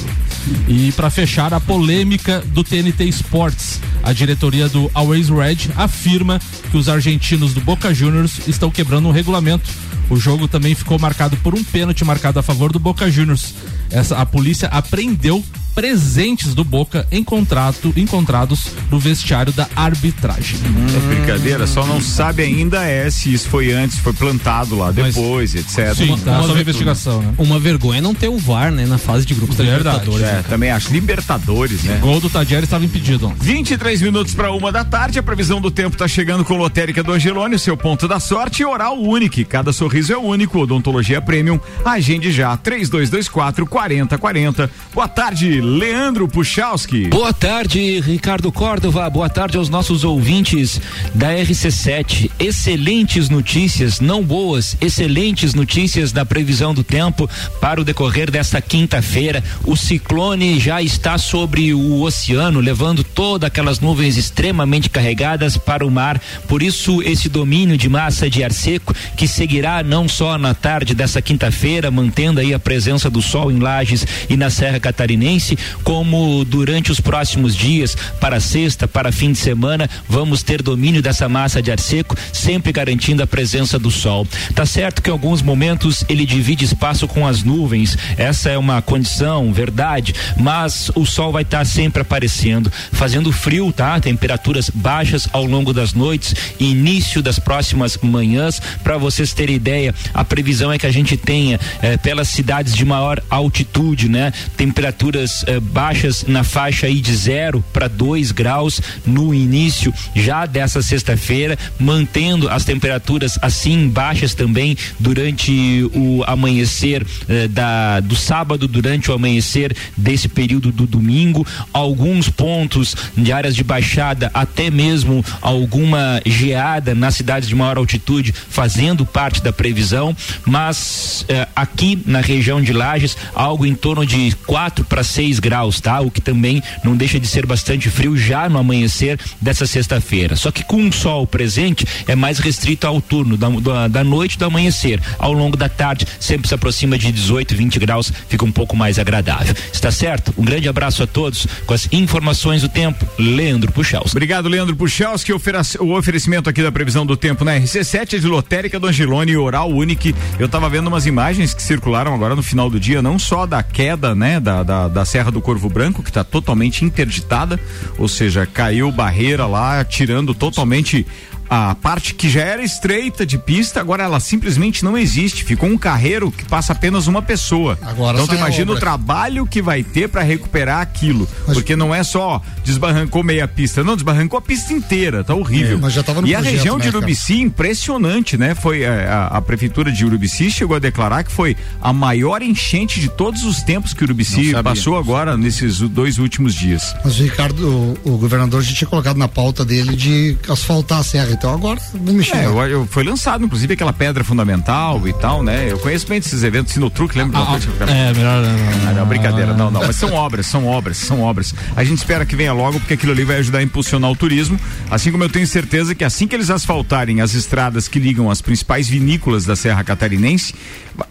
E 0.67 0.91
para 0.91 1.09
fechar 1.09 1.53
a 1.53 1.59
polêmica 1.59 2.43
do 2.47 2.63
TNT 2.63 3.05
Sports, 3.05 3.79
a 4.03 4.13
diretoria 4.13 4.69
do 4.69 4.91
Always 4.93 5.29
Red 5.29 5.71
afirma 5.75 6.39
que 6.69 6.77
os 6.77 6.87
argentinos 6.87 7.53
do 7.53 7.61
Boca 7.61 7.93
Juniors 7.93 8.47
estão 8.47 8.69
quebrando 8.69 9.07
um 9.07 9.11
regulamento. 9.11 9.67
O 10.09 10.17
jogo 10.17 10.47
também 10.47 10.75
ficou 10.75 10.99
marcado 10.99 11.35
por 11.37 11.55
um 11.55 11.63
pênalti 11.63 12.05
marcado 12.05 12.39
a 12.39 12.43
favor 12.43 12.71
do 12.71 12.79
Boca 12.79 13.09
Juniors. 13.09 13.53
Essa, 13.89 14.17
a 14.17 14.25
polícia 14.25 14.67
apreendeu 14.67 15.43
presentes 15.75 16.55
do 16.55 16.63
Boca 16.63 17.05
em 17.11 17.23
contrato, 17.23 17.93
encontrados 17.97 18.67
no 18.89 18.97
vestiário 18.97 19.51
da 19.51 19.67
arbitragem. 19.75 20.57
É 20.95 21.15
brincadeira, 21.15 21.67
só 21.67 21.85
não 21.85 22.01
sabe 22.01 22.41
ainda 22.43 22.83
é 22.85 23.09
se 23.11 23.33
isso 23.33 23.49
foi 23.49 23.71
antes, 23.73 23.99
foi 23.99 24.13
plantado 24.13 24.75
lá 24.77 24.91
depois, 24.91 25.53
etc. 25.53 25.93
Sim, 25.93 26.15
Tá 26.23 26.39
uma, 26.41 26.53
ver- 26.53 26.61
investigação, 26.61 27.21
né? 27.21 27.33
uma 27.37 27.59
vergonha 27.59 28.01
não 28.01 28.15
ter 28.15 28.29
o 28.29 28.37
VAR, 28.37 28.71
né, 28.71 28.85
na 28.85 28.97
fase 28.97 29.25
de 29.25 29.33
grupos 29.33 29.57
da 29.57 29.63
Libertadores. 29.65 30.21
É, 30.25 30.31
né, 30.33 30.45
também 30.47 30.71
acho. 30.71 30.91
Libertadores, 30.93 31.83
né? 31.83 31.97
Gol 32.01 32.21
do 32.21 32.29
Tadieri 32.29 32.63
estava 32.63 32.85
impedido. 32.85 33.27
ontem. 33.27 33.43
23 33.43 34.01
minutos 34.01 34.33
para 34.33 34.51
uma 34.51 34.71
da 34.71 34.85
tarde, 34.85 35.19
a 35.19 35.23
previsão 35.23 35.59
do 35.59 35.69
tempo 35.69 35.95
está 35.95 36.07
chegando 36.07 36.45
com 36.45 36.55
Lotérica 36.55 37.03
do 37.03 37.11
Angelone, 37.11 37.55
o 37.55 37.59
seu 37.59 37.75
ponto 37.75 38.07
da 38.07 38.19
sorte 38.19 38.61
e 38.61 38.65
Oral 38.65 38.97
Unique. 38.97 39.43
Cada 39.43 39.73
sorriso 39.73 40.13
é 40.13 40.17
único, 40.17 40.59
odontologia 40.59 41.21
premium. 41.21 41.59
Agende 41.83 42.31
já, 42.31 42.55
3224 42.55 43.65
4040. 43.65 44.69
Boa 44.93 45.07
tarde, 45.07 45.59
Leandro 45.65 46.27
Puchalski. 46.27 47.07
Boa 47.07 47.33
tarde, 47.33 47.99
Ricardo 47.99 48.51
Córdova. 48.51 49.09
Boa 49.09 49.27
tarde 49.27 49.57
aos 49.57 49.67
nossos 49.67 50.03
ouvintes 50.03 50.79
da 51.15 51.31
RC7. 51.33 52.29
Excelentes 52.37 53.29
notícias, 53.29 53.99
não 53.99 54.21
boas, 54.21 54.77
excelentes 54.79 55.55
notícias 55.55 56.11
da 56.11 56.23
previsão 56.23 56.71
do 56.71 56.83
tempo 56.83 57.27
para 57.59 57.81
o 57.81 57.83
decorrer 57.83 58.29
desta 58.29 58.61
quinta-feira. 58.61 59.43
O 59.63 59.75
ciclone 59.75 60.59
já 60.59 60.83
está 60.83 61.17
sobre 61.17 61.73
o 61.73 62.03
oceano, 62.03 62.59
levando 62.59 63.03
todas 63.03 63.47
aquelas 63.47 63.79
nuvens 63.79 64.17
extremamente 64.17 64.87
carregadas 64.87 65.57
para 65.57 65.83
o 65.83 65.89
mar. 65.89 66.21
Por 66.47 66.61
isso, 66.61 67.01
esse 67.01 67.27
domínio 67.27 67.75
de 67.75 67.89
massa 67.89 68.29
de 68.29 68.43
ar 68.43 68.51
seco 68.51 68.93
que 69.17 69.27
seguirá 69.27 69.81
não 69.81 70.07
só 70.07 70.37
na 70.37 70.53
tarde 70.53 70.93
dessa 70.93 71.23
quinta-feira, 71.23 71.89
mantendo 71.89 72.39
aí 72.39 72.53
a 72.53 72.59
presença 72.59 73.09
do 73.09 73.19
sol 73.19 73.51
em 73.51 73.57
Lages 73.57 74.05
e 74.29 74.37
na 74.37 74.51
Serra 74.51 74.79
Catarinense, 74.79 75.54
como 75.83 76.43
durante 76.45 76.91
os 76.91 76.99
próximos 76.99 77.55
dias, 77.55 77.95
para 78.19 78.39
sexta, 78.39 78.87
para 78.87 79.11
fim 79.11 79.31
de 79.31 79.37
semana, 79.37 79.89
vamos 80.07 80.43
ter 80.43 80.61
domínio 80.61 81.01
dessa 81.01 81.29
massa 81.29 81.61
de 81.61 81.71
ar 81.71 81.79
seco, 81.79 82.15
sempre 82.33 82.71
garantindo 82.71 83.23
a 83.23 83.27
presença 83.27 83.77
do 83.79 83.91
sol. 83.91 84.27
Tá 84.53 84.65
certo 84.65 85.01
que 85.01 85.09
em 85.09 85.13
alguns 85.13 85.41
momentos 85.41 86.03
ele 86.09 86.25
divide 86.25 86.65
espaço 86.65 87.07
com 87.07 87.27
as 87.27 87.43
nuvens, 87.43 87.97
essa 88.17 88.49
é 88.49 88.57
uma 88.57 88.81
condição, 88.81 89.53
verdade, 89.53 90.13
mas 90.37 90.91
o 90.95 91.05
sol 91.05 91.31
vai 91.31 91.43
estar 91.43 91.65
sempre 91.65 92.01
aparecendo, 92.01 92.71
fazendo 92.91 93.31
frio, 93.31 93.71
tá? 93.71 93.99
Temperaturas 93.99 94.69
baixas 94.69 95.27
ao 95.31 95.45
longo 95.45 95.73
das 95.73 95.93
noites, 95.93 96.35
início 96.59 97.21
das 97.21 97.39
próximas 97.39 97.97
manhãs. 98.01 98.61
Para 98.83 98.97
vocês 98.97 99.33
terem 99.33 99.55
ideia, 99.55 99.93
a 100.13 100.23
previsão 100.23 100.71
é 100.71 100.77
que 100.77 100.87
a 100.87 100.91
gente 100.91 101.15
tenha 101.17 101.59
eh, 101.81 101.97
pelas 101.97 102.27
cidades 102.27 102.73
de 102.75 102.83
maior 102.83 103.21
altitude, 103.29 104.09
né? 104.09 104.33
Temperaturas 104.57 105.44
eh, 105.47 105.59
baixas 105.59 106.25
na 106.27 106.43
faixa 106.43 106.87
aí 106.87 106.99
de 106.99 107.15
0 107.15 107.63
para 107.73 107.87
2 107.87 108.31
graus 108.31 108.81
no 109.05 109.33
início 109.33 109.93
já 110.15 110.45
dessa 110.45 110.81
sexta-feira, 110.81 111.57
mantendo 111.79 112.49
as 112.49 112.65
temperaturas 112.65 113.37
assim 113.41 113.87
baixas 113.89 114.33
também 114.33 114.77
durante 114.99 115.89
o 115.93 116.23
amanhecer 116.25 117.05
eh, 117.27 117.47
da 117.47 117.99
do 117.99 118.15
sábado, 118.15 118.67
durante 118.67 119.09
o 119.09 119.13
amanhecer 119.13 119.75
desse 119.95 120.27
período 120.27 120.71
do 120.71 120.85
domingo, 120.85 121.45
alguns 121.73 122.29
pontos 122.29 122.95
de 123.17 123.31
áreas 123.31 123.55
de 123.55 123.63
baixada, 123.63 124.29
até 124.33 124.69
mesmo 124.69 125.23
alguma 125.41 126.21
geada 126.25 126.93
nas 126.93 127.15
cidades 127.15 127.47
de 127.47 127.55
maior 127.55 127.77
altitude, 127.77 128.33
fazendo 128.33 129.05
parte 129.05 129.41
da 129.41 129.53
previsão, 129.53 130.15
mas 130.45 131.25
eh, 131.27 131.47
aqui 131.55 132.01
na 132.05 132.21
região 132.21 132.61
de 132.61 132.73
Lages, 132.73 133.17
algo 133.33 133.65
em 133.65 133.75
torno 133.75 134.05
de 134.05 134.35
4 134.45 134.85
para 134.85 135.03
6 135.03 135.24
graus, 135.39 135.79
tá? 135.81 135.99
O 136.01 136.09
que 136.11 136.21
também 136.21 136.61
não 136.83 136.95
deixa 136.95 137.19
de 137.19 137.27
ser 137.27 137.45
bastante 137.45 137.89
frio 137.89 138.15
já 138.17 138.47
no 138.49 138.57
amanhecer 138.57 139.19
dessa 139.41 139.65
sexta-feira. 139.65 140.35
Só 140.35 140.51
que 140.51 140.63
com 140.63 140.87
o 140.87 140.93
sol 140.93 141.25
presente 141.27 141.85
é 142.07 142.15
mais 142.15 142.39
restrito 142.39 142.87
ao 142.87 143.01
turno 143.01 143.37
da, 143.37 143.49
da, 143.49 143.87
da 143.87 144.03
noite 144.03 144.37
do 144.37 144.45
amanhecer. 144.45 145.01
Ao 145.19 145.33
longo 145.33 145.57
da 145.57 145.67
tarde, 145.69 146.05
sempre 146.19 146.47
se 146.47 146.53
aproxima 146.53 146.97
de 146.97 147.11
18, 147.11 147.55
20 147.55 147.79
graus, 147.79 148.11
fica 148.29 148.45
um 148.45 148.51
pouco 148.51 148.75
mais 148.75 148.97
agradável. 148.99 149.53
Está 149.71 149.91
certo? 149.91 150.33
Um 150.37 150.43
grande 150.45 150.67
abraço 150.69 151.03
a 151.03 151.07
todos 151.07 151.45
com 151.65 151.73
as 151.73 151.87
informações 151.91 152.61
do 152.61 152.69
tempo. 152.69 153.05
Leandro 153.19 153.71
Puxaus. 153.71 154.11
Obrigado, 154.11 154.47
Leandro 154.49 154.75
Puchalski. 154.75 155.31
Oferece- 155.33 155.77
O 155.81 155.97
oferecimento 155.97 156.49
aqui 156.49 156.61
da 156.63 156.71
previsão 156.71 157.05
do 157.05 157.15
tempo 157.17 157.43
na 157.43 157.55
RC7 157.59 158.13
é 158.15 158.19
de 158.19 158.27
Lotérica 158.27 158.79
do 158.79 158.87
Angelone 158.87 159.31
e 159.31 159.37
Oral 159.37 159.69
Unique. 159.71 160.15
Eu 160.39 160.47
tava 160.47 160.69
vendo 160.69 160.87
umas 160.87 161.05
imagens 161.05 161.53
que 161.53 161.61
circularam 161.61 162.13
agora 162.13 162.35
no 162.35 162.43
final 162.43 162.69
do 162.69 162.79
dia, 162.79 163.01
não 163.01 163.17
só 163.19 163.45
da 163.45 163.61
queda, 163.63 164.13
né, 164.15 164.39
da, 164.39 164.63
da, 164.63 164.87
da 164.87 165.05
Serra 165.15 165.31
do 165.31 165.39
Corvo 165.39 165.69
Branco, 165.69 166.03
que 166.03 166.09
está 166.09 166.25
totalmente 166.25 166.83
interditada, 166.83 167.57
ou 167.97 168.05
seja, 168.05 168.45
caiu 168.45 168.91
barreira 168.91 169.45
lá, 169.47 169.81
tirando 169.85 170.35
totalmente 170.35 171.07
a 171.49 171.75
parte 171.75 172.13
que 172.13 172.29
já 172.29 172.41
era 172.41 172.63
estreita 172.63 173.25
de 173.25 173.37
pista, 173.37 173.79
agora 173.79 174.03
ela 174.03 174.19
simplesmente 174.19 174.83
não 174.83 174.97
existe. 174.97 175.43
Ficou 175.43 175.69
um 175.69 175.77
carreiro 175.77 176.31
que 176.31 176.45
passa 176.45 176.73
apenas 176.73 177.07
uma 177.07 177.21
pessoa. 177.21 177.77
Agora 177.81 178.17
então 178.17 178.27
tu 178.27 178.33
a 178.33 178.37
imagina 178.37 178.71
o 178.71 178.79
trabalho 178.79 179.45
que 179.45 179.61
vai 179.61 179.83
ter 179.83 180.09
para 180.09 180.21
recuperar 180.21 180.81
aquilo, 180.81 181.27
porque 181.45 181.75
não 181.75 181.93
é 181.93 182.03
só 182.03 182.41
desbarrancou 182.63 183.23
meia 183.23 183.47
pista, 183.47 183.83
não, 183.83 183.95
desbarrancou 183.95 184.39
a 184.39 184.41
pista 184.41 184.73
inteira, 184.73 185.23
tá 185.23 185.35
horrível. 185.35 185.77
É, 185.77 185.81
mas 185.81 185.93
já 185.93 186.03
tava 186.03 186.21
no 186.21 186.27
e 186.27 186.33
a 186.33 186.39
projeto, 186.39 186.57
região 186.57 186.77
né, 186.77 186.83
de 186.83 186.91
cara? 186.91 186.97
Urubici, 186.97 187.41
impressionante, 187.41 188.37
né? 188.37 188.55
Foi 188.55 188.81
é, 188.81 189.07
a, 189.07 189.27
a 189.27 189.41
prefeitura 189.41 189.91
de 189.91 190.05
Urubici 190.05 190.49
chegou 190.49 190.75
a 190.75 190.79
declarar 190.79 191.23
que 191.23 191.31
foi 191.31 191.55
a 191.81 191.93
maior 191.93 192.41
enchente 192.41 192.99
de 192.99 193.09
todos 193.09 193.43
os 193.43 193.61
tempos 193.61 193.93
que 193.93 194.03
Urubici 194.03 194.51
sabia. 194.51 194.63
passou 194.63 194.97
agora 194.97 195.37
nesses 195.37 195.79
dois 195.79 196.17
últimos 196.17 196.55
dias. 196.55 196.95
Mas 197.03 197.19
o 197.19 197.23
Ricardo, 197.23 197.97
o, 198.03 198.13
o 198.13 198.17
governador 198.17 198.61
já 198.63 198.73
tinha 198.73 198.87
colocado 198.87 199.17
na 199.17 199.27
pauta 199.27 199.63
dele 199.63 199.95
de 199.95 200.37
asfaltar 200.49 200.99
a 200.99 201.03
serra, 201.03 201.34
então 201.35 201.53
agora 201.53 201.79
mexer. 201.93 202.37
É, 202.37 202.45
eu, 202.45 202.59
eu- 202.67 202.87
foi 202.87 203.03
lançado, 203.03 203.43
inclusive, 203.45 203.73
aquela 203.73 203.93
pedra 203.93 204.23
fundamental 204.23 205.07
e 205.07 205.13
tal, 205.13 205.43
né? 205.43 205.67
Eu 205.71 205.77
conheço 205.79 206.07
bem 206.07 206.17
esses 206.17 206.43
eventos, 206.43 206.73
Sinotruc, 206.73 207.15
lembra? 207.17 207.39
Ah, 207.39 207.59
Ah, 207.87 207.91
é, 207.91 208.13
melhor. 208.13 208.43
Ah, 208.87 208.93
não, 208.93 209.05
brincadeira, 209.05 209.53
não, 209.53 209.69
não. 209.69 209.81
Mas 209.81 209.95
são 209.95 210.13
obras, 210.13 210.45
são 210.47 210.65
obras, 210.65 210.97
são 210.97 211.21
obras. 211.21 211.53
A 211.75 211.83
gente 211.83 211.97
espera 211.99 212.25
que 212.25 212.35
venha 212.35 212.53
logo, 212.53 212.79
porque 212.79 212.95
aquilo 212.95 213.11
ali 213.11 213.23
vai 213.23 213.37
ajudar 213.37 213.59
a 213.59 213.63
impulsionar 213.63 214.09
o 214.11 214.15
turismo. 214.15 214.59
Assim 214.89 215.11
como 215.11 215.23
eu 215.23 215.29
tenho 215.29 215.45
certeza 215.47 215.93
que 215.93 216.03
assim 216.03 216.27
que 216.27 216.35
eles 216.35 216.49
asfaltarem 216.49 217.21
as 217.21 217.33
estradas 217.33 217.87
que 217.87 217.99
ligam 217.99 218.29
as 218.31 218.41
principais 218.41 218.87
vinícolas 218.87 219.45
da 219.45 219.55
Serra 219.55 219.83
Catarinense, 219.83 220.53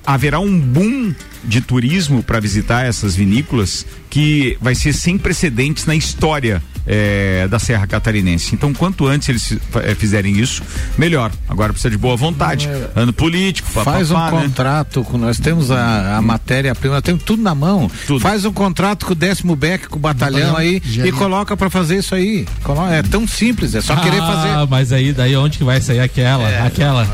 haverá 0.07 0.41
um 0.41 0.59
boom 0.59 1.15
de 1.45 1.61
turismo 1.61 2.23
para 2.23 2.41
visitar 2.41 2.87
essas 2.87 3.15
vinícolas 3.15 3.85
que 4.09 4.57
vai 4.61 4.75
ser 4.75 4.93
sem 4.95 5.19
precedentes 5.19 5.85
na 5.87 5.95
história 5.95 6.63
eh, 6.87 7.47
da 7.49 7.59
Serra 7.59 7.87
Catarinense. 7.87 8.55
Então, 8.55 8.73
quanto 8.73 9.07
antes 9.07 9.29
eles 9.29 9.59
eh, 9.77 9.95
fizerem 9.95 10.39
isso, 10.39 10.63
melhor. 10.99 11.31
Agora 11.49 11.73
precisa 11.73 11.91
de 11.91 11.99
boa 11.99 12.17
vontade. 12.17 12.69
Ano 12.95 13.13
político, 13.13 13.71
Faz 13.71 14.11
um 14.11 14.15
papapá, 14.15 14.37
né? 14.37 14.43
contrato 14.43 15.05
com 15.05 15.19
nós 15.19 15.39
temos 15.39 15.71
a, 15.71 16.17
a 16.17 16.23
matéria-prima, 16.23 16.95
nós 16.95 17.03
temos 17.03 17.23
tudo 17.23 17.43
na 17.43 17.55
mão. 17.55 17.91
Faz 18.21 18.45
um 18.45 18.53
contrato 18.53 19.07
com 19.07 19.13
o 19.13 19.15
décimo 19.15 19.57
Beck, 19.57 19.89
com 19.89 19.97
o 19.97 19.99
batalhão 19.99 20.25
Batalhão, 20.25 20.57
aí 20.57 20.83
e 21.05 21.13
coloca 21.13 21.57
pra 21.57 21.71
fazer 21.71 21.99
isso 21.99 22.15
aí. 22.15 22.47
É 22.93 23.03
tão 23.03 23.27
simples, 23.27 23.75
é 23.75 23.81
só 23.81 23.97
querer 23.97 24.19
fazer. 24.19 24.49
Ah, 24.49 24.67
mas 24.69 24.93
aí, 24.93 25.13
daí 25.13 25.37
onde 25.37 25.59
que 25.59 25.65
vai 25.65 25.81
sair 25.81 26.01
aquela? 26.01 26.49
Aquela. 26.67 27.07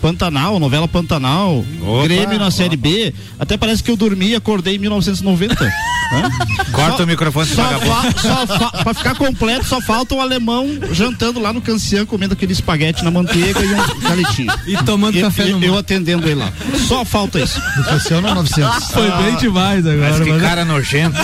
Pantanal, 0.00 0.58
novela 0.60 0.86
Pantanal, 0.86 1.64
Opa, 1.82 2.02
Grêmio 2.04 2.38
na 2.38 2.46
ó. 2.46 2.50
Série 2.50 2.76
B. 2.76 3.12
Até 3.38 3.56
parece 3.56 3.82
que 3.82 3.90
eu 3.90 3.96
dormi 3.96 4.28
e 4.28 4.34
acordei 4.36 4.76
em 4.76 4.78
1990. 4.78 5.64
né? 5.64 5.72
Corta 6.72 6.98
Só- 6.98 7.02
o 7.02 7.06
microfone, 7.06 7.46
só 7.48 7.62
fa, 7.64 8.12
só 8.20 8.46
fa, 8.46 8.70
Pra 8.84 8.94
ficar 8.94 9.14
completo, 9.16 9.64
só 9.64 9.80
falta 9.80 10.14
o 10.14 10.20
alemão 10.20 10.68
jantando 10.92 11.40
lá 11.40 11.52
no 11.52 11.60
Cancian, 11.60 12.06
comendo 12.06 12.34
aquele 12.34 12.52
espaguete 12.52 13.02
na 13.04 13.10
manteiga 13.10 13.60
e 13.60 13.74
um 13.74 14.00
galetinho. 14.00 14.52
E 14.66 14.76
tomando 14.84 15.16
Eu- 15.16 15.24
café 15.24 15.50
eu, 15.50 15.58
no 15.58 15.64
eu 15.64 15.76
atendendo 15.76 16.26
ele 16.26 16.36
lá. 16.36 16.52
Só 16.86 17.04
falta 17.04 17.40
isso. 17.40 17.60
Cassiano 17.84 18.32
900. 18.34 18.84
Foi 18.92 19.10
bem 19.22 19.36
demais 19.36 19.84
agora. 19.86 20.10
Mas 20.10 20.20
que 20.20 20.30
mas- 20.30 20.42
cara 20.42 20.64
nojento. 20.64 21.16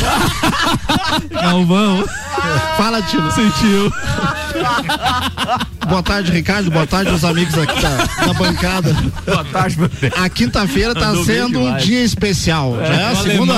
Galvão. 1.30 2.04
Fala, 2.76 3.00
tio. 3.02 3.30
Sentiu. 3.30 3.92
Boa 5.88 6.02
tarde, 6.02 6.30
Ricardo. 6.32 6.70
Boa 6.70 6.86
tarde, 6.86 7.10
os 7.12 7.24
amigos 7.24 7.56
aqui 7.58 7.80
da, 7.80 8.26
da 8.26 8.32
bancada. 8.34 8.96
Boa 9.26 9.44
tarde, 9.44 9.76
A 10.16 10.28
quinta-feira 10.28 10.94
tá 10.94 11.08
Andou 11.08 11.24
bem 11.24 11.36
sendo 11.36 11.60
um 11.60 11.76
dia 11.76 12.02
especial. 12.04 12.76
Já 12.78 12.94
é 12.94 13.04
a 13.12 13.16
segunda, 13.16 13.54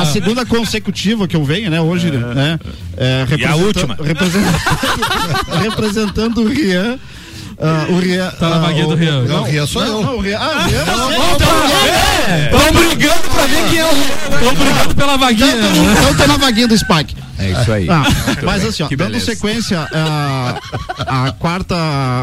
a 0.00 0.04
segunda 0.06 0.46
consecutiva 0.46 1.26
que 1.28 1.36
eu 1.36 1.44
venho, 1.44 1.70
né? 1.70 1.80
Hoje, 1.80 2.10
né? 2.10 2.58
é, 2.96 3.26
E 3.38 3.44
a 3.44 3.54
última. 3.56 3.96
representa- 4.02 4.58
representando 5.60 6.42
o 6.42 6.48
Rian. 6.48 6.98
ah, 7.60 7.86
o 7.90 7.98
Rian. 7.98 8.30
Tá 8.38 8.48
na 8.50 8.56
ah, 8.56 8.58
vaguinha 8.60 8.86
do 8.86 8.92
o- 8.92 8.96
Rian. 8.96 9.22
Não, 9.24 9.40
o 9.42 9.44
Rian 9.44 9.66
sou 9.66 9.82
Não, 9.84 9.88
eu. 9.98 10.02
não, 10.02 10.16
o 10.16 10.20
Rian. 10.20 10.38
Ah, 10.38 10.64
o 10.64 10.68
Rian. 10.68 10.84
Estão 12.44 12.72
brigando 12.72 13.27
pra 13.38 13.46
ver 13.46 13.68
quem 13.70 13.78
é 13.78 13.84
o. 13.84 13.88
Estão 14.38 14.54
brigando 14.54 14.94
pela 14.94 15.16
vaguinha. 15.16 15.54
Então 15.56 16.14
tô 16.16 16.26
na 16.26 16.36
vaguinha 16.36 16.68
do 16.68 16.76
Spike. 16.76 17.16
É 17.40 17.52
isso 17.52 17.70
aí. 17.72 17.88
Ah, 17.88 18.02
mas 18.42 18.62
bem. 18.62 18.68
assim, 18.70 18.82
ó, 18.82 18.88
Que 18.88 18.96
dando 18.96 19.12
beleza. 19.12 19.26
sequência 19.26 19.88
a, 19.94 20.58
a 21.26 21.32
quarta 21.32 21.76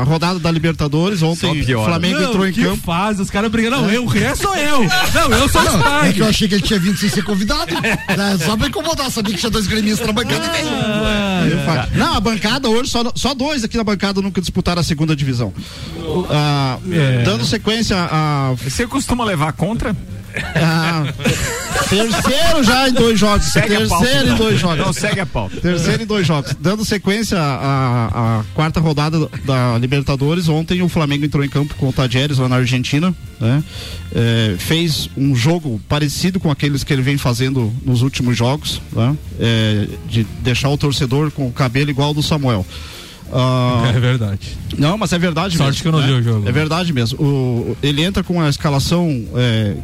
rodada 0.04 0.40
da 0.40 0.52
Libertadores, 0.52 1.22
ontem 1.22 1.62
o 1.74 1.86
Flamengo 1.86 2.20
Não, 2.20 2.30
entrou 2.30 2.46
em 2.46 2.52
que 2.52 2.62
campo. 2.62 2.82
faz? 2.86 3.18
Os 3.18 3.30
caras 3.30 3.50
brigando. 3.50 3.78
Não, 3.78 3.90
eu, 3.90 4.04
o 4.04 4.08
Ré 4.08 4.36
sou 4.36 4.54
eu. 4.56 4.80
Não, 5.16 5.38
eu 5.38 5.48
sou 5.48 5.62
o 5.62 5.66
É 5.66 5.70
que 5.70 6.04
Spike. 6.08 6.20
eu 6.20 6.28
achei 6.28 6.48
que 6.50 6.56
ele 6.56 6.62
tinha 6.64 6.80
vindo 6.80 6.98
sem 6.98 7.08
ser 7.08 7.24
convidado. 7.24 7.74
né? 7.76 8.38
Só 8.46 8.58
pra 8.58 8.68
incomodar, 8.68 9.10
sabia 9.10 9.34
que 9.34 9.40
tinha 9.40 9.50
dois 9.50 9.68
gremistas 9.68 10.06
na 10.06 10.12
bancada 10.12 10.44
e. 10.60 10.68
Ah, 10.68 11.88
Não, 11.94 12.16
a 12.16 12.20
bancada 12.20 12.68
hoje, 12.68 12.90
só, 12.90 13.04
só 13.16 13.34
dois 13.34 13.64
aqui 13.64 13.78
na 13.78 13.84
bancada 13.86 14.22
nunca 14.22 14.42
disputaram 14.42 14.82
a 14.82 14.84
segunda 14.84 15.16
divisão. 15.16 15.54
Ah, 16.30 16.78
É. 16.92 17.24
Dando 17.24 17.46
sequência 17.46 17.96
a, 17.98 18.54
Você 18.64 18.86
costuma 18.86 19.24
levar 19.24 19.54
contra? 19.54 19.96
A- 20.56 21.06
Terceiro 21.90 22.64
já 22.64 22.90
em 22.90 22.94
dois 22.94 23.20
jogos. 23.20 23.46
Segue 23.48 23.68
terceiro 23.78 24.30
em 24.30 24.36
dois 24.36 24.60
jogos. 24.60 24.78
Não, 24.86 24.94
segue 24.94 25.20
a 25.20 25.26
pauta. 25.26 25.60
Terceiro 25.62 26.04
em 26.04 26.06
dois 26.06 26.26
jogos. 26.26 26.56
Dando 26.60 26.84
sequência 26.84 27.38
à, 27.40 28.40
à 28.40 28.44
quarta 28.54 28.80
rodada 28.80 29.30
da 29.46 29.78
Libertadores, 29.78 30.48
ontem 30.50 30.82
o 30.82 30.90
Flamengo 30.90 31.26
entrou 31.26 31.44
em 31.44 31.50
campo 31.50 31.76
com 31.76 31.90
o 31.90 31.94
Tajeres 31.94 32.38
lá 32.38 32.50
na 32.50 32.56
Argentina. 32.58 33.14
né? 33.40 33.64
É, 34.14 34.56
fez 34.58 35.10
um 35.16 35.36
jogo 35.36 35.80
parecido 35.88 36.40
com 36.40 36.50
aqueles 36.50 36.84
que 36.84 36.92
ele 36.92 37.02
vem 37.02 37.18
fazendo 37.18 37.72
nos 37.86 38.02
últimos 38.02 38.36
jogos, 38.38 38.82
né? 38.92 39.16
É, 39.40 39.88
de 40.10 40.24
deixar 40.42 40.70
o 40.70 40.78
torcedor 40.78 41.30
com 41.32 41.48
o 41.48 41.52
cabelo 41.52 41.90
igual 41.90 42.10
ao 42.10 42.14
do 42.14 42.24
Samuel. 42.24 42.66
Ah, 43.32 43.92
É 43.96 44.00
verdade. 44.00 44.58
não, 44.78 44.98
mas 44.98 45.12
é 45.14 45.20
verdade 45.20 45.58
Sorte 45.58 45.70
mesmo. 45.78 45.82
que 45.82 45.88
eu 45.88 45.92
não 45.92 46.00
né? 46.00 46.08
vi 46.08 46.14
o 46.14 46.24
jogo. 46.24 46.48
É 46.50 46.52
verdade 46.52 46.94
mesmo. 46.94 47.20
O, 47.22 47.78
ele 47.84 48.02
entra 48.04 48.24
com 48.24 48.42
a 48.42 48.50
escalação. 48.50 49.08
é, 49.36 49.76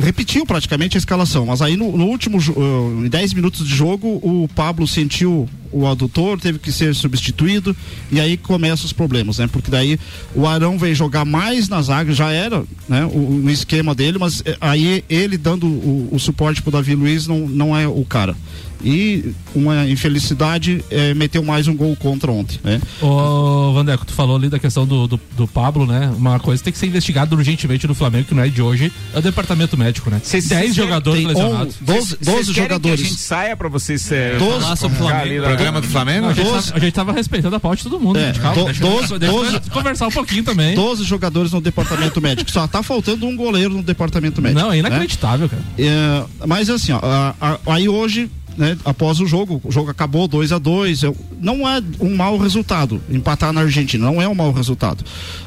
repetiu 0.00 0.46
praticamente 0.46 0.96
a 0.96 0.98
escalação, 0.98 1.46
mas 1.46 1.62
aí 1.62 1.76
no, 1.76 1.96
no 1.96 2.06
último, 2.06 2.38
uh, 2.38 3.04
em 3.04 3.08
10 3.08 3.34
minutos 3.34 3.66
de 3.66 3.74
jogo, 3.74 4.08
o 4.22 4.48
Pablo 4.54 4.86
sentiu 4.86 5.48
o 5.72 5.86
adutor, 5.86 6.40
teve 6.40 6.58
que 6.58 6.72
ser 6.72 6.94
substituído, 6.94 7.76
e 8.10 8.20
aí 8.20 8.36
começam 8.36 8.86
os 8.86 8.92
problemas, 8.92 9.38
né? 9.38 9.46
Porque 9.46 9.70
daí 9.70 9.98
o 10.34 10.46
Arão 10.46 10.78
veio 10.78 10.94
jogar 10.94 11.24
mais 11.24 11.68
na 11.68 11.80
zaga, 11.80 12.12
já 12.12 12.30
era 12.30 12.64
né, 12.88 13.04
o, 13.04 13.44
o 13.44 13.50
esquema 13.50 13.94
dele, 13.94 14.18
mas 14.18 14.42
eh, 14.44 14.56
aí 14.60 15.04
ele 15.08 15.38
dando 15.38 15.66
o, 15.66 16.08
o 16.10 16.18
suporte 16.18 16.60
pro 16.60 16.72
Davi 16.72 16.94
Luiz 16.94 17.26
não, 17.26 17.46
não 17.46 17.76
é 17.76 17.86
o 17.86 18.04
cara. 18.04 18.36
E 18.82 19.34
uma 19.54 19.86
infelicidade 19.86 20.82
é, 20.90 21.12
meteu 21.12 21.42
mais 21.42 21.68
um 21.68 21.76
gol 21.76 21.94
contra 21.96 22.32
ontem, 22.32 22.58
né? 22.64 22.80
Ô, 23.00 23.72
Vandeco, 23.74 24.06
tu 24.06 24.12
falou 24.12 24.36
ali 24.36 24.48
da 24.48 24.58
questão 24.58 24.86
do, 24.86 25.06
do, 25.06 25.20
do 25.36 25.46
Pablo, 25.46 25.86
né? 25.86 26.10
Uma 26.16 26.40
coisa 26.40 26.62
tem 26.62 26.72
que 26.72 26.78
ser 26.78 26.86
investigada 26.86 27.34
urgentemente 27.36 27.86
no 27.86 27.94
Flamengo, 27.94 28.28
que 28.28 28.34
não 28.34 28.42
é 28.42 28.48
de 28.48 28.62
hoje, 28.62 28.90
é 29.12 29.18
o 29.18 29.22
departamento 29.22 29.76
médico, 29.76 29.89
né? 30.10 30.20
Cês- 30.22 30.46
10 30.48 30.62
cês 30.62 30.74
jogadores 30.74 31.24
lesionados. 31.24 31.74
11, 31.76 31.84
12, 31.84 32.00
Vocês 32.08 32.18
12 32.20 32.26
querem 32.26 32.44
Que 32.54 32.60
a 32.60 32.62
jogadores. 32.62 33.00
gente 33.00 33.20
saia 33.20 33.56
pra 33.56 33.68
vocês 33.68 34.12
é, 34.12 34.36
Doze. 34.38 34.60
Falar 34.62 34.76
sobre 34.76 34.96
o 34.96 35.00
Flamengo. 35.00 35.44
Programa 35.44 35.80
do 35.80 35.86
Flamengo? 35.88 36.26
A 36.28 36.32
gente, 36.32 36.46
tava, 36.46 36.76
a 36.76 36.78
gente 36.78 36.92
tava 36.92 37.12
respeitando 37.12 37.56
a 37.56 37.60
pauta 37.60 37.76
de 37.78 37.82
todo 37.84 37.98
mundo, 38.00 38.18
É, 38.18 38.26
gente. 38.26 38.40
Calma, 38.40 38.56
do- 38.56 38.64
deixa, 38.66 38.80
doze- 38.80 39.18
deixa 39.18 39.34
eu 39.36 39.44
doze- 39.44 39.70
conversar 39.70 40.06
um 40.06 40.10
pouquinho 40.10 40.44
também. 40.44 40.74
12 40.74 41.04
jogadores 41.04 41.52
no 41.52 41.60
departamento 41.60 42.20
médico. 42.20 42.50
Só 42.50 42.66
tá 42.66 42.82
faltando 42.82 43.26
um 43.26 43.36
goleiro 43.36 43.74
no 43.74 43.82
departamento 43.82 44.40
médico. 44.40 44.60
Não, 44.60 44.68
é 44.68 44.74
né? 44.74 44.78
inacreditável, 44.78 45.48
cara. 45.48 45.62
É, 45.78 46.22
mas 46.46 46.70
assim, 46.70 46.92
ó, 46.92 46.98
a- 47.02 47.34
a- 47.40 47.58
aí 47.66 47.88
hoje, 47.88 48.30
né, 48.56 48.76
após 48.84 49.20
o 49.20 49.26
jogo, 49.26 49.60
o 49.64 49.70
jogo 49.72 49.90
acabou 49.90 50.26
2 50.28 50.52
a 50.52 50.58
2 50.58 51.02
eu- 51.02 51.16
não 51.40 51.66
é 51.68 51.82
um 52.00 52.14
mau 52.16 52.36
resultado 52.36 53.00
empatar 53.10 53.52
na 53.52 53.62
Argentina, 53.62 54.04
não 54.06 54.20
é 54.20 54.28
um 54.28 54.34
mau 54.34 54.52
resultado. 54.52 55.04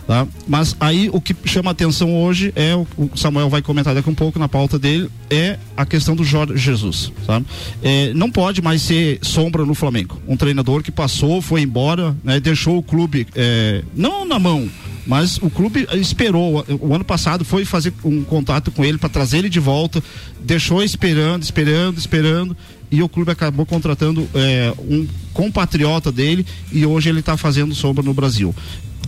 tá? 0.07 0.25
Mas 0.47 0.75
aí 0.79 1.09
o 1.13 1.21
que 1.21 1.35
chama 1.45 1.71
atenção 1.71 2.13
hoje 2.23 2.51
é, 2.55 2.75
o, 2.75 2.87
o 2.97 3.11
Samuel 3.17 3.49
vai 3.49 3.61
comentar 3.61 3.93
daqui 3.93 4.09
um 4.09 4.15
pouco 4.15 4.37
na 4.39 4.49
pauta 4.49 4.77
dele, 4.79 5.09
é 5.29 5.57
a 5.77 5.85
questão 5.85 6.15
do 6.15 6.23
Jorge 6.23 6.57
Jesus. 6.57 7.11
Sabe? 7.25 7.45
É, 7.81 8.13
não 8.13 8.29
pode 8.31 8.61
mais 8.61 8.81
ser 8.81 9.19
sombra 9.21 9.63
no 9.65 9.73
Flamengo. 9.75 10.19
Um 10.27 10.35
treinador 10.35 10.81
que 10.83 10.91
passou, 10.91 11.41
foi 11.41 11.61
embora, 11.61 12.15
né, 12.23 12.39
deixou 12.39 12.77
o 12.77 12.83
clube 12.83 13.27
é, 13.35 13.83
não 13.95 14.25
na 14.25 14.39
mão, 14.39 14.67
mas 15.05 15.37
o 15.37 15.49
clube 15.49 15.85
esperou. 15.93 16.65
O 16.79 16.93
ano 16.95 17.03
passado 17.03 17.43
foi 17.45 17.65
fazer 17.65 17.93
um 18.03 18.23
contato 18.23 18.71
com 18.71 18.83
ele 18.85 18.97
para 18.97 19.09
trazer 19.09 19.39
ele 19.39 19.49
de 19.49 19.59
volta, 19.59 20.01
deixou 20.41 20.81
esperando, 20.83 21.43
esperando, 21.43 21.97
esperando. 21.97 22.55
E 22.93 23.01
o 23.01 23.09
clube 23.09 23.31
acabou 23.31 23.65
contratando 23.65 24.29
é, 24.35 24.71
um 24.87 25.07
compatriota 25.33 26.11
dele 26.11 26.45
e 26.71 26.85
hoje 26.85 27.09
ele 27.09 27.21
está 27.21 27.35
fazendo 27.35 27.73
sombra 27.73 28.03
no 28.03 28.13
Brasil. 28.13 28.53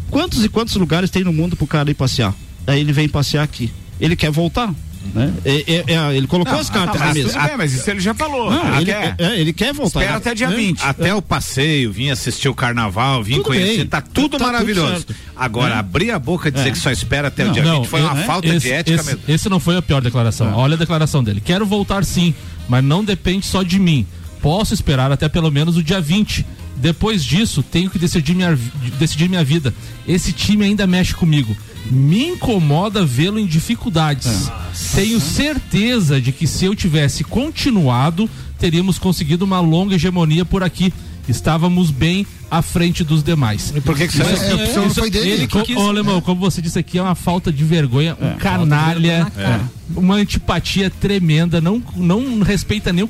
Quantos 0.09 0.43
e 0.43 0.49
quantos 0.49 0.75
lugares 0.75 1.11
tem 1.11 1.23
no 1.23 1.31
mundo 1.31 1.55
pro 1.55 1.67
cara 1.67 1.91
ir 1.91 1.93
passear? 1.93 2.33
Aí 2.65 2.79
ele 2.79 2.91
vem 2.91 3.07
passear 3.07 3.43
aqui. 3.43 3.71
Ele 4.01 4.15
quer 4.15 4.31
voltar. 4.31 4.73
Né? 5.13 5.33
É, 5.45 5.51
é, 5.71 5.93
é, 5.93 6.15
ele 6.17 6.27
colocou 6.27 6.53
Não, 6.53 6.59
as 6.59 6.69
cartas 6.69 6.99
mas 6.99 7.09
na 7.09 7.13
tudo 7.13 7.25
mesa. 7.33 7.39
bem, 7.47 7.57
mas 7.57 7.73
isso 7.73 7.89
ele 7.89 7.99
já 7.99 8.13
falou. 8.13 8.51
Não, 8.51 8.75
ele, 8.77 8.85
quer. 8.85 9.15
é, 9.17 9.39
ele 9.39 9.53
quer 9.53 9.73
voltar. 9.73 10.01
Espera 10.01 10.17
até 10.17 10.33
dia 10.35 10.47
É. 10.47 10.55
20. 10.55 10.81
Até 10.83 11.13
o 11.13 11.21
passeio, 11.21 11.91
vim 11.91 12.09
assistir 12.09 12.49
o 12.49 12.53
carnaval, 12.55 13.23
vim 13.23 13.35
Tudo 13.35 13.45
conhecer, 13.45 13.77
bem. 13.77 13.87
tá 13.87 14.01
tudo 14.01 14.29
Tá 14.31 14.37
tudo 14.37 14.45
maravilhoso. 14.51 14.91
certo. 14.91 15.15
Agora, 15.35 15.75
É. 15.75 15.77
abrir 15.77 16.11
a 16.11 16.19
boca 16.19 16.49
e 16.49 16.51
dizer 16.51 16.69
É. 16.69 16.71
que 16.71 16.79
só 16.79 16.91
espera 16.91 17.27
até 17.29 17.43
o 17.43 17.47
Não, 17.47 17.53
dia 17.53 17.63
não, 17.63 17.81
20 17.81 17.89
foi 17.89 18.01
uma 18.01 18.19
é, 18.19 18.23
falta 18.23 18.47
esse, 18.47 18.59
de 18.67 18.71
ética 18.73 18.95
esse, 18.99 19.05
mesmo. 19.05 19.21
Esse 19.27 19.49
não 19.49 19.59
foi 19.59 19.77
a 19.77 19.81
pior 19.81 20.01
declaração. 20.01 20.53
Olha 20.55 20.75
a 20.75 20.77
declaração 20.77 21.23
dele. 21.23 21.41
Quero 21.43 21.65
voltar 21.65 22.03
sim, 22.03 22.33
mas 22.67 22.83
não 22.83 23.03
depende 23.03 23.45
só 23.45 23.63
de 23.63 23.79
mim. 23.79 24.05
Posso 24.41 24.73
esperar 24.73 25.11
até 25.11 25.27
pelo 25.29 25.49
menos 25.51 25.77
o 25.77 25.83
dia 25.83 25.99
20. 26.01 26.45
Depois 26.77 27.23
disso, 27.23 27.63
tenho 27.63 27.89
que 27.89 27.97
decidir 27.97 28.35
minha, 28.35 28.57
decidir 28.99 29.29
minha 29.29 29.43
vida. 29.43 29.73
Esse 30.07 30.33
time 30.33 30.65
ainda 30.65 30.85
mexe 30.85 31.13
comigo. 31.15 31.55
Me 31.89 32.27
incomoda 32.29 33.05
vê-lo 33.05 33.39
em 33.39 33.45
dificuldades. 33.45 34.51
Tenho 34.93 35.19
certeza 35.19 36.19
de 36.19 36.31
que 36.31 36.45
se 36.47 36.65
eu 36.65 36.75
tivesse 36.75 37.23
continuado, 37.23 38.29
teríamos 38.59 38.97
conseguido 38.99 39.45
uma 39.45 39.59
longa 39.59 39.95
hegemonia 39.95 40.43
por 40.45 40.63
aqui. 40.63 40.93
Estávamos 41.27 41.89
bem 41.89 42.25
à 42.51 42.61
frente 42.61 43.03
dos 43.03 43.23
demais. 43.23 43.73
E 43.75 43.81
por 43.81 43.97
que, 43.97 44.07
que 44.07 44.15
você 44.15 44.33
Isso- 44.33 44.43
É, 44.43 44.51
a 44.51 44.55
opção 44.55 44.85
isso- 44.85 44.99
foi 44.99 45.09
dele. 45.09 45.29
Ele, 45.31 45.47
que 45.47 45.61
quis, 45.63 45.75
Ô, 45.75 45.89
Alemão, 45.89 46.21
como 46.21 46.39
você 46.39 46.61
disse 46.61 46.77
aqui, 46.77 46.99
é 46.99 47.01
uma 47.01 47.15
falta 47.15 47.51
de 47.51 47.63
vergonha, 47.63 48.15
um 48.21 48.37
canalha, 48.37 49.31
É. 49.35 49.59
uma 49.95 50.15
antipatia 50.15 50.89
tremenda, 50.91 51.59
não, 51.59 51.81
não 51.95 52.41
respeita 52.41 52.93
nem 52.93 53.03
o 53.03 53.09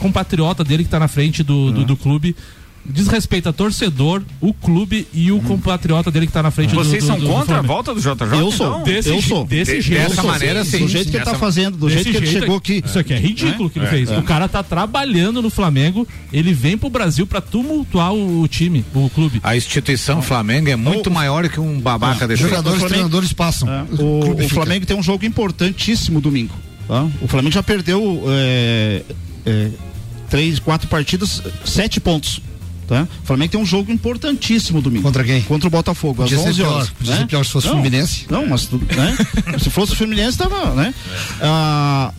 compatriota 0.00 0.64
dele 0.64 0.82
que 0.82 0.90
tá 0.90 0.98
na 0.98 1.06
frente 1.08 1.42
do, 1.44 1.70
do, 1.70 1.84
do 1.84 1.96
clube. 1.96 2.34
Desrespeita 2.88 3.52
torcedor, 3.52 4.22
o 4.40 4.52
clube 4.54 5.06
e 5.12 5.30
o 5.32 5.40
compatriota 5.40 6.10
dele 6.10 6.26
que 6.26 6.32
tá 6.32 6.42
na 6.42 6.50
frente 6.50 6.70
do 6.70 6.76
Vocês 6.76 7.02
do, 7.02 7.06
são 7.06 7.18
do, 7.18 7.26
do 7.26 7.32
contra 7.32 7.58
a 7.58 7.62
volta 7.62 7.94
do 7.94 8.00
JJ? 8.00 8.38
Eu 8.38 8.50
sou. 8.50 8.66
então? 8.68 8.82
Desse, 8.84 9.08
eu 9.08 9.22
sou. 9.22 9.44
desse 9.44 9.74
De- 9.76 9.80
jeito. 9.82 10.08
dessa 10.08 10.22
maneira, 10.22 10.64
sim. 10.64 10.78
Do 10.78 10.88
jeito 10.88 11.10
que 11.10 11.16
ele 11.16 11.24
tá 11.24 11.34
fazendo, 11.34 11.76
do 11.76 11.88
jeito 11.90 12.10
que 12.10 12.16
ele 12.16 12.26
chegou 12.26 12.56
aqui. 12.56 12.82
Isso 12.84 12.98
aqui 12.98 13.12
é 13.12 13.18
ridículo 13.18 13.68
É? 13.68 13.70
que 13.72 13.78
ele 13.78 13.86
É. 13.86 13.90
fez. 13.90 14.10
É. 14.10 14.18
O 14.18 14.22
cara 14.22 14.48
tá 14.48 14.62
trabalhando 14.62 15.42
no 15.42 15.50
Flamengo, 15.50 16.06
ele 16.32 16.52
vem 16.52 16.78
pro 16.78 16.88
Brasil 16.88 17.26
pra 17.26 17.40
tumultuar 17.40 18.12
o, 18.14 18.42
o 18.42 18.48
time, 18.48 18.84
o 18.94 19.10
clube. 19.10 19.40
A 19.42 19.56
instituição 19.56 20.22
Flamengo 20.22 20.68
é 20.70 20.76
muito 20.76 21.10
maior 21.10 21.48
que 21.48 21.60
um 21.60 21.80
babaca 21.80 22.26
desse. 22.26 22.44
O 22.44 22.48
Flamengo- 22.48 23.34
passam. 23.36 23.68
É, 23.68 23.84
o, 24.02 24.44
o 24.44 24.48
Flamengo 24.48 24.86
tem 24.86 24.96
um 24.96 25.02
jogo 25.02 25.24
importantíssimo 25.24 26.20
domingo. 26.20 26.54
tá? 26.86 27.06
O 27.20 27.28
Flamengo 27.28 27.52
já 27.52 27.62
perdeu 27.62 28.22
é, 28.28 29.02
é, 29.44 29.70
três, 30.30 30.58
quatro 30.58 30.88
partidas, 30.88 31.42
sete 31.64 32.00
pontos. 32.00 32.40
Tá? 32.86 33.08
O 33.22 33.26
Flamengo 33.26 33.50
tem 33.50 33.60
um 33.60 33.66
jogo 33.66 33.90
importantíssimo 33.90 34.80
domingo. 34.80 35.02
Contra 35.02 35.24
quem? 35.24 35.42
Contra 35.42 35.66
o 35.66 35.70
Botafogo, 35.70 36.22
às 36.22 36.30
Podia 36.30 36.38
ser 36.44 36.50
11 36.50 36.60
pior, 36.60 36.72
horas. 36.74 36.90
podia 36.90 37.12
né? 37.14 37.18
ser 37.20 37.26
pior 37.26 37.44
se 37.44 37.50
fosse 37.52 37.66
Não, 37.66 37.74
Fluminense. 37.74 38.26
Não, 38.30 38.46
mas 38.46 38.70
né? 38.70 39.18
se 39.58 39.70
fosse 39.70 39.92
o 39.92 39.96
Fluminense, 39.96 40.38
tava, 40.38 40.72
né? 40.74 40.94
Ah, 41.40 42.12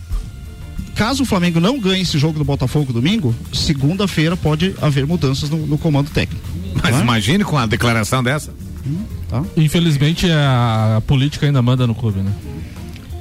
caso 0.94 1.22
o 1.22 1.26
Flamengo 1.26 1.58
não 1.58 1.78
ganhe 1.80 2.02
esse 2.02 2.18
jogo 2.18 2.38
do 2.38 2.44
Botafogo 2.44 2.92
domingo, 2.92 3.34
segunda-feira 3.52 4.36
pode 4.36 4.74
haver 4.82 5.06
mudanças 5.06 5.48
no, 5.48 5.66
no 5.66 5.78
comando 5.78 6.10
técnico. 6.10 6.44
Mas 6.82 6.94
Tá? 6.96 7.00
imagine 7.00 7.44
com 7.44 7.56
a 7.56 7.64
declaração 7.66 8.22
dessa. 8.22 8.52
Infelizmente 9.56 10.30
a, 10.30 10.96
a 10.98 11.00
política 11.00 11.46
ainda 11.46 11.60
manda 11.62 11.86
no 11.86 11.94
clube, 11.94 12.20
né? 12.20 12.32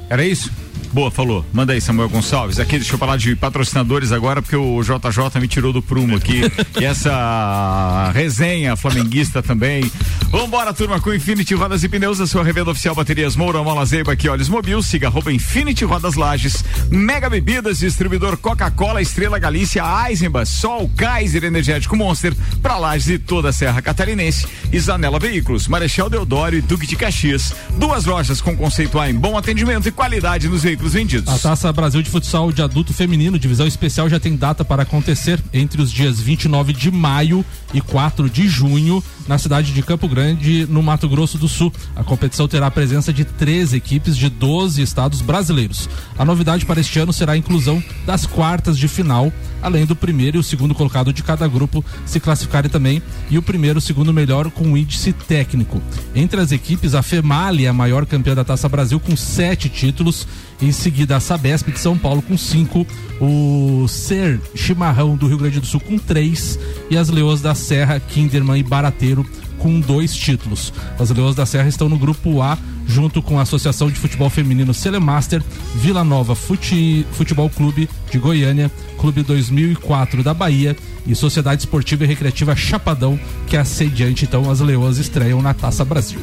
Era 0.09 0.25
isso? 0.25 0.49
Boa, 0.97 1.11
falou. 1.11 1.45
Manda 1.53 1.73
aí, 1.73 1.79
Samuel 1.79 2.09
Gonçalves. 2.09 2.59
Aqui, 2.59 2.79
deixa 2.79 2.95
eu 2.95 2.97
falar 2.97 3.17
de 3.17 3.35
patrocinadores 3.35 4.11
agora, 4.11 4.41
porque 4.41 4.55
o 4.55 4.81
JJ 4.81 5.39
me 5.39 5.47
tirou 5.47 5.71
do 5.71 5.79
prumo 5.79 6.15
aqui. 6.15 6.41
e 6.81 6.83
essa 6.83 8.09
resenha 8.15 8.75
flamenguista 8.75 9.43
também. 9.43 9.91
Vambora, 10.31 10.73
turma, 10.73 10.99
com 10.99 11.13
Infinity 11.13 11.53
Rodas 11.53 11.83
e 11.83 11.87
Pneus, 11.87 12.19
a 12.19 12.25
sua 12.25 12.43
revenda 12.43 12.71
oficial 12.71 12.95
Baterias 12.95 13.35
Moura, 13.35 13.61
Mola 13.61 13.85
Zeiba, 13.85 14.13
aqui, 14.13 14.27
Olhos 14.27 14.49
Mobil. 14.49 14.81
Siga 14.81 15.05
arroba 15.05 15.31
Infinity 15.31 15.85
Rodas 15.85 16.15
Lages. 16.15 16.65
Mega 16.89 17.29
Bebidas, 17.29 17.77
distribuidor 17.77 18.35
Coca-Cola, 18.35 18.99
Estrela 18.99 19.37
Galícia, 19.37 19.83
Eisenbach, 20.09 20.49
Sol, 20.49 20.89
Kaiser 20.97 21.43
Energético 21.43 21.95
Monster, 21.95 22.35
pra 22.59 22.75
Lages 22.75 23.09
e 23.09 23.19
toda 23.19 23.49
a 23.49 23.53
Serra 23.53 23.83
Catarinense. 23.83 24.47
E 24.73 24.79
Zanela 24.79 25.19
Veículos, 25.19 25.67
Marechal 25.67 26.09
Deodoro 26.09 26.55
e 26.55 26.61
Duque 26.61 26.87
de 26.87 26.95
Caxias. 26.95 27.53
Duas 27.77 28.05
lojas 28.05 28.41
com 28.41 28.57
conceito 28.57 28.99
A 28.99 29.07
em 29.07 29.13
bom 29.13 29.37
atendimento 29.37 29.87
e 29.87 29.91
qualidade 29.91 30.47
nos 30.47 30.63
veículos 30.63 30.86
vendidos. 30.93 31.33
A 31.33 31.37
Taça 31.37 31.71
Brasil 31.71 32.01
de 32.01 32.09
Futsal 32.09 32.51
de 32.51 32.61
Adulto 32.61 32.93
Feminino, 32.93 33.39
divisão 33.39 33.67
especial, 33.67 34.09
já 34.09 34.19
tem 34.19 34.35
data 34.35 34.63
para 34.63 34.83
acontecer 34.83 35.41
entre 35.53 35.81
os 35.81 35.91
dias 35.91 36.19
29 36.19 36.73
de 36.73 36.91
maio 36.91 37.45
e 37.73 37.81
4 37.81 38.29
de 38.29 38.47
junho, 38.47 39.03
na 39.27 39.37
cidade 39.37 39.73
de 39.73 39.83
Campo 39.83 40.07
Grande, 40.07 40.65
no 40.67 40.81
Mato 40.81 41.07
Grosso 41.09 41.37
do 41.37 41.47
Sul. 41.47 41.71
A 41.95 42.03
competição 42.03 42.47
terá 42.47 42.67
a 42.67 42.71
presença 42.71 43.11
de 43.11 43.25
13 43.25 43.75
equipes 43.75 44.15
de 44.15 44.29
12 44.29 44.81
estados 44.81 45.21
brasileiros. 45.21 45.89
A 46.17 46.23
novidade 46.23 46.65
para 46.65 46.79
este 46.79 46.99
ano 46.99 47.11
será 47.11 47.33
a 47.33 47.37
inclusão 47.37 47.83
das 48.05 48.25
quartas 48.25 48.77
de 48.77 48.87
final, 48.87 49.31
além 49.61 49.85
do 49.85 49.95
primeiro 49.95 50.37
e 50.37 50.39
o 50.39 50.43
segundo 50.43 50.73
colocado 50.73 51.11
de 51.11 51.23
cada 51.23 51.47
grupo 51.47 51.83
se 52.05 52.19
classificarem 52.19 52.69
também, 52.69 53.01
e 53.29 53.37
o 53.37 53.41
primeiro 53.41 53.77
e 53.77 53.79
o 53.79 53.81
segundo 53.81 54.13
melhor 54.13 54.49
com 54.49 54.77
índice 54.77 55.11
técnico. 55.11 55.81
Entre 56.15 56.39
as 56.39 56.51
equipes, 56.51 56.95
a 56.95 57.01
Female 57.01 57.65
é 57.65 57.67
a 57.67 57.73
maior 57.73 58.05
campeã 58.05 58.33
da 58.33 58.43
Taça 58.43 58.69
Brasil 58.69 58.99
com 58.99 59.15
sete 59.15 59.69
títulos. 59.69 60.27
Em 60.61 60.71
seguida, 60.71 61.15
a 61.15 61.19
Sabesp 61.19 61.71
de 61.71 61.79
São 61.79 61.97
Paulo 61.97 62.21
com 62.21 62.37
cinco, 62.37 62.85
o 63.19 63.87
Ser 63.87 64.39
Chimarrão 64.55 65.15
do 65.15 65.27
Rio 65.27 65.37
Grande 65.37 65.59
do 65.59 65.65
Sul 65.65 65.79
com 65.79 65.97
três 65.97 66.59
e 66.89 66.97
as 66.97 67.09
Leoas 67.09 67.41
da 67.41 67.53
Serra, 67.53 67.99
Kinderman 67.99 68.59
e 68.59 68.63
Barateiro 68.63 69.16
Janeiro 69.17 69.46
com 69.67 69.81
dois 69.81 70.15
títulos. 70.15 70.71
As 70.97 71.09
Leoas 71.09 71.35
da 71.35 71.45
Serra 71.45 71.67
estão 71.67 71.89
no 71.89 71.97
grupo 71.99 72.41
A, 72.41 72.57
junto 72.87 73.21
com 73.21 73.37
a 73.37 73.41
Associação 73.41 73.91
de 73.91 73.99
Futebol 73.99 74.29
Feminino 74.29 74.73
Celemaster, 74.73 75.43
Vila 75.75 76.05
Nova 76.05 76.35
Fute, 76.35 77.05
Futebol 77.11 77.49
Clube 77.49 77.89
de 78.09 78.17
Goiânia, 78.17 78.71
Clube 78.97 79.23
2004 79.23 80.23
da 80.23 80.33
Bahia 80.33 80.73
e 81.05 81.13
Sociedade 81.13 81.63
Esportiva 81.63 82.05
e 82.05 82.07
Recreativa 82.07 82.55
Chapadão, 82.55 83.19
que 83.45 83.57
é 83.57 83.63
sediante. 83.65 84.23
Então, 84.23 84.49
as 84.49 84.61
Leoas 84.61 84.99
estreiam 84.99 85.41
na 85.41 85.53
Taça 85.53 85.83
Brasil. 85.83 86.19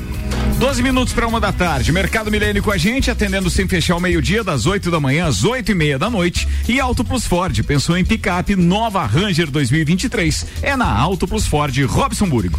12 0.59 0.83
minutos 0.83 1.13
para 1.13 1.27
uma 1.27 1.39
da 1.39 1.53
tarde. 1.53 1.93
Mercado 1.93 2.31
Milênio 2.31 2.63
com 2.63 2.71
a 2.71 2.79
gente, 2.79 3.11
atendendo 3.11 3.51
sem 3.51 3.69
fechar 3.69 3.97
o 3.97 4.01
meio-dia, 4.01 4.43
das 4.43 4.65
8 4.65 4.91
da 4.91 4.99
manhã 4.99 5.27
às 5.27 5.45
8 5.45 5.71
e 5.71 5.75
meia 5.75 5.99
da 5.99 6.09
noite. 6.09 6.49
E 6.67 6.81
Auto 6.81 7.05
Plus 7.05 7.27
Ford, 7.27 7.63
pensou 7.65 7.99
em 7.99 8.05
picape 8.07 8.57
nova 8.57 9.05
Ranger 9.05 9.51
2023. 9.51 10.47
É 10.63 10.75
na 10.77 10.91
Auto 10.91 11.29
Plus 11.29 11.47
Ford, 11.47 11.77
Robson 11.85 12.27
Búrigo. 12.27 12.59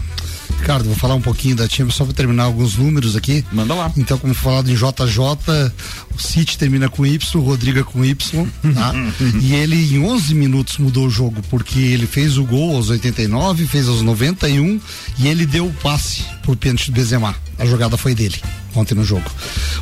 Ricardo, 0.60 0.86
vou 0.86 0.96
falar 0.96 1.16
um 1.16 1.22
pouquinho 1.22 1.56
da 1.56 1.68
Champions 1.70 1.96
só 1.96 2.06
para 2.06 2.14
terminar 2.14 2.44
alguns 2.44 2.76
números 2.76 3.16
aqui. 3.16 3.46
Manda 3.52 3.74
lá. 3.74 3.92
Então, 3.96 4.18
como 4.18 4.34
falado 4.34 4.70
em 4.70 4.76
JJ, 4.76 5.74
o 6.16 6.20
City 6.20 6.58
termina 6.58 6.90
com 6.90 7.06
Y, 7.06 7.20
o 7.36 7.42
Rodrigo 7.42 7.80
é 7.80 7.84
com 7.84 8.04
Y, 8.04 8.16
tá? 8.74 8.94
e 9.42 9.54
ele 9.54 9.96
em 9.96 10.04
11 10.04 10.34
minutos 10.34 10.78
mudou 10.78 11.06
o 11.06 11.10
jogo, 11.10 11.42
porque 11.50 11.80
ele 11.80 12.08
fez 12.08 12.38
o 12.38 12.44
gol 12.44 12.76
aos 12.76 12.90
89, 12.90 13.68
fez 13.68 13.88
aos 13.88 14.02
91 14.02 14.80
e 15.20 15.28
ele 15.28 15.46
deu 15.46 15.68
o 15.68 15.74
passe 15.74 16.24
pro 16.42 16.56
pênalti 16.56 16.92
do 16.92 16.96
Benzema. 16.96 17.36
A 17.58 17.66
jogada 17.66 17.96
foi 17.96 18.14
dele 18.16 18.42
ontem 18.76 18.96
no 18.96 19.06
jogo. 19.06 19.30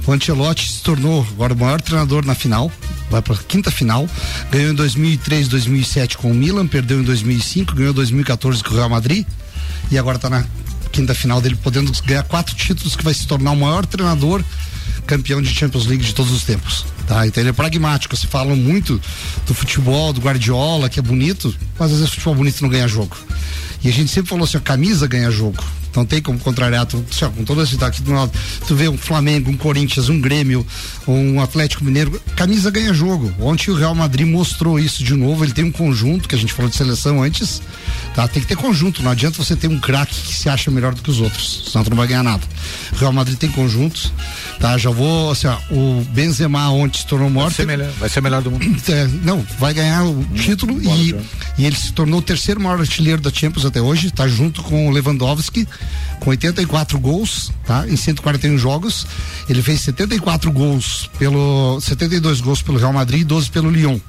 O 0.06 0.12
Ancelotti 0.12 0.72
se 0.72 0.84
tornou 0.84 1.26
agora 1.32 1.54
o 1.54 1.58
maior 1.58 1.82
treinador 1.82 2.26
na 2.26 2.36
final, 2.36 2.72
vai 3.10 3.22
para 3.22 3.36
quinta 3.36 3.72
final. 3.72 4.08
Ganhou 4.52 4.72
em 4.72 4.76
2003, 4.76 5.48
2007 5.48 6.18
com 6.18 6.32
o 6.32 6.34
Milan, 6.36 6.68
perdeu 6.68 7.00
em 7.00 7.04
2005, 7.04 7.74
ganhou 7.74 7.92
em 7.92 7.96
2014 7.96 8.64
com 8.64 8.72
o 8.72 8.78
Real 8.78 8.90
Madrid 8.90 9.26
e 9.92 9.98
agora 9.98 10.18
está 10.18 10.30
na 10.30 10.46
quinta 10.94 11.16
final 11.16 11.42
dele, 11.42 11.56
podendo 11.56 11.92
ganhar 12.04 12.24
quatro 12.24 12.56
títulos, 12.56 12.96
que 12.96 13.04
vai 13.04 13.14
se 13.14 13.28
tornar 13.28 13.52
o 13.52 13.56
maior 13.58 13.86
treinador 13.86 14.44
campeão 15.08 15.42
de 15.42 15.54
Champions 15.54 15.86
League 15.86 16.04
de 16.04 16.14
todos 16.14 16.32
os 16.32 16.44
tempos. 16.44 16.86
Tá? 17.08 17.28
Então 17.28 17.42
ele 17.42 17.50
é 17.50 17.54
pragmático. 17.54 18.16
Se 18.16 18.28
falam 18.28 18.56
muito 18.56 19.02
do 19.46 19.54
futebol, 19.54 20.14
do 20.14 20.22
Guardiola, 20.22 20.88
que 20.88 21.00
é 21.00 21.02
bonito, 21.02 21.54
mas 21.78 21.92
às 21.92 21.98
vezes 21.98 22.12
o 22.12 22.16
futebol 22.16 22.36
bonito 22.36 22.62
não 22.62 22.70
ganha 22.70 22.88
jogo. 22.88 23.18
E 23.84 23.90
a 23.90 23.92
gente 23.92 24.12
sempre 24.12 24.30
falou 24.30 24.46
assim: 24.46 24.58
a 24.58 24.62
camisa 24.62 25.08
ganha 25.08 25.30
jogo. 25.30 25.64
Não 25.96 26.06
tem 26.06 26.22
como 26.22 26.40
contrariar, 26.40 26.86
tu, 26.86 27.04
com 27.36 27.44
todo 27.44 27.62
esse 27.62 27.78
daqui 27.78 28.02
do 28.02 28.12
lado. 28.12 28.32
Tu 28.68 28.76
vê 28.76 28.90
um 28.90 28.98
Flamengo, 28.98 29.52
um 29.52 29.58
Corinthians, 29.58 30.10
um 30.10 30.20
Grêmio, 30.20 30.66
um 31.08 31.42
Atlético 31.42 31.84
Mineiro, 31.84 32.20
camisa 32.36 32.72
ganha 32.72 32.94
jogo. 32.94 33.32
Ontem 33.40 33.72
o 33.72 33.76
Real 33.76 33.94
Madrid 33.94 34.28
mostrou 34.28 34.80
isso 34.80 35.04
de 35.04 35.14
novo. 35.14 35.44
Ele 35.44 35.54
tem 35.54 35.64
um 35.64 35.72
conjunto, 35.72 36.28
que 36.28 36.36
a 36.36 36.38
gente 36.38 36.54
falou 36.54 36.70
de 36.70 36.76
seleção 36.76 37.22
antes, 37.22 37.62
tá? 38.16 38.28
Tem 38.28 38.42
que 38.42 38.48
ter 38.48 38.56
conjunto. 38.56 39.04
Não 39.04 39.12
adianta 39.12 39.38
você 39.38 39.56
ter 39.56 39.68
um 39.68 39.80
craque 39.80 40.16
que 40.16 40.34
se 40.34 40.50
acha 40.50 40.72
melhor 40.72 40.94
do 40.94 41.02
que 41.02 41.10
os 41.10 41.20
outros, 41.20 41.70
senão 41.72 41.84
tu 41.84 41.90
não 41.90 41.98
vai 41.98 42.08
ganhar 42.08 42.24
nada. 42.24 42.44
O 42.92 42.96
Real 42.96 43.14
Madrid 43.14 43.38
tem 43.38 43.52
conjunto, 43.52 44.12
tá? 44.60 44.78
Já 44.78 44.90
vou, 44.90 45.32
assim, 45.32 45.48
ó, 45.48 45.58
o 45.72 46.06
Benzema 46.10 46.70
ontem 46.70 47.00
se 47.00 47.08
tornou 47.08 47.30
morto. 47.30 47.50
Vai 47.50 47.56
ser 47.56 47.68
melhor, 47.68 47.92
vai 48.00 48.10
ser 48.10 48.22
melhor 48.22 48.42
do 48.42 48.52
mundo. 48.52 48.64
É, 48.94 49.08
não, 49.24 49.44
vai 49.58 49.74
ganhar 49.74 50.04
o 50.04 50.24
título 50.36 50.80
e, 50.80 51.16
e 51.58 51.66
ele 51.66 51.76
se 51.76 51.94
tornou 51.94 52.20
o 52.20 52.22
terceiro 52.22 52.60
maior 52.60 52.80
artilheiro 52.80 53.22
da 53.22 53.32
Champions 53.32 53.66
até 53.66 53.82
hoje, 53.82 54.12
tá 54.12 54.28
junto 54.28 54.62
com 54.62 54.88
o 54.88 54.92
Lewandowski, 54.92 55.68
com 56.20 56.30
84 56.30 57.00
gols, 57.00 57.52
tá? 57.66 57.88
Em 57.88 57.96
141 57.96 58.58
jogos. 58.58 59.06
Ele 59.50 59.62
fez 59.62 59.82
74 59.82 60.52
gols 60.52 61.10
pelo 61.20 61.80
72 61.82 62.42
gols 62.42 62.62
pelo 62.62 62.78
Real 62.78 62.94
Madrid 62.94 63.22
e 63.22 63.26
12 63.26 63.50
pelo 63.52 63.70
Lyon. 63.70 64.00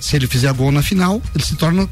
Se 0.00 0.16
ele 0.16 0.26
fizer 0.26 0.52
gol 0.52 0.70
na 0.70 0.82
final, 0.82 1.20
ele 1.34 1.44
se 1.44 1.56
torna 1.56 1.88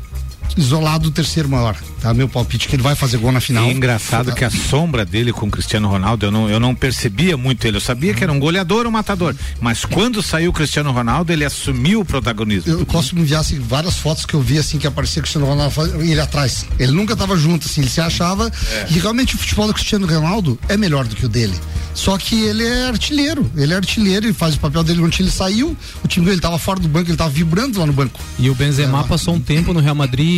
isolado 0.57 1.09
o 1.09 1.11
terceiro 1.11 1.49
maior, 1.49 1.77
tá? 2.01 2.15
Meu 2.15 2.29
palpite 2.29 2.69
que 2.69 2.77
ele 2.77 2.83
vai 2.83 2.95
fazer 2.95 3.19
gol 3.19 3.33
na 3.33 3.41
final. 3.41 3.65
É 3.65 3.73
engraçado 3.73 4.33
que 4.35 4.45
a 4.45 4.51
sombra 4.51 5.05
dele 5.05 5.33
com 5.33 5.47
o 5.47 5.51
Cristiano 5.51 5.89
Ronaldo, 5.89 6.27
eu 6.27 6.31
não, 6.31 6.49
eu 6.49 6.61
não 6.61 6.75
percebia 6.75 7.37
muito 7.37 7.67
ele. 7.67 7.77
Eu 7.77 7.81
sabia 7.81 8.15
que 8.15 8.23
era 8.23 8.33
um 8.33 8.39
goleador, 8.39 8.87
um 8.87 8.91
matador. 8.91 9.35
Mas 9.61 9.85
quando 9.85 10.23
saiu 10.23 10.51
o 10.51 10.53
Cristiano 10.53 10.93
Ronaldo, 10.93 11.33
ele 11.33 11.45
assumiu 11.45 12.01
o 12.01 12.05
protagonismo. 12.05 12.73
Eu 12.73 12.87
posso 12.87 13.15
me 13.15 13.23
enviar 13.23 13.41
assim, 13.41 13.59
várias 13.59 13.97
fotos 13.97 14.25
que 14.25 14.35
eu 14.35 14.41
vi 14.41 14.59
assim 14.59 14.79
que 14.79 14.87
aparecia 14.87 15.21
o 15.21 15.23
Cristiano 15.23 15.47
Ronaldo 15.47 15.75
ele 16.01 16.21
atrás. 16.21 16.67
Ele 16.79 16.93
nunca 16.93 17.15
estava 17.15 17.37
junto, 17.37 17.67
assim, 17.67 17.81
ele 17.81 17.91
se 17.91 18.01
achava. 18.01 18.51
É. 18.71 18.87
E 18.91 18.99
realmente 18.99 19.35
o 19.35 19.39
futebol 19.39 19.67
do 19.67 19.75
Cristiano 19.75 20.07
Ronaldo 20.07 20.59
é 20.69 20.77
melhor 20.77 21.07
do 21.07 21.17
que 21.17 21.27
o 21.27 21.29
dele. 21.29 21.55
Só 21.95 22.19
que 22.19 22.41
ele 22.41 22.65
é 22.65 22.89
artilheiro. 22.89 23.49
Ele 23.57 23.73
é 23.73 23.77
artilheiro, 23.77 24.27
ele 24.27 24.35
faz 24.35 24.57
o 24.57 24.61
papel 24.61 24.83
dele 24.83 25.01
onde 25.01 25.23
ele 25.23 25.31
saiu. 25.31 25.77
O 26.03 26.09
time 26.09 26.27
dele 26.27 26.39
estava 26.39 26.59
fora 26.59 26.81
do 26.81 26.89
banco, 26.89 27.07
ele 27.07 27.15
estava 27.15 27.31
vibrando 27.31 27.79
lá 27.79 27.87
no 27.87 27.93
banco. 27.93 28.21
E 28.39 28.51
o 28.51 28.55
Benzema 28.55 29.05
passou 29.05 29.35
um 29.35 29.41
tempo 29.41 29.73
no 29.73 29.81
Real 29.81 29.95
Madrid 29.95 30.34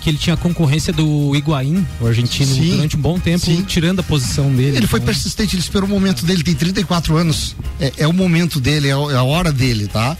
que 0.00 0.10
ele 0.10 0.18
tinha 0.18 0.36
concorrência 0.36 0.92
do 0.92 1.34
Higuaín, 1.34 1.86
o 2.00 2.06
argentino, 2.06 2.54
Sim. 2.54 2.76
durante 2.76 2.96
um 2.96 3.00
bom 3.00 3.18
tempo, 3.18 3.44
tirando 3.66 4.00
a 4.00 4.02
posição 4.02 4.50
dele. 4.52 4.76
Ele 4.78 4.86
foi 4.86 4.98
Então, 4.98 5.12
persistente, 5.12 5.54
ele 5.54 5.62
esperou 5.62 5.86
o 5.88 5.90
momento 5.90 6.24
dele, 6.24 6.42
tem 6.42 6.54
34 6.54 7.16
anos. 7.16 7.54
É, 7.80 7.92
é 7.98 8.06
o 8.08 8.12
momento 8.12 8.58
dele, 8.60 8.88
é, 8.88 8.90
é 8.90 8.94
a 9.16 9.22
hora 9.22 9.52
dele, 9.52 9.86
tá? 9.88 10.16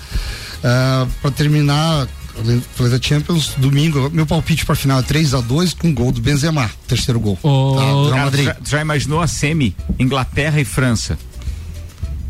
Ah, 0.64 1.06
pra 1.20 1.30
terminar, 1.30 2.06
da 2.78 3.00
Champions, 3.00 3.52
domingo, 3.58 4.08
meu 4.10 4.24
palpite 4.26 4.64
pra 4.64 4.74
final 4.74 5.00
é 5.00 5.02
3 5.02 5.34
a 5.34 5.40
2 5.40 5.74
com 5.74 5.92
gol 5.92 6.12
do 6.12 6.20
Benzema, 6.20 6.70
terceiro 6.86 7.20
gol. 7.20 7.36
Tá? 7.36 7.48
do 7.50 8.10
Real 8.10 8.24
Madrid. 8.26 8.44
já, 8.46 8.56
já 8.64 8.80
imaginou 8.80 9.20
a 9.20 9.26
semi? 9.26 9.74
Inglaterra 9.98 10.60
e 10.60 10.64
França. 10.64 11.18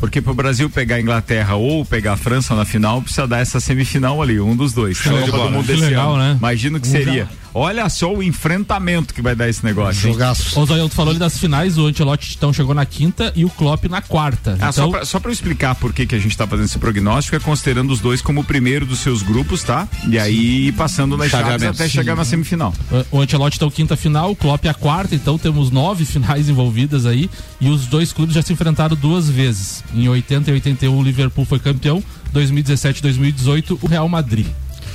Porque 0.03 0.21
pro 0.21 0.33
Brasil 0.33 0.69
pegar 0.69 0.97
a 0.97 0.99
Inglaterra 0.99 1.55
ou 1.55 1.85
pegar 1.85 2.11
a 2.11 2.17
França 2.17 2.53
na 2.53 2.65
final, 2.65 3.01
precisa 3.01 3.25
dar 3.25 3.39
essa 3.39 3.61
semifinal 3.61 4.21
ali, 4.21 4.37
um 4.37 4.53
dos 4.53 4.73
dois. 4.73 4.97
Show 4.97 5.21
de. 5.21 5.31
Mundo 5.31 5.65
desse 5.65 5.79
legal, 5.79 6.15
ano. 6.15 6.23
né? 6.23 6.35
Imagina 6.37 6.77
o 6.77 6.81
que 6.81 6.87
seria. 6.87 7.25
Olha 7.53 7.87
só 7.89 8.13
o 8.13 8.23
enfrentamento 8.23 9.13
que 9.13 9.21
vai 9.21 9.35
dar 9.35 9.47
esse 9.47 9.63
negócio. 9.63 10.09
Ô, 10.55 10.65
Zoião, 10.65 10.89
tu 10.89 10.95
falou 10.95 11.11
ali 11.11 11.19
das 11.19 11.37
finais, 11.37 11.77
o 11.77 11.85
Ancelotti 11.85 12.35
então 12.35 12.51
chegou 12.51 12.73
na 12.73 12.85
quinta 12.85 13.31
e 13.35 13.45
o 13.45 13.49
Klopp 13.49 13.85
na 13.85 14.01
quarta. 14.01 14.57
Ah, 14.59 14.71
só, 14.71 14.81
então, 14.81 14.91
pra, 14.91 15.05
só 15.05 15.19
pra 15.19 15.29
eu 15.29 15.33
explicar 15.33 15.75
por 15.75 15.93
que, 15.93 16.05
que 16.05 16.15
a 16.15 16.19
gente 16.19 16.35
tá 16.35 16.47
fazendo 16.47 16.65
esse 16.65 16.79
prognóstico, 16.79 17.35
é 17.35 17.39
considerando 17.39 17.91
os 17.91 17.99
dois 17.99 18.21
como 18.21 18.41
o 18.41 18.43
primeiro 18.43 18.85
dos 18.85 18.99
seus 18.99 19.21
grupos, 19.21 19.63
tá? 19.63 19.87
E 20.07 20.17
aí 20.17 20.71
passando 20.71 21.15
nas 21.15 21.29
chaves 21.29 21.51
Chaveamento. 21.51 21.81
até 21.81 21.89
chegar 21.89 22.15
na 22.15 22.25
semifinal. 22.25 22.73
O 23.11 23.21
Ancelotti 23.21 23.57
então 23.57 23.69
quinta 23.69 23.95
final, 23.95 24.31
o 24.31 24.35
Klopp 24.35 24.65
a 24.65 24.73
quarta, 24.73 25.13
então 25.13 25.37
temos 25.37 25.69
nove 25.69 26.05
finais 26.05 26.49
envolvidas 26.49 27.05
aí 27.05 27.29
e 27.61 27.69
os 27.69 27.85
dois 27.85 28.11
clubes 28.11 28.35
já 28.35 28.41
se 28.41 28.51
enfrentaram 28.51 28.95
duas 28.95 29.29
vezes. 29.29 29.83
Em 29.93 30.07
80 30.07 30.49
e 30.49 30.53
81 30.53 30.97
o 30.97 31.03
Liverpool 31.03 31.45
foi 31.45 31.59
campeão, 31.59 32.03
2017 32.31 32.99
e 32.99 33.01
2018 33.03 33.79
o 33.81 33.87
Real 33.87 34.09
Madrid. 34.09 34.47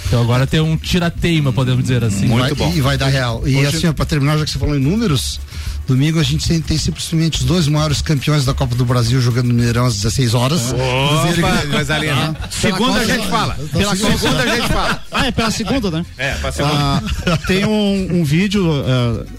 Então 0.08 0.22
agora 0.22 0.46
tem 0.46 0.58
um 0.60 0.76
tirateima, 0.76 1.52
podemos 1.52 1.82
dizer 1.82 2.02
assim. 2.02 2.28
Vai- 2.28 2.50
E 2.76 2.80
vai 2.80 2.96
dar 2.96 3.08
real. 3.08 3.46
E 3.46 3.56
Hoje- 3.56 3.76
assim, 3.76 3.86
ó, 3.88 3.92
pra 3.92 4.06
terminar, 4.06 4.38
já 4.38 4.44
que 4.46 4.50
você 4.50 4.58
falou 4.58 4.74
em 4.74 4.78
números, 4.80 5.38
domingo 5.86 6.18
a 6.18 6.22
gente 6.22 6.48
tem, 6.48 6.60
tem 6.62 6.78
simplesmente 6.78 7.40
os 7.40 7.44
dois 7.44 7.68
maiores 7.68 8.00
campeões 8.00 8.46
da 8.46 8.54
Copa 8.54 8.74
do 8.74 8.86
Brasil 8.86 9.20
jogando 9.20 9.48
no 9.48 9.54
Mineirão 9.54 9.84
às 9.84 9.96
16 9.96 10.32
horas. 10.32 10.72
E- 10.72 11.70
coisa 11.70 11.98
linda. 12.00 12.36
Ah, 12.42 12.48
Segunda 12.50 13.00
pela 13.00 13.02
a 13.02 13.16
gente 13.16 13.28
fala. 13.28 13.54
Pela 13.70 13.96
Segunda 13.96 14.18
Copa- 14.18 14.42
a 14.42 14.46
gente 14.56 14.68
fala. 14.68 15.02
Ah, 15.12 15.26
é 15.26 15.30
pela 15.30 15.50
segunda, 15.50 15.90
né? 15.90 16.06
É, 16.16 16.32
pra 16.36 16.52
segunda. 16.52 16.74
Ah, 16.74 17.02
tem 17.46 17.66
um, 17.66 18.20
um 18.20 18.24
vídeo, 18.24 18.66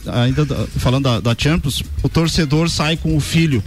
ah, 0.07 0.21
ainda 0.23 0.45
da- 0.45 0.67
falando 0.77 1.03
da, 1.05 1.19
da 1.19 1.35
Champions, 1.35 1.81
o 2.03 2.07
torcedor 2.09 2.69
sai 2.69 2.95
com 2.95 3.17
o 3.17 3.19
filho. 3.19 3.63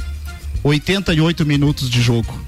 88 0.63 1.45
minutos 1.45 1.91
de 1.91 2.01
jogo. 2.01 2.41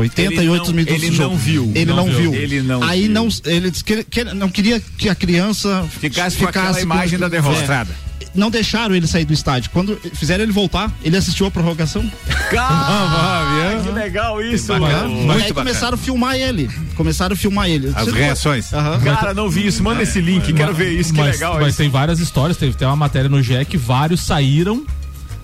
88 0.00 0.40
Ele 0.40 0.46
não- 0.48 0.74
minutos 0.74 1.02
ele 1.02 1.16
não 1.18 1.36
viu. 1.36 1.72
Ele 1.74 1.84
Não 1.86 1.96
não, 1.96 2.06
viu. 2.06 2.30
viu. 2.32 2.34
Ele 2.34 2.62
não 2.62 2.82
Aí 2.82 3.02
viu. 3.02 3.10
não, 3.12 3.28
ele 3.44 3.70
disse 3.70 3.84
que, 3.84 4.04
que 4.04 4.24
não 4.24 4.48
queria 4.48 4.80
que 4.80 5.08
a 5.08 5.14
criança 5.14 5.84
Ficasse 6.00 6.36
com 6.36 6.46
aquela 6.46 6.80
imagem 6.80 7.18
da 7.18 7.28
derrota. 7.28 7.72
É. 7.94 8.08
Não 8.34 8.50
deixaram 8.50 8.94
ele 8.94 9.06
sair 9.06 9.24
do 9.24 9.32
estádio. 9.32 9.70
Quando 9.72 9.98
fizeram 10.14 10.42
ele 10.44 10.52
voltar, 10.52 10.92
ele 11.02 11.16
assistiu 11.16 11.46
a 11.46 11.50
prorrogação. 11.50 12.08
Cara, 12.50 13.82
que 13.82 13.90
legal 13.90 14.42
isso, 14.42 14.66
Bacana. 14.68 15.08
mano. 15.08 15.38
E 15.40 15.44
aí 15.44 15.52
começaram 15.52 15.94
a 15.94 15.98
filmar 15.98 16.36
ele. 16.36 16.68
Começaram 16.94 17.32
a 17.34 17.36
filmar 17.36 17.68
ele. 17.68 17.90
As 17.94 18.04
Você- 18.04 18.18
reações. 18.18 18.72
Aham. 18.72 19.00
Cara, 19.00 19.34
não 19.34 19.48
vi 19.48 19.66
isso. 19.66 19.82
Manda 19.82 20.02
esse 20.02 20.20
link, 20.20 20.52
quero 20.52 20.74
ver 20.74 20.90
isso, 20.92 21.12
que 21.12 21.18
mas, 21.20 21.36
legal 21.36 21.54
Mas 21.54 21.68
isso. 21.70 21.78
tem 21.78 21.88
várias 21.88 22.20
histórias, 22.20 22.56
teve 22.56 22.74
tem 22.76 22.86
uma 22.86 22.96
matéria 22.96 23.28
no 23.28 23.42
GE 23.42 23.64
que 23.64 23.76
vários 23.78 24.20
saíram. 24.20 24.84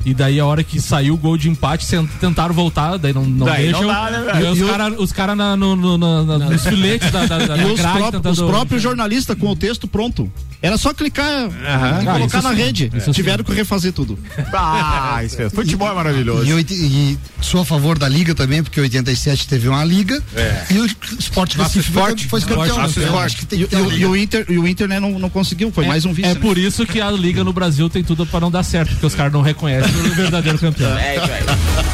E 0.05 0.13
daí 0.13 0.39
a 0.39 0.45
hora 0.45 0.63
que 0.63 0.81
saiu 0.81 1.15
o 1.15 1.17
gol 1.17 1.37
de 1.39 1.49
empate, 1.49 1.87
tentaram 2.21 2.55
voltar, 2.55 2.99
daí 2.99 3.13
não, 3.13 3.25
não 3.25 3.47
Daí 3.47 3.71
não 3.71 3.81
deixam. 3.81 3.87
dá, 3.87 4.11
né, 4.11 4.43
e 4.43 4.47
os 4.51 4.59
E 4.59 4.65
caras 4.65 4.95
os 4.99 5.13
cara 5.13 5.35
na- 5.35 5.57
no, 5.57 5.75
no- 5.77 5.97
na- 5.99 6.23
na- 6.25 6.39
nos 6.51 6.63
filetes 6.67 7.11
da, 7.11 7.25
da, 7.27 7.39
da 7.47 7.57
E 7.57 7.65
os, 7.73 7.81
grade 7.81 7.99
pró- 7.99 8.11
tentando- 8.13 8.33
os 8.33 8.51
próprios 8.51 8.83
jornalistas 8.83 9.37
com 9.39 9.49
o 9.51 9.57
texto 9.57 9.89
pronto. 9.89 10.31
Era 10.61 10.79
só 10.79 10.95
clicar 10.95 11.29
e 11.29 11.53
Ah, 11.67 12.01
colocar 12.05 12.39
isso 12.39 12.49
na 12.49 12.55
sim. 12.55 12.63
rede. 12.63 12.91
Isso 12.95 13.05
sim. 13.07 13.13
Tiveram 13.13 13.45
que 13.45 13.53
refazer 13.53 13.93
tudo. 13.93 14.19
Ah, 14.53 15.21
isso 15.25 15.41
é. 15.43 15.51
Futebol 15.51 15.91
é 15.91 15.95
maravilhoso. 15.95 16.45
E, 16.47 16.63
e 16.71 17.19
sou 17.43 17.61
a 17.61 17.65
favor 17.67 17.99
da 17.99 18.09
liga 18.09 18.35
também, 18.35 18.63
porque 18.63 18.81
87 18.81 19.47
teve 19.47 19.69
uma 19.69 19.85
liga. 19.85 20.23
É. 20.35 20.65
E 20.71 20.79
o 20.81 20.87
Esporte 21.19 21.59
Nosso 21.59 21.77
Recife 21.79 21.93
foi- 22.29 22.41
campeão. 22.41 22.79
Nosso 22.79 22.99
né? 22.99 23.07
esporte. 23.07 23.27
Acho 23.27 23.37
que 23.37 23.47
tem 23.47 23.61
E, 23.61 23.63
e- 23.65 23.99
e 24.01 24.07
o 24.07 24.17
Inter, 24.17 24.47
e 24.49 24.59
o 24.59 24.67
Inter 24.67 24.89
né, 24.89 24.99
não, 24.99 25.19
não 25.19 25.29
conseguiu, 25.31 25.71
foi 25.71 25.87
mais 25.87 26.05
um 26.07 26.13
vice. 26.15 26.29
É 26.29 26.35
né? 26.35 26.41
por 26.41 26.57
isso 26.57 26.87
que 26.87 27.01
a 27.01 27.11
liga 27.11 27.45
no 27.45 27.53
Brasil 27.53 27.91
tem 27.91 28.03
tudo 28.03 28.25
pra 28.27 28.41
não 28.41 28.51
dar 28.51 28.63
certo, 28.63 28.91
porque 28.93 29.07
os 29.07 29.15
caras 29.15 29.33
não 29.33 29.43
reconhecem 29.43 29.94
verdadeiro 30.15 30.59
campeão. 30.59 30.99
É 30.99 31.17
isso 31.17 31.33
aí. 31.33 31.94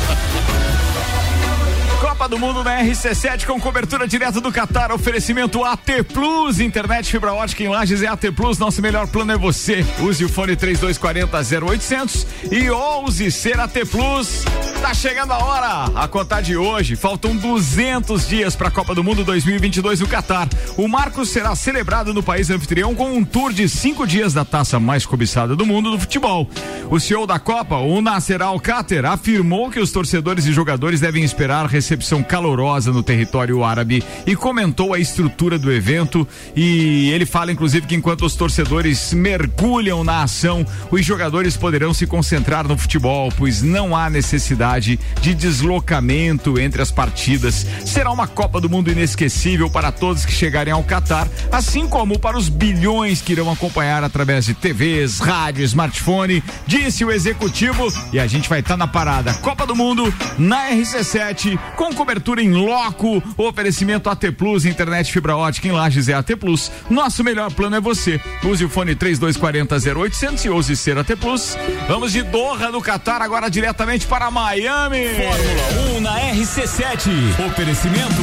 Do 2.30 2.38
Mundo 2.38 2.62
na 2.62 2.80
RC7 2.80 3.44
com 3.44 3.60
cobertura 3.60 4.06
direto 4.06 4.40
do 4.40 4.52
Qatar. 4.52 4.92
Oferecimento 4.92 5.64
AT 5.64 6.04
Plus, 6.14 6.60
internet 6.60 7.10
fibra 7.10 7.32
ótica 7.32 7.64
em 7.64 7.68
Lages 7.68 8.02
é 8.02 8.06
AT 8.06 8.30
Plus. 8.36 8.56
Nosso 8.56 8.80
melhor 8.80 9.08
plano 9.08 9.32
é 9.32 9.36
você. 9.36 9.84
Use 9.98 10.24
o 10.24 10.28
fone 10.28 10.54
3240 10.54 11.66
0800 11.66 12.26
e 12.52 12.70
ouse 12.70 13.32
ser 13.32 13.58
AT 13.58 13.74
Plus. 13.90 14.44
Tá 14.80 14.94
chegando 14.94 15.32
a 15.32 15.38
hora. 15.38 15.90
A 16.00 16.06
contar 16.06 16.40
de 16.40 16.56
hoje. 16.56 16.94
Faltam 16.94 17.34
200 17.34 18.28
dias 18.28 18.54
para 18.54 18.68
a 18.68 18.70
Copa 18.70 18.94
do 18.94 19.02
Mundo 19.02 19.24
2022 19.24 19.98
no 19.98 20.06
Qatar. 20.06 20.48
O 20.76 20.86
marco 20.86 21.26
será 21.26 21.56
celebrado 21.56 22.14
no 22.14 22.22
país 22.22 22.48
anfitrião 22.48 22.94
com 22.94 23.12
um 23.12 23.24
tour 23.24 23.52
de 23.52 23.68
cinco 23.68 24.06
dias 24.06 24.32
da 24.32 24.44
taça 24.44 24.78
mais 24.78 25.04
cobiçada 25.04 25.56
do 25.56 25.66
mundo 25.66 25.90
do 25.90 25.98
futebol. 25.98 26.48
O 26.88 27.00
CEO 27.00 27.26
da 27.26 27.40
Copa, 27.40 27.76
o 27.76 28.00
Nasser 28.00 28.40
Al-Khater, 28.40 29.04
afirmou 29.04 29.68
que 29.68 29.80
os 29.80 29.90
torcedores 29.90 30.46
e 30.46 30.52
jogadores 30.52 31.00
devem 31.00 31.24
esperar 31.24 31.66
recepção 31.66 32.19
calorosa 32.22 32.92
no 32.92 33.02
território 33.02 33.64
árabe 33.64 34.02
e 34.26 34.36
comentou 34.36 34.94
a 34.94 34.98
estrutura 34.98 35.58
do 35.58 35.72
evento 35.72 36.26
e 36.54 37.10
ele 37.10 37.26
fala 37.26 37.52
inclusive 37.52 37.86
que 37.86 37.94
enquanto 37.94 38.24
os 38.24 38.34
torcedores 38.34 39.12
mergulham 39.12 40.04
na 40.04 40.22
ação, 40.22 40.66
os 40.90 41.04
jogadores 41.04 41.56
poderão 41.56 41.92
se 41.92 42.06
concentrar 42.06 42.66
no 42.66 42.76
futebol, 42.76 43.32
pois 43.36 43.62
não 43.62 43.96
há 43.96 44.08
necessidade 44.08 44.98
de 45.20 45.34
deslocamento 45.34 46.58
entre 46.58 46.82
as 46.82 46.90
partidas. 46.90 47.66
Será 47.84 48.10
uma 48.10 48.26
Copa 48.26 48.60
do 48.60 48.70
Mundo 48.70 48.90
inesquecível 48.90 49.70
para 49.70 49.92
todos 49.92 50.24
que 50.24 50.32
chegarem 50.32 50.72
ao 50.72 50.84
Catar, 50.84 51.28
assim 51.50 51.86
como 51.86 52.18
para 52.18 52.38
os 52.38 52.48
bilhões 52.48 53.20
que 53.20 53.32
irão 53.32 53.50
acompanhar 53.50 54.02
através 54.04 54.44
de 54.44 54.54
TVs, 54.54 55.18
rádio, 55.18 55.64
smartphone, 55.64 56.42
disse 56.66 57.04
o 57.04 57.10
executivo. 57.10 57.86
E 58.12 58.18
a 58.18 58.26
gente 58.26 58.48
vai 58.48 58.60
estar 58.60 58.76
na 58.76 58.86
parada 58.86 59.34
Copa 59.34 59.66
do 59.66 59.74
Mundo 59.76 60.12
na 60.38 60.70
RC7 60.70 61.58
com 61.76 61.94
em 62.38 62.52
loco. 62.52 63.22
Oferecimento 63.36 64.11
AT 64.11 64.32
Plus, 64.36 64.64
internet 64.64 65.12
fibra 65.12 65.36
ótica 65.36 65.68
em 65.68 65.72
Lages 65.72 66.08
é 66.08 66.14
AT 66.14 66.36
Plus. 66.36 66.70
Nosso 66.88 67.22
melhor 67.22 67.52
plano 67.52 67.76
é 67.76 67.80
você. 67.80 68.20
Use 68.42 68.64
o 68.64 68.68
fone 68.68 68.94
3240 68.94 70.00
0800 70.00 70.44
e 70.44 70.50
use 70.50 70.76
ser 70.76 70.98
AT 70.98 71.16
Plus. 71.16 71.56
Vamos 71.86 72.12
de 72.12 72.22
Doha 72.22 72.70
no 72.70 72.80
Catar 72.80 73.22
agora 73.22 73.48
diretamente 73.48 74.06
para 74.06 74.30
Miami. 74.30 75.08
Fórmula 75.08 75.96
1 75.96 76.00
na 76.00 76.20
RC7. 76.32 77.11
Oferecimento 77.46 78.22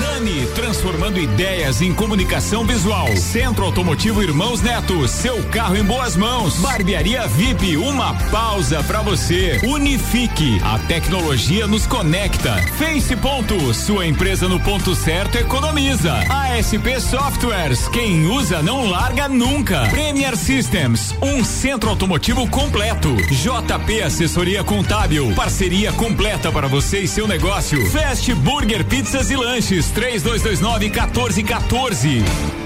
Nani, 0.00 0.46
transformando 0.54 1.18
ideias 1.18 1.82
em 1.82 1.92
comunicação 1.92 2.64
visual. 2.64 3.08
Centro 3.16 3.64
Automotivo 3.64 4.22
Irmãos 4.22 4.62
Neto, 4.62 5.06
seu 5.08 5.42
carro 5.50 5.76
em 5.76 5.84
boas 5.84 6.16
mãos. 6.16 6.56
Barbearia 6.58 7.26
VIP, 7.26 7.76
uma 7.76 8.14
pausa 8.30 8.82
pra 8.84 9.02
você. 9.02 9.60
Unifique, 9.64 10.60
a 10.64 10.78
tecnologia 10.80 11.66
nos 11.66 11.86
conecta. 11.86 12.54
Face 12.78 13.16
Ponto, 13.24 13.72
sua 13.72 14.06
empresa 14.06 14.46
no 14.48 14.60
ponto 14.60 14.94
certo 14.94 15.38
economiza. 15.38 16.12
ASP 16.28 17.00
Softwares, 17.00 17.88
quem 17.88 18.26
usa 18.26 18.62
não 18.62 18.84
larga 18.90 19.30
nunca. 19.30 19.88
Premier 19.88 20.36
Systems, 20.36 21.14
um 21.22 21.42
centro 21.42 21.88
automotivo 21.88 22.46
completo. 22.50 23.16
JP 23.16 24.02
Assessoria 24.02 24.62
Contábil, 24.62 25.32
parceria 25.34 25.90
completa 25.94 26.52
para 26.52 26.68
você 26.68 26.98
e 27.00 27.08
seu 27.08 27.26
negócio. 27.26 27.90
Fast 27.90 28.34
Burger 28.34 28.84
Pizzas 28.84 29.30
e 29.30 29.36
Lanches, 29.36 29.86
3229 29.86 30.90
1414. 30.90 32.63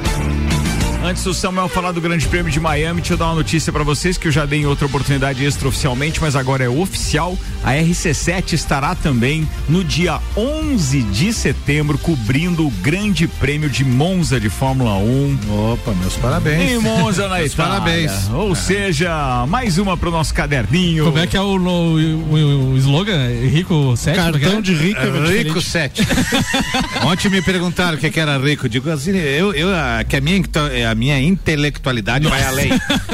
Antes 1.08 1.24
do 1.24 1.32
Samuel 1.32 1.70
falar 1.70 1.92
do 1.92 2.02
Grande 2.02 2.28
Prêmio 2.28 2.52
de 2.52 2.60
Miami, 2.60 3.00
deixa 3.00 3.14
eu 3.14 3.16
dar 3.16 3.26
uma 3.28 3.36
notícia 3.36 3.72
para 3.72 3.82
vocês 3.82 4.18
que 4.18 4.28
eu 4.28 4.32
já 4.32 4.44
dei 4.44 4.60
em 4.60 4.66
outra 4.66 4.84
oportunidade 4.84 5.42
extraoficialmente, 5.42 6.20
mas 6.20 6.36
agora 6.36 6.64
é 6.64 6.68
oficial. 6.68 7.34
A 7.64 7.72
RC7 7.72 8.52
estará 8.52 8.94
também 8.94 9.48
no 9.70 9.82
dia 9.82 10.20
11 10.36 11.02
de 11.04 11.32
setembro 11.32 11.96
cobrindo 11.96 12.66
o 12.66 12.70
Grande 12.70 13.26
Prêmio 13.26 13.70
de 13.70 13.86
Monza 13.86 14.38
de 14.38 14.50
Fórmula 14.50 14.96
1. 14.98 15.38
Opa, 15.72 15.92
meus 15.94 16.14
parabéns. 16.16 16.72
Em 16.72 16.78
Monza, 16.78 17.26
na 17.26 17.38
Meus 17.40 17.52
Itália. 17.54 17.72
parabéns. 17.72 18.28
Ou 18.30 18.54
seja, 18.54 19.46
mais 19.48 19.78
uma 19.78 19.96
pro 19.96 20.10
nosso 20.10 20.34
caderninho. 20.34 21.06
Como 21.06 21.18
é 21.18 21.26
que 21.26 21.38
é 21.38 21.40
o, 21.40 21.56
o, 21.56 21.94
o- 21.96 22.72
o 22.74 22.76
slogan? 22.76 23.16
Rico 23.50 23.96
7? 23.96 24.14
Cartão 24.14 24.60
de 24.60 24.74
rico 24.74 25.00
é 25.00 25.42
Rico 25.42 25.60
7. 25.62 26.02
Ontem 27.02 27.30
me 27.30 27.40
perguntaram 27.40 27.96
o 27.96 28.00
que, 28.00 28.10
que 28.10 28.20
era 28.20 28.36
rico. 28.36 28.66
Eu 28.66 28.70
Digo 28.70 28.90
assim, 28.90 29.16
eu, 29.16 29.54
eu, 29.54 29.70
a, 29.74 30.04
que 30.04 30.14
a 30.14 30.20
minha, 30.20 30.36
into- 30.36 30.58
a 30.90 30.94
minha 30.98 31.20
intelectualidade 31.20 32.26
vai 32.28 32.42
além. 32.44 32.70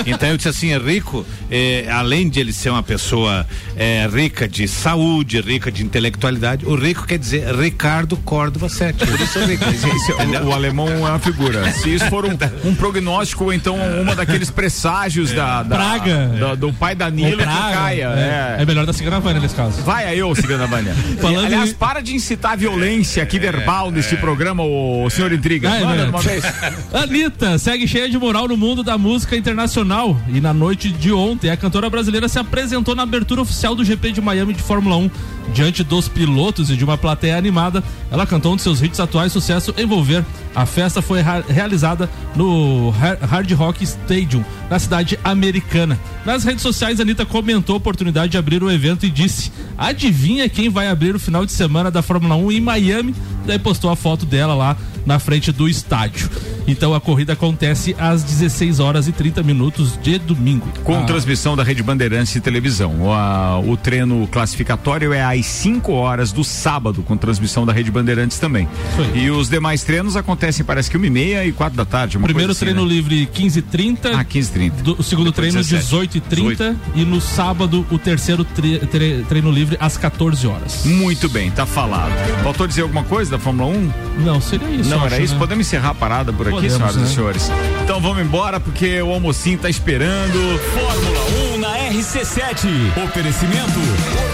Então 0.06 0.28
eu 0.28 0.36
disse 0.36 0.48
assim, 0.48 0.76
rico, 0.78 1.24
é, 1.50 1.86
além 1.90 2.28
de 2.28 2.40
ele 2.40 2.52
ser 2.52 2.70
uma 2.70 2.82
pessoa 2.82 3.46
é, 3.76 4.08
rica 4.12 4.48
de 4.48 4.66
saúde, 4.66 5.40
rica 5.40 5.70
de 5.70 5.82
intelectualidade, 5.84 6.64
o 6.66 6.74
rico 6.74 7.06
quer 7.06 7.18
dizer 7.18 7.54
Ricardo 7.54 8.16
Córdova 8.16 8.68
7. 8.68 9.06
Por 9.06 9.20
isso 9.20 9.38
é 9.38 9.44
rico. 9.46 9.64
O, 10.44 10.48
o 10.48 10.52
alemão 10.52 10.88
é 10.88 10.96
uma 11.10 11.18
figura. 11.18 11.70
Se 11.72 11.94
isso 11.94 12.06
for 12.06 12.24
um, 12.24 12.36
um 12.64 12.74
prognóstico 12.74 13.52
então 13.52 13.76
uma 14.00 14.14
daqueles 14.14 14.50
presságios 14.50 15.32
da, 15.32 15.62
da- 15.62 15.76
Praga. 15.76 16.28
da- 16.40 16.54
do 16.54 16.72
pai 16.72 16.94
da 16.94 17.10
Nila 17.10 17.30
Ou 17.32 17.36
que 17.38 17.44
caia. 17.44 18.08
É, 18.16 18.56
É. 18.58 18.62
é 18.62 18.66
melhor 18.66 18.86
da 18.86 18.92
Cigana 18.92 19.20
Vânia 19.20 19.40
nesse 19.40 19.54
caso. 19.54 19.82
Vai 19.82 20.06
aí, 20.06 20.22
ô 20.22 20.34
Cigana 20.34 20.66
Vânia. 20.66 20.94
Falando 21.20 21.46
Aliás, 21.46 21.70
em- 21.70 21.74
para 21.74 22.00
de 22.00 22.14
incitar 22.14 22.52
a 22.52 22.56
violência 22.56 23.22
aqui 23.22 23.38
verbal 23.38 23.90
nesse 23.90 24.16
programa, 24.16 24.62
o 24.62 25.08
senhor 25.10 25.32
Intriga. 25.32 25.68
É 25.68 25.80
Manda 25.84 26.08
uma 26.08 26.20
vez. 26.20 26.44
Anitta 26.92 27.58
segue 27.64 27.88
cheia 27.88 28.10
de 28.10 28.18
moral 28.18 28.46
no 28.46 28.58
mundo 28.58 28.82
da 28.82 28.98
música 28.98 29.34
internacional. 29.34 30.20
E 30.28 30.38
na 30.38 30.52
noite 30.52 30.90
de 30.90 31.10
ontem, 31.10 31.48
a 31.48 31.56
cantora 31.56 31.88
brasileira 31.88 32.28
se 32.28 32.38
apresentou 32.38 32.94
na 32.94 33.04
abertura 33.04 33.40
oficial 33.40 33.74
do 33.74 33.82
GP 33.82 34.12
de 34.12 34.20
Miami 34.20 34.52
de 34.52 34.60
Fórmula 34.62 34.96
1. 34.98 35.10
Diante 35.54 35.82
dos 35.82 36.06
pilotos 36.06 36.68
e 36.68 36.76
de 36.76 36.84
uma 36.84 36.98
plateia 36.98 37.38
animada, 37.38 37.82
ela 38.10 38.26
cantou 38.26 38.52
um 38.52 38.56
de 38.56 38.60
seus 38.60 38.82
hits 38.82 39.00
atuais 39.00 39.32
sucesso 39.32 39.74
Envolver. 39.78 40.22
A 40.54 40.66
festa 40.66 41.00
foi 41.00 41.20
realizada 41.48 42.10
no 42.36 42.92
Har- 43.00 43.18
Hard 43.26 43.50
Rock 43.52 43.82
Stadium, 43.82 44.44
na 44.68 44.78
cidade 44.78 45.18
americana. 45.24 45.98
Nas 46.22 46.44
redes 46.44 46.60
sociais, 46.62 47.00
Anitta 47.00 47.24
comentou 47.24 47.74
a 47.74 47.78
oportunidade 47.78 48.32
de 48.32 48.36
abrir 48.38 48.62
o 48.62 48.70
evento 48.70 49.06
e 49.06 49.10
disse: 49.10 49.50
Adivinha 49.78 50.50
quem 50.50 50.68
vai 50.68 50.86
abrir 50.88 51.14
o 51.14 51.18
final 51.20 51.46
de 51.46 51.52
semana 51.52 51.90
da 51.90 52.02
Fórmula 52.02 52.36
1 52.36 52.52
em 52.52 52.60
Miami? 52.60 53.14
Daí 53.46 53.58
postou 53.58 53.90
a 53.90 53.96
foto 53.96 54.24
dela 54.26 54.54
lá 54.54 54.76
na 55.06 55.18
frente 55.18 55.52
do 55.52 55.68
estádio. 55.68 56.28
Então 56.66 56.94
a 56.94 57.00
corrida 57.00 57.34
acontece 57.34 57.94
às 57.98 58.22
16 58.22 58.80
horas 58.80 59.06
e 59.06 59.12
30 59.12 59.42
minutos 59.42 59.98
de 60.02 60.18
domingo. 60.18 60.66
Com 60.82 60.94
Ah, 61.00 61.02
transmissão 61.04 61.54
da 61.54 61.62
Rede 61.62 61.82
Bandeirantes 61.82 62.32
de 62.32 62.40
televisão. 62.40 63.02
O, 63.02 63.12
a- 63.12 63.60
o 63.60 63.76
treino 63.76 64.26
classificatório 64.28 65.12
é 65.12 65.22
às 65.22 65.44
5 65.44 65.92
horas 65.92 66.32
do 66.32 66.42
sábado, 66.42 67.02
com 67.02 67.16
transmissão 67.16 67.66
da 67.66 67.72
Rede 67.72 67.90
Bandeirantes 67.90 68.38
também. 68.38 68.66
E 69.14 69.30
os 69.30 69.48
demais 69.50 69.82
treinos 69.84 70.16
acontecem, 70.16 70.64
parece 70.64 70.90
que 70.90 70.96
1 70.96 71.04
e 71.04 71.10
meia 71.10 71.44
e 71.44 71.52
4 71.52 71.76
da 71.76 71.84
tarde. 71.84 72.18
Primeiro 72.18 72.52
assim, 72.52 72.60
treino 72.60 72.82
né? 72.86 72.88
livre 72.88 73.26
15h30. 73.26 73.98
Ah, 74.14 74.24
15h30. 74.24 74.70
Do, 74.82 74.96
o 74.98 75.02
segundo 75.02 75.30
Depois 75.32 75.52
treino 75.52 75.58
17. 75.68 76.20
18h30. 76.20 76.76
E 76.94 77.04
no 77.04 77.20
sábado, 77.20 77.86
o 77.90 77.98
terceiro 77.98 78.42
tre- 78.44 78.78
tre- 78.78 79.24
treino 79.28 79.50
livre 79.50 79.76
às 79.80 79.96
14 79.98 80.46
horas. 80.46 80.84
Muito 80.86 81.28
bem, 81.28 81.50
tá 81.50 81.66
falado. 81.66 82.12
Faltou 82.42 82.66
dizer 82.66 82.82
alguma 82.82 83.02
coisa 83.04 83.30
da 83.32 83.38
Fórmula 83.38 83.68
1? 83.70 83.92
Não, 84.24 84.40
seria 84.40 84.68
isso. 84.70 84.88
Não, 84.90 84.93
eu 85.00 85.06
era 85.06 85.14
acho, 85.16 85.24
isso. 85.24 85.34
né? 85.34 85.38
Podemos 85.40 85.66
encerrar 85.66 85.90
a 85.90 85.94
parada 85.94 86.32
por 86.32 86.46
aqui, 86.46 86.56
Podemos, 86.56 86.76
senhoras 86.76 86.96
né? 86.96 87.02
e 87.04 87.14
senhores. 87.14 87.50
Então 87.82 88.00
vamos 88.00 88.22
embora, 88.22 88.58
porque 88.60 89.00
o 89.02 89.12
almocinho 89.12 89.58
tá 89.58 89.68
esperando. 89.68 90.58
Fórmula 90.72 91.24
1 91.54 91.58
na 91.58 91.78
RC7. 91.90 93.04
Oferecimento 93.04 94.33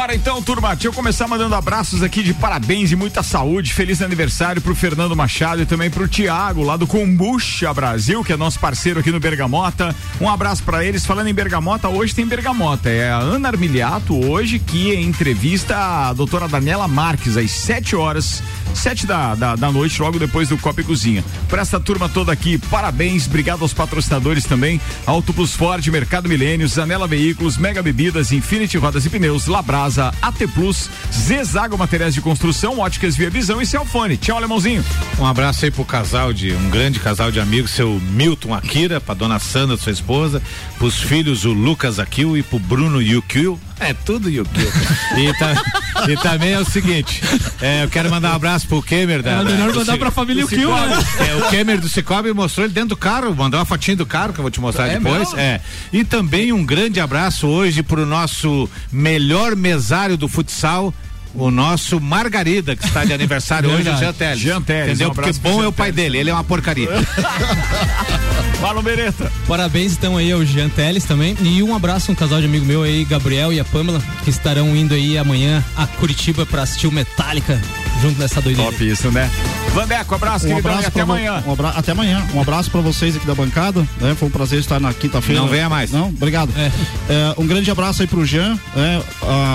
Bora 0.00 0.14
então, 0.14 0.42
turma. 0.42 0.70
Deixa 0.70 0.88
eu 0.88 0.92
começar 0.94 1.28
mandando 1.28 1.54
abraços 1.54 2.02
aqui 2.02 2.22
de 2.22 2.32
parabéns 2.32 2.90
e 2.90 2.96
muita 2.96 3.22
saúde. 3.22 3.74
Feliz 3.74 4.00
aniversário 4.00 4.62
pro 4.62 4.74
Fernando 4.74 5.14
Machado 5.14 5.60
e 5.60 5.66
também 5.66 5.90
pro 5.90 6.08
Tiago, 6.08 6.62
lá 6.62 6.74
do 6.76 6.86
Kombucha 6.86 7.72
Brasil, 7.74 8.24
que 8.24 8.32
é 8.32 8.36
nosso 8.36 8.58
parceiro 8.58 9.00
aqui 9.00 9.12
no 9.12 9.20
Bergamota. 9.20 9.94
Um 10.18 10.28
abraço 10.28 10.62
pra 10.62 10.82
eles. 10.82 11.04
Falando 11.04 11.26
em 11.26 11.34
Bergamota, 11.34 11.88
hoje 11.88 12.14
tem 12.14 12.26
Bergamota. 12.26 12.88
É 12.88 13.10
a 13.10 13.18
Ana 13.18 13.48
Armiliato 13.48 14.14
hoje 14.26 14.58
que 14.58 14.94
entrevista 14.94 15.76
a 15.76 16.12
doutora 16.14 16.48
Daniela 16.48 16.88
Marques 16.88 17.36
às 17.36 17.50
7 17.50 17.94
horas, 17.94 18.42
7 18.74 19.06
da, 19.06 19.34
da, 19.34 19.54
da 19.54 19.70
noite, 19.70 20.00
logo 20.00 20.18
depois 20.18 20.48
do 20.48 20.56
Copa 20.56 20.80
e 20.80 20.84
Cozinha. 20.84 21.22
Pra 21.48 21.60
essa 21.60 21.78
turma 21.78 22.08
toda 22.08 22.32
aqui, 22.32 22.56
parabéns. 22.56 23.26
Obrigado 23.26 23.62
aos 23.62 23.74
patrocinadores 23.74 24.44
também. 24.44 24.80
Auto 25.04 25.34
Plus 25.34 25.54
Ford, 25.54 25.86
Mercado 25.88 26.28
Milênio, 26.28 26.66
Zanela 26.66 27.06
Veículos, 27.06 27.58
Mega 27.58 27.82
Bebidas, 27.82 28.32
Infinity 28.32 28.78
Rodas 28.78 29.04
e 29.04 29.10
Pneus, 29.10 29.46
Labrasa, 29.90 30.14
AT 30.22 30.46
Plus, 30.54 30.88
Zezago 31.12 31.76
Materiais 31.76 32.14
de 32.14 32.20
Construção, 32.20 32.78
Óticas 32.78 33.16
Via 33.16 33.28
Visão 33.28 33.60
e 33.60 33.66
Celfone. 33.66 34.16
Tchau, 34.16 34.36
alemãozinho. 34.36 34.84
Um 35.18 35.26
abraço 35.26 35.64
aí 35.64 35.70
pro 35.70 35.84
casal 35.84 36.32
de 36.32 36.52
um 36.52 36.70
grande 36.70 37.00
casal 37.00 37.30
de 37.32 37.40
amigos, 37.40 37.72
seu 37.72 38.00
Milton 38.00 38.54
Akira, 38.54 39.00
pra 39.00 39.14
dona 39.14 39.38
Sandra, 39.38 39.76
sua 39.76 39.92
esposa, 39.92 40.40
pros 40.78 41.00
filhos 41.00 41.44
o 41.44 41.52
Lucas 41.52 41.98
Akil 41.98 42.36
e 42.36 42.42
pro 42.42 42.58
Bruno 42.58 43.02
Yukio. 43.02 43.58
É 43.80 43.94
tudo 43.94 44.28
Yukio. 44.30 44.72
e, 45.16 45.32
ta- 45.38 45.62
e 46.08 46.16
também 46.18 46.52
é 46.52 46.58
o 46.60 46.64
seguinte, 46.64 47.20
é, 47.60 47.84
eu 47.84 47.88
quero 47.88 48.10
mandar 48.10 48.32
um 48.32 48.36
abraço 48.36 48.66
pro 48.68 48.82
Kemer 48.82 49.22
da. 49.22 49.30
É 49.40 49.44
melhor 49.44 49.74
mandar 49.74 49.96
pra 49.98 50.10
família 50.10 50.42
Yukio, 50.42 50.70
né? 50.70 50.98
É, 51.30 51.36
o 51.36 51.48
Kemer 51.50 51.80
do 51.80 51.88
Cicobi 51.88 52.32
mostrou 52.32 52.64
ele 52.66 52.74
dentro 52.74 52.90
do 52.90 52.96
carro, 52.96 53.34
mandou 53.34 53.58
uma 53.58 53.66
fotinha 53.66 53.96
do 53.96 54.04
carro 54.06 54.32
que 54.32 54.38
eu 54.38 54.42
vou 54.42 54.50
te 54.50 54.60
mostrar 54.60 54.86
É 54.88 54.98
depois. 54.98 55.32
É. 55.34 55.60
E 55.92 56.04
também 56.04 56.52
um 56.52 56.64
grande 56.64 57.00
abraço 57.00 57.46
hoje 57.46 57.82
pro 57.82 58.04
nosso 58.06 58.68
melhor 58.92 59.56
mesário 59.56 60.16
do 60.16 60.28
futsal. 60.28 60.92
O 61.34 61.50
nosso 61.50 62.00
Margarida, 62.00 62.74
que 62.74 62.84
está 62.84 63.04
de 63.04 63.12
aniversário 63.12 63.70
hoje, 63.70 63.88
o. 63.88 63.96
Jean 63.96 64.12
Teles. 64.12 64.38
Jean 64.40 64.62
Teles, 64.62 64.88
Entendeu? 64.88 65.10
um 65.10 65.14
Porque 65.14 65.32
bom 65.34 65.62
é 65.62 65.68
o 65.68 65.72
pai 65.72 65.92
dele, 65.92 66.18
ele 66.18 66.30
é 66.30 66.32
uma 66.32 66.44
porcaria. 66.44 66.88
Fala, 68.60 68.82
Bereta. 68.82 69.30
Parabéns 69.46 69.92
então 69.92 70.16
aí 70.16 70.30
ao 70.32 70.44
Jean 70.44 70.68
Teles 70.68 71.04
também. 71.04 71.36
E 71.40 71.62
um 71.62 71.74
abraço, 71.74 72.12
um 72.12 72.14
casal 72.14 72.40
de 72.40 72.46
amigo 72.46 72.66
meu 72.66 72.82
aí, 72.82 73.04
Gabriel 73.04 73.52
e 73.52 73.60
a 73.60 73.64
Pamela, 73.64 74.02
que 74.24 74.30
estarão 74.30 74.76
indo 74.76 74.92
aí 74.94 75.16
amanhã 75.16 75.64
a 75.76 75.86
Curitiba 75.86 76.44
pra 76.44 76.62
assistir 76.62 76.86
o 76.86 76.92
Metallica 76.92 77.60
junto 78.00 78.18
nessa 78.18 78.40
doideira. 78.40 78.70
Top 78.70 78.86
isso, 78.88 79.10
né? 79.10 79.30
Vandeco, 79.72 80.14
abraço, 80.14 80.46
Um 80.46 80.48
queridão, 80.48 80.70
e 80.70 80.74
abraço 80.74 80.88
até 80.88 81.00
amanhã. 81.02 81.42
um 81.46 81.52
abra- 81.52 81.68
até 81.68 81.92
amanhã. 81.92 82.26
Um 82.34 82.40
abraço 82.40 82.70
pra 82.70 82.80
vocês 82.80 83.14
aqui 83.16 83.26
da 83.26 83.34
bancada. 83.34 83.86
né? 84.00 84.14
Foi 84.18 84.28
um 84.28 84.30
prazer 84.30 84.58
estar 84.58 84.80
na 84.80 84.92
quinta-feira. 84.92 85.40
Não 85.40 85.48
venha 85.48 85.68
mais. 85.68 85.90
Não, 85.92 86.08
obrigado. 86.08 86.50
É, 86.56 87.34
um 87.38 87.46
grande 87.46 87.70
abraço 87.70 88.02
aí 88.02 88.08
pro 88.08 88.24
Jean. 88.24 88.58
É, 88.76 89.02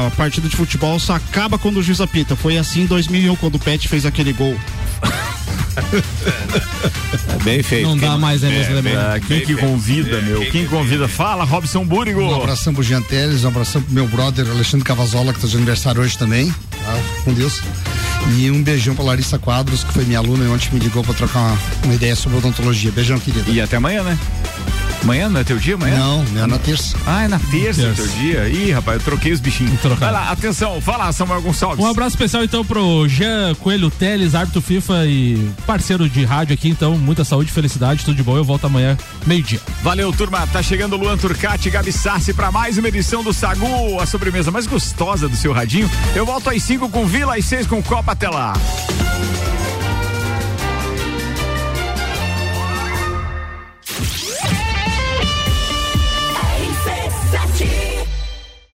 a 0.08 0.12
partida 0.16 0.48
de 0.48 0.56
futebol 0.56 0.98
só 1.00 1.16
acaba 1.16 1.58
quando 1.58 1.78
o 1.78 1.84
juiz 1.84 2.00
apita. 2.00 2.36
Foi 2.36 2.58
assim 2.58 2.82
em 2.84 2.86
2001 2.86 3.36
quando 3.36 3.56
o 3.56 3.60
Pet 3.60 3.88
fez 3.88 4.06
aquele 4.06 4.32
gol. 4.34 4.56
É 7.28 7.44
bem 7.44 7.62
feito. 7.64 7.88
Não 7.88 7.98
dá 7.98 8.18
mais, 8.18 8.42
né, 8.42 8.50
meus 8.50 8.68
alemães? 8.68 8.98
Ah, 8.98 9.20
quem 9.20 9.42
que 9.42 9.56
convida, 9.56 10.22
meu? 10.22 10.42
Quem 10.52 10.66
convida? 10.66 11.08
Fala, 11.08 11.44
Robson 11.44 11.86
Búrigo. 11.86 12.22
Um 12.22 12.36
abração 12.36 12.74
pro 12.74 12.84
Jean 12.84 13.02
Teles, 13.02 13.44
um 13.44 13.48
abração 13.50 13.82
pro 13.82 13.94
meu 13.94 14.08
brother 14.08 14.50
Alexandre 14.50 14.86
Cavazola, 14.86 15.34
que 15.34 15.40
tá 15.40 15.48
de 15.48 15.56
aniversário 15.56 16.02
hoje 16.02 16.18
também. 16.18 16.50
Tá? 16.50 17.00
Com 17.24 17.34
Deus. 17.34 17.62
E 18.38 18.50
um 18.50 18.64
beijão 18.64 18.96
pra 18.96 19.04
Larissa 19.04 19.38
Quadros, 19.38 19.84
que 19.84 19.94
foi 19.94 20.06
minha 20.06 20.20
aluna 20.20 20.46
e 20.46 20.48
ontem 20.48 20.70
me 20.72 20.80
ligou 20.80 21.04
pra 21.04 21.14
trocar 21.14 21.40
uma, 21.40 21.58
uma 21.84 21.94
ideia 21.94 22.16
sobre 22.16 22.38
odontologia. 22.38 22.92
Beijão, 22.92 23.20
querida. 23.20 23.50
E 23.52 23.62
até 23.62 23.78
amanhã, 23.78 24.04
né? 24.04 24.18
Amanhã 25.06 25.30
não 25.30 25.40
é 25.40 25.44
teu 25.44 25.58
dia 25.58 25.76
amanhã? 25.76 26.00
Não, 26.00 26.26
é 26.44 26.48
na 26.48 26.58
terça. 26.58 26.98
Ah, 27.06 27.26
é 27.26 27.28
na 27.28 27.38
terça, 27.38 27.84
Terça. 27.84 28.02
teu 28.02 28.08
dia. 28.18 28.50
Ih, 28.50 28.72
rapaz, 28.72 28.98
eu 28.98 29.04
troquei 29.04 29.32
os 29.32 29.40
bichinhos. 29.40 29.80
Vai 30.00 30.12
lá, 30.12 30.32
atenção, 30.32 30.82
fala, 30.82 31.12
Samuel 31.12 31.44
Gonçalves. 31.44 31.78
Um 31.86 31.88
abraço 31.88 32.16
especial 32.16 32.44
então 32.44 32.66
pro 32.66 33.08
Jean 33.08 33.54
Coelho 33.54 33.92
Teles, 33.92 34.34
árbitro 34.34 34.62
FIFA 34.62 35.06
e 35.06 35.48
parceiro 35.68 36.10
de 36.10 36.26
rádio 36.26 36.56
aqui, 36.56 36.70
então 36.70 36.98
muita 36.98 37.24
saúde, 37.24 37.52
felicidade, 37.52 38.04
tudo 38.04 38.16
de 38.18 38.24
bom. 38.24 38.36
Eu 38.36 38.44
volto 38.44 38.66
amanhã, 38.66 38.98
meio-dia. 39.28 39.62
Valeu, 39.84 40.12
turma. 40.12 40.48
Tá 40.48 40.64
chegando 40.64 40.94
o 40.94 40.98
Luan 40.98 41.18
Turcati 41.18 41.70
Gabi 41.70 41.92
Sassi 41.92 42.34
pra 42.34 42.52
mais 42.52 42.80
uma 42.80 42.88
edição 42.88 43.24
do 43.24 43.32
Sagu, 43.32 44.00
a 44.02 44.08
sobremesa 44.08 44.50
mais 44.50 44.66
gostosa 44.66 45.30
do 45.30 45.36
seu 45.36 45.54
radinho. 45.54 45.88
Eu 46.16 46.26
volto 46.26 46.50
às 46.50 46.64
5 46.64 46.90
com 46.90 47.06
Vila, 47.06 47.36
às 47.38 47.46
6 47.46 47.68
com 47.68 47.80
Copa. 47.84 48.14
Até 48.14 48.28
lá. 48.28 48.54